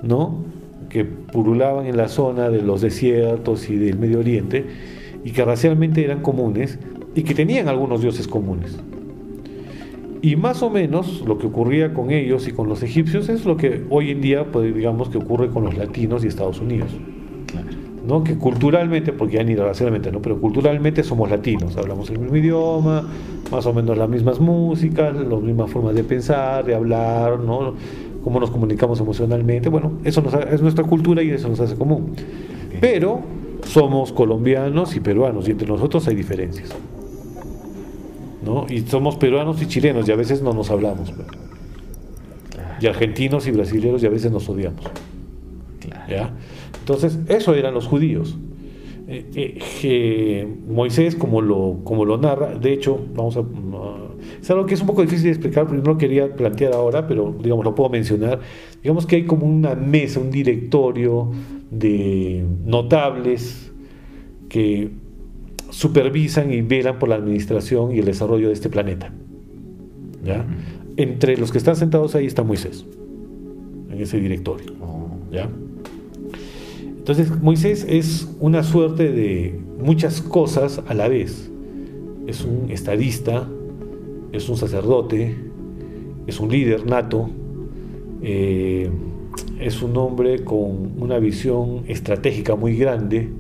[0.03, 0.45] ¿no?
[0.89, 4.67] Que purulaban en la zona de los desiertos y del Medio Oriente
[5.25, 6.79] y que racialmente eran comunes
[7.15, 8.79] y que tenían algunos dioses comunes.
[10.23, 13.57] Y más o menos lo que ocurría con ellos y con los egipcios es lo
[13.57, 16.91] que hoy en día, pues, digamos, que ocurre con los latinos y Estados Unidos.
[18.07, 18.25] ¿No?
[18.25, 20.21] Que culturalmente, porque ya ni racialmente, ¿no?
[20.21, 23.09] Pero culturalmente somos latinos, hablamos el mismo idioma,
[23.51, 27.75] más o menos las mismas músicas, las mismas formas de pensar, de hablar, ¿no?
[28.25, 29.69] Cómo nos comunicamos emocionalmente.
[29.69, 32.15] Bueno, eso es nuestra cultura y eso nos hace común.
[32.81, 33.21] Pero
[33.65, 36.75] somos colombianos y peruanos y entre nosotros hay diferencias.
[38.45, 38.67] ¿no?
[38.69, 41.13] Y somos peruanos y chilenos y a veces no nos hablamos.
[42.81, 44.85] Y argentinos y brasileños y a veces nos odiamos.
[46.91, 48.37] Entonces, eso eran los judíos.
[49.07, 53.45] Eh, eh, Moisés, como lo, como lo narra, de hecho, vamos a.
[54.41, 57.07] es algo que es un poco difícil de explicar, porque no lo quería plantear ahora,
[57.07, 58.41] pero digamos, lo puedo mencionar.
[58.83, 61.31] Digamos que hay como una mesa, un directorio
[61.71, 63.71] de notables
[64.49, 64.91] que
[65.71, 69.13] supervisan y velan por la administración y el desarrollo de este planeta.
[70.25, 70.45] ¿ya?
[70.97, 72.85] Entre los que están sentados ahí está Moisés,
[73.93, 74.73] en ese directorio.
[74.81, 75.09] Oh.
[75.31, 75.49] ¿ya?
[77.01, 81.51] Entonces Moisés es una suerte de muchas cosas a la vez.
[82.27, 83.49] Es un estadista,
[84.33, 85.35] es un sacerdote,
[86.27, 87.31] es un líder nato,
[88.23, 88.91] eh,
[89.59, 93.31] es un hombre con una visión estratégica muy grande,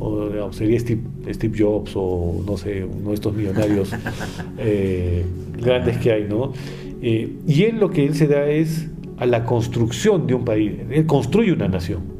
[0.00, 3.92] o sería Steve, Jobs o no sé, uno de estos millonarios
[4.58, 5.24] eh,
[5.62, 6.52] grandes que hay, ¿no?
[7.00, 10.72] Eh, y él lo que él se da es a la construcción de un país,
[10.90, 12.15] él construye una nación,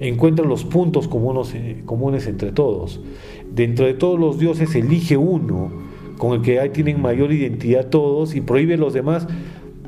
[0.00, 3.00] encuentra los puntos comunes, eh, comunes entre todos,
[3.54, 5.70] dentro de todos los dioses elige uno
[6.18, 9.26] con el que tienen mayor identidad todos y prohíbe a los demás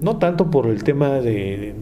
[0.00, 1.74] no tanto por el tema de,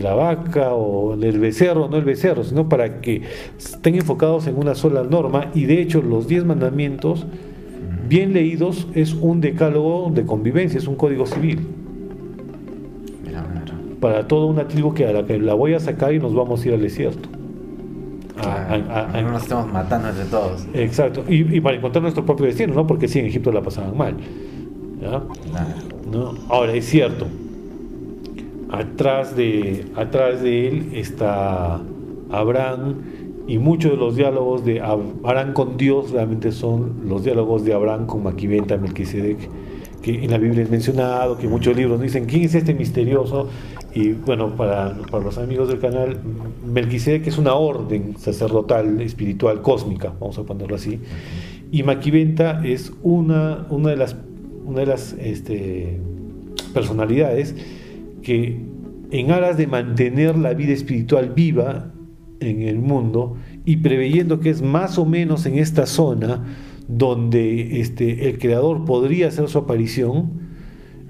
[0.00, 3.22] la vaca o del becerro, no el becerro, sino para que
[3.58, 7.26] estén enfocados en una sola norma y de hecho los diez mandamientos,
[8.08, 11.66] bien leídos, es un decálogo de convivencia, es un código civil.
[14.06, 16.62] Para toda una tribu que a la que la voy a sacar y nos vamos
[16.62, 17.28] a ir al desierto.
[18.40, 20.64] no nos estamos matando entre todos.
[20.74, 22.86] Exacto, y, para encontrar nuestro propio destino, ¿no?
[22.86, 24.14] Porque sí, en Egipto la pasaban mal.
[25.00, 25.24] ¿ya?
[26.48, 27.26] Ahora, es cierto,
[28.70, 31.80] atrás de, atrás de él está
[32.30, 32.98] Abraham
[33.48, 38.06] y muchos de los diálogos de Abraham con Dios realmente son los diálogos de Abraham
[38.06, 39.50] con Maquiventa, Melquisedec,
[40.00, 43.48] que en la Biblia es mencionado, que muchos libros dicen quién es este misterioso.
[43.96, 46.18] Y bueno, para, para los amigos del canal,
[46.66, 51.00] Melquisedec es una orden sacerdotal, espiritual, cósmica, vamos a ponerlo así.
[51.72, 54.14] Y Maquiventa es una, una de las
[54.66, 55.98] una de las este,
[56.74, 57.54] personalidades
[58.22, 58.60] que
[59.12, 61.92] en aras de mantener la vida espiritual viva
[62.40, 66.44] en el mundo y preveyendo que es más o menos en esta zona
[66.86, 70.32] donde este, el creador podría hacer su aparición,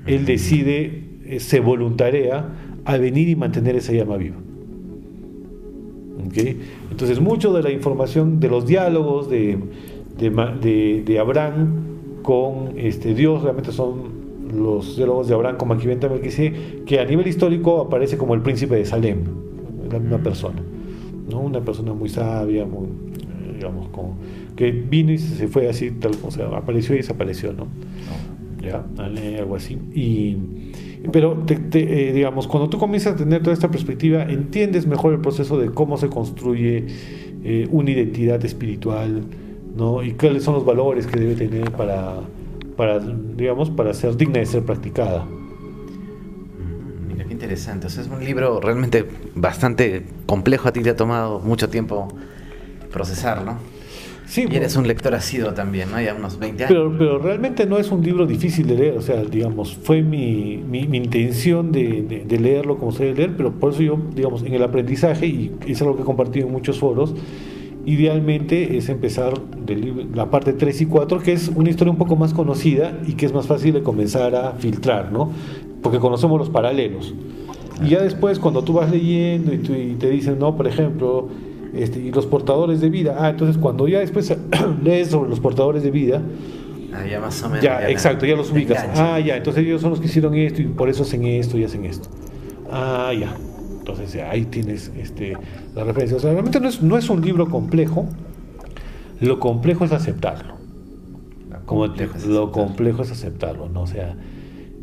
[0.06, 4.36] él decide, eh, se voluntarea a venir y mantener esa llama viva.
[6.90, 9.58] Entonces, mucho de la información de los diálogos de,
[10.18, 11.86] de, de Abraham
[12.22, 14.16] con este, Dios, realmente son
[14.54, 18.76] los diálogos de Abraham con Maquiventa Melquisede, que a nivel histórico aparece como el príncipe
[18.76, 19.24] de Salem,
[19.90, 20.62] la misma persona,
[21.30, 21.40] ¿no?
[21.40, 22.86] una persona muy sabia, muy,
[23.54, 23.88] digamos,
[24.54, 27.66] que vino y se fue así, tal, o sea, apareció y desapareció, ¿no?
[28.62, 29.78] Ya, algo así.
[29.94, 30.36] Y,
[31.12, 35.58] pero, eh, digamos, cuando tú comienzas a tener toda esta perspectiva, entiendes mejor el proceso
[35.58, 36.86] de cómo se construye
[37.44, 39.22] eh, una identidad espiritual,
[39.76, 40.02] ¿no?
[40.02, 42.14] Y cuáles son los valores que debe tener para,
[42.76, 45.24] para digamos, para ser digna de ser practicada.
[45.24, 47.86] Mm, mira, qué interesante.
[47.86, 50.68] O sea, es un libro realmente bastante complejo.
[50.68, 52.08] A ti te ha tomado mucho tiempo
[52.90, 53.56] procesarlo.
[54.26, 56.00] Sí, y eres un lector asiduo también, ¿no?
[56.00, 56.72] Ya unos 20 años.
[56.72, 60.58] Pero, pero realmente no es un libro difícil de leer, o sea, digamos, fue mi,
[60.68, 64.52] mi, intención de, de, leerlo como se debe leer, pero por eso yo, digamos, en
[64.52, 67.14] el aprendizaje, y es algo que he compartido en muchos foros,
[67.86, 72.16] idealmente es empezar de la parte 3 y 4, que es una historia un poco
[72.16, 75.30] más conocida y que es más fácil de comenzar a filtrar, ¿no?
[75.82, 77.14] Porque conocemos los paralelos.
[77.84, 79.58] Y ya después, cuando tú vas leyendo y,
[79.98, 81.28] te dicen, no, por ejemplo,
[81.76, 84.34] este, y los portadores de vida, ah, entonces cuando ya después
[84.82, 86.22] lees sobre los portadores de vida,
[86.92, 87.62] ah, ya más o menos.
[87.62, 88.86] Ya, exacto, ya los ubicas.
[88.94, 91.64] Ah, ya, entonces ellos son los que hicieron esto y por eso hacen esto y
[91.64, 92.08] hacen esto.
[92.70, 93.34] Ah, ya.
[93.78, 95.36] Entonces ahí tienes este,
[95.74, 96.16] la referencia.
[96.16, 98.08] O sea, realmente no es, no es un libro complejo,
[99.20, 100.56] lo complejo es aceptarlo.
[101.66, 103.82] Como lo complejo es aceptarlo, ¿no?
[103.82, 104.14] O sea,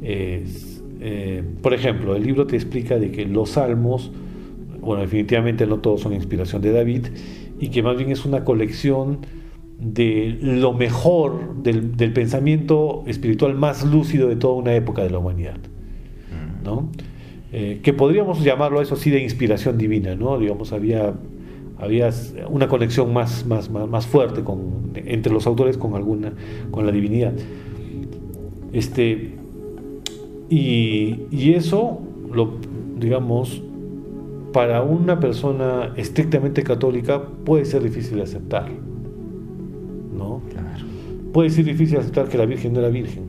[0.01, 4.11] eh, por ejemplo, el libro te explica de que los salmos,
[4.83, 7.07] bueno, definitivamente no todos son inspiración de David,
[7.59, 9.19] y que más bien es una colección
[9.79, 15.57] de lo mejor del, pensamiento espiritual más lúcido de toda una época de la humanidad.
[16.63, 16.89] ¿no?
[17.51, 20.39] Eh, que podríamos llamarlo eso sí de inspiración divina, ¿no?
[20.39, 21.13] Digamos, había,
[21.77, 22.09] había
[22.49, 26.33] una conexión más, más, más, fuerte con, entre los autores con alguna,
[26.71, 27.33] con la divinidad.
[28.71, 29.35] Este,
[30.49, 31.99] y, y eso,
[32.31, 32.53] lo,
[32.97, 33.61] digamos,
[34.53, 38.69] para una persona estrictamente católica puede ser difícil de aceptar.
[40.17, 40.41] ¿no?
[41.33, 43.23] Puede ser difícil aceptar que la Virgen no era virgen.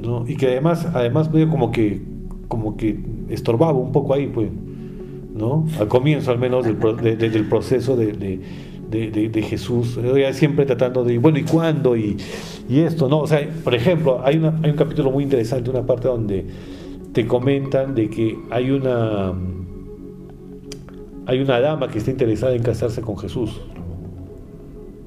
[0.00, 0.24] ¿no?
[0.28, 2.02] Y que además, además medio como que,
[2.48, 4.50] como que estorbaba un poco ahí, pues,
[5.34, 5.66] ¿no?
[5.80, 6.78] Al comienzo al menos del,
[7.18, 8.12] del proceso de,
[8.90, 9.98] de, Jesús,
[10.32, 11.96] siempre tratando de, bueno, ¿y cuándo?
[11.96, 12.16] Y,
[12.68, 13.20] y, esto, ¿no?
[13.20, 16.44] O sea, por ejemplo, hay, una, hay un capítulo muy interesante, una parte donde
[17.14, 19.32] te comentan de que hay una
[21.26, 23.62] hay una dama que está interesada en casarse con Jesús,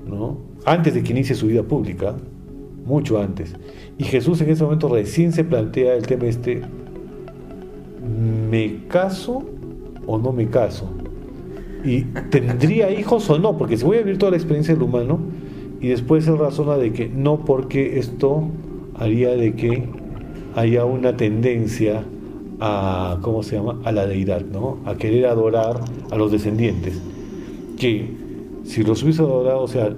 [0.07, 0.37] ¿no?
[0.65, 2.15] Antes de que inicie su vida pública,
[2.85, 3.53] mucho antes.
[3.99, 6.61] Y Jesús en ese momento recién se plantea el tema este,
[8.49, 9.43] ¿me caso
[10.07, 10.89] o no me caso?
[11.83, 12.01] ¿Y
[12.31, 13.57] tendría hijos o no?
[13.57, 15.19] Porque si voy a vivir toda la experiencia del humano
[15.81, 18.49] y después él razona de que no porque esto
[18.95, 19.87] haría de que
[20.57, 22.03] haya una tendencia
[22.59, 24.79] a, ¿cómo se llama?, a la deidad, ¿no?
[24.85, 25.79] A querer adorar
[26.09, 26.99] a los descendientes.
[27.77, 28.09] Que
[28.63, 29.95] si los hubiese adorado, o sea,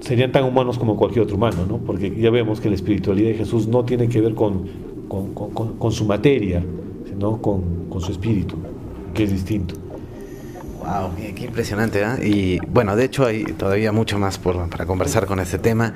[0.00, 1.78] serían tan humanos como cualquier otro humano, ¿no?
[1.78, 4.64] Porque ya vemos que la espiritualidad de Jesús no tiene que ver con,
[5.08, 6.62] con, su materia,
[7.08, 8.56] sino con, con su espíritu,
[9.14, 9.81] que es distinto.
[10.82, 12.26] Wow, qué, impresionante, ¿eh?
[12.26, 15.94] Y bueno, de hecho hay todavía mucho más por, para conversar con este tema.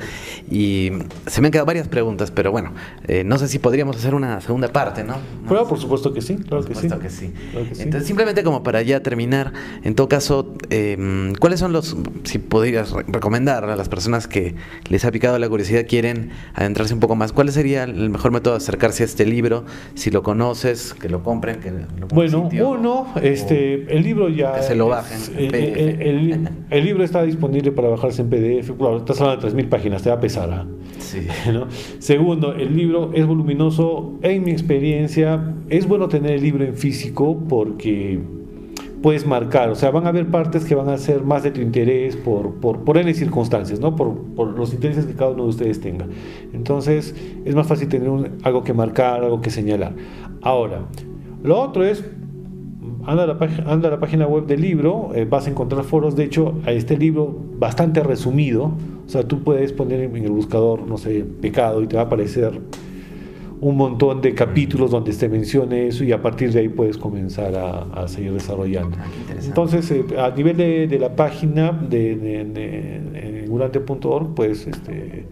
[0.50, 0.92] Y
[1.26, 2.72] se me han quedado varias preguntas, pero bueno,
[3.08, 5.16] eh, no sé si podríamos hacer una segunda parte, ¿no?
[5.48, 6.88] Claro, por supuesto que sí, claro que sí.
[6.88, 7.32] Que sí.
[7.78, 9.52] Entonces, simplemente como para ya terminar,
[9.82, 14.54] en todo caso, em, ¿cuáles son los, si podrías recomendar a las personas que
[14.88, 18.54] les ha picado la curiosidad, quieren adentrarse un poco más, cuál sería el mejor método
[18.54, 19.64] de acercarse a este libro?
[19.94, 24.88] Si lo conoces, que lo compren, que lo Bueno, uno, este, el libro ya lo
[24.88, 25.18] bajen.
[25.36, 26.38] Eh, eh,
[26.70, 28.72] el, libro está disponible para bajarse en PDF.
[28.76, 30.50] Claro, estás hablando de 3.000 páginas, te va a pesar.
[30.50, 30.66] ¿ah?
[31.98, 34.14] Segundo, el libro es voluminoso.
[34.22, 38.20] En mi experiencia, es bueno tener el libro en físico porque
[39.02, 41.60] puedes marcar, o sea, van a haber partes que van a ser más de tu
[41.60, 43.94] interés por, por, por N circunstancias, ¿no?
[43.94, 46.06] Por, por, los intereses que cada uno de ustedes tenga.
[46.52, 48.10] Entonces, es más fácil tener
[48.42, 49.92] algo que marcar, algo que señalar.
[50.42, 50.86] Ahora,
[51.42, 52.04] lo otro es
[53.06, 56.24] anda a la, anda la página web del libro, eh, vas a encontrar foros, de
[56.24, 58.72] hecho, a este libro bastante resumido,
[59.06, 62.06] o sea, tú puedes poner en el buscador, no sé, pecado y te va a
[62.06, 62.60] aparecer
[63.60, 67.54] un montón de capítulos donde se mencione eso y a partir de ahí puedes comenzar
[67.54, 68.96] a, seguir desarrollando.
[69.00, 69.06] Ah,
[69.42, 73.06] Entonces, eh, a nivel de, la página de, de, de,
[74.34, 75.26] pues este,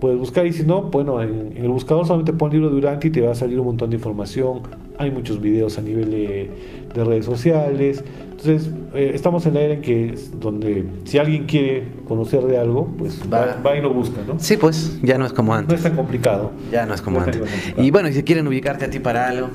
[0.00, 3.10] puedes buscar y si no, bueno, en, el buscador solamente pon libro de Durante y
[3.10, 4.62] te va a salir un montón de información.
[4.98, 6.50] Hay muchos videos a nivel de,
[6.94, 8.02] redes sociales.
[8.30, 12.92] Entonces, eh, estamos en la era en que donde si alguien quiere conocer de algo,
[12.98, 14.38] pues va, y lo busca, ¿no?
[14.38, 15.68] Sí, pues ya no es como antes.
[15.68, 16.50] No es tan complicado.
[16.72, 17.42] Ya no es como antes.
[17.76, 19.50] Y bueno, y si quieren ubicarte a ti para algo,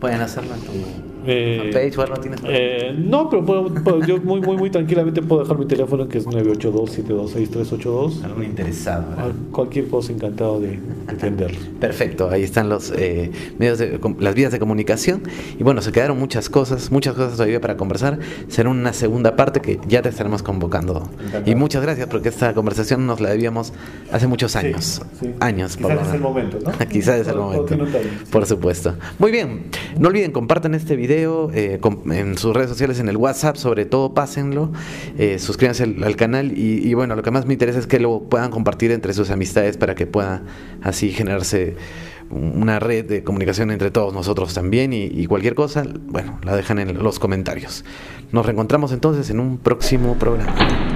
[0.00, 1.90] pueden hacerlo en tu eh,
[2.44, 6.26] eh, no, pero puedo, yo muy, muy, muy tranquilamente puedo dejar mi teléfono que es
[6.26, 8.22] 982-726-382.
[8.24, 9.04] Algo interesado.
[9.50, 10.78] Cualquier cosa, encantado de,
[11.08, 11.58] atenderlo.
[11.80, 15.22] Perfecto, ahí están los eh, medios de, las vías de comunicación.
[15.58, 18.18] Y bueno, se quedaron muchas cosas, muchas cosas todavía para conversar.
[18.48, 21.08] Será una segunda parte que ya te estaremos convocando.
[21.44, 23.72] Y muchas gracias porque esta conversación nos la debíamos
[24.12, 25.02] hace muchos años.
[25.40, 26.72] Años, Quizás es el momento, ¿no?
[26.88, 27.76] Quizás es el momento.
[28.30, 28.94] Por supuesto.
[29.18, 29.64] Muy bien,
[29.98, 31.80] no olviden, compartan este video eh,
[32.10, 34.70] en sus redes sociales, en el WhatsApp, sobre todo pásenlo,
[35.18, 38.50] eh, suscríbanse al, canal y, bueno, lo que más me interesa es que lo puedan
[38.50, 40.42] compartir entre sus amistades para que pueda
[40.82, 41.76] así generarse
[42.30, 46.78] una red de comunicación entre todos nosotros también y, y cualquier cosa, bueno, la dejan
[46.78, 47.84] en los comentarios.
[48.32, 50.95] Nos reencontramos entonces en un próximo programa.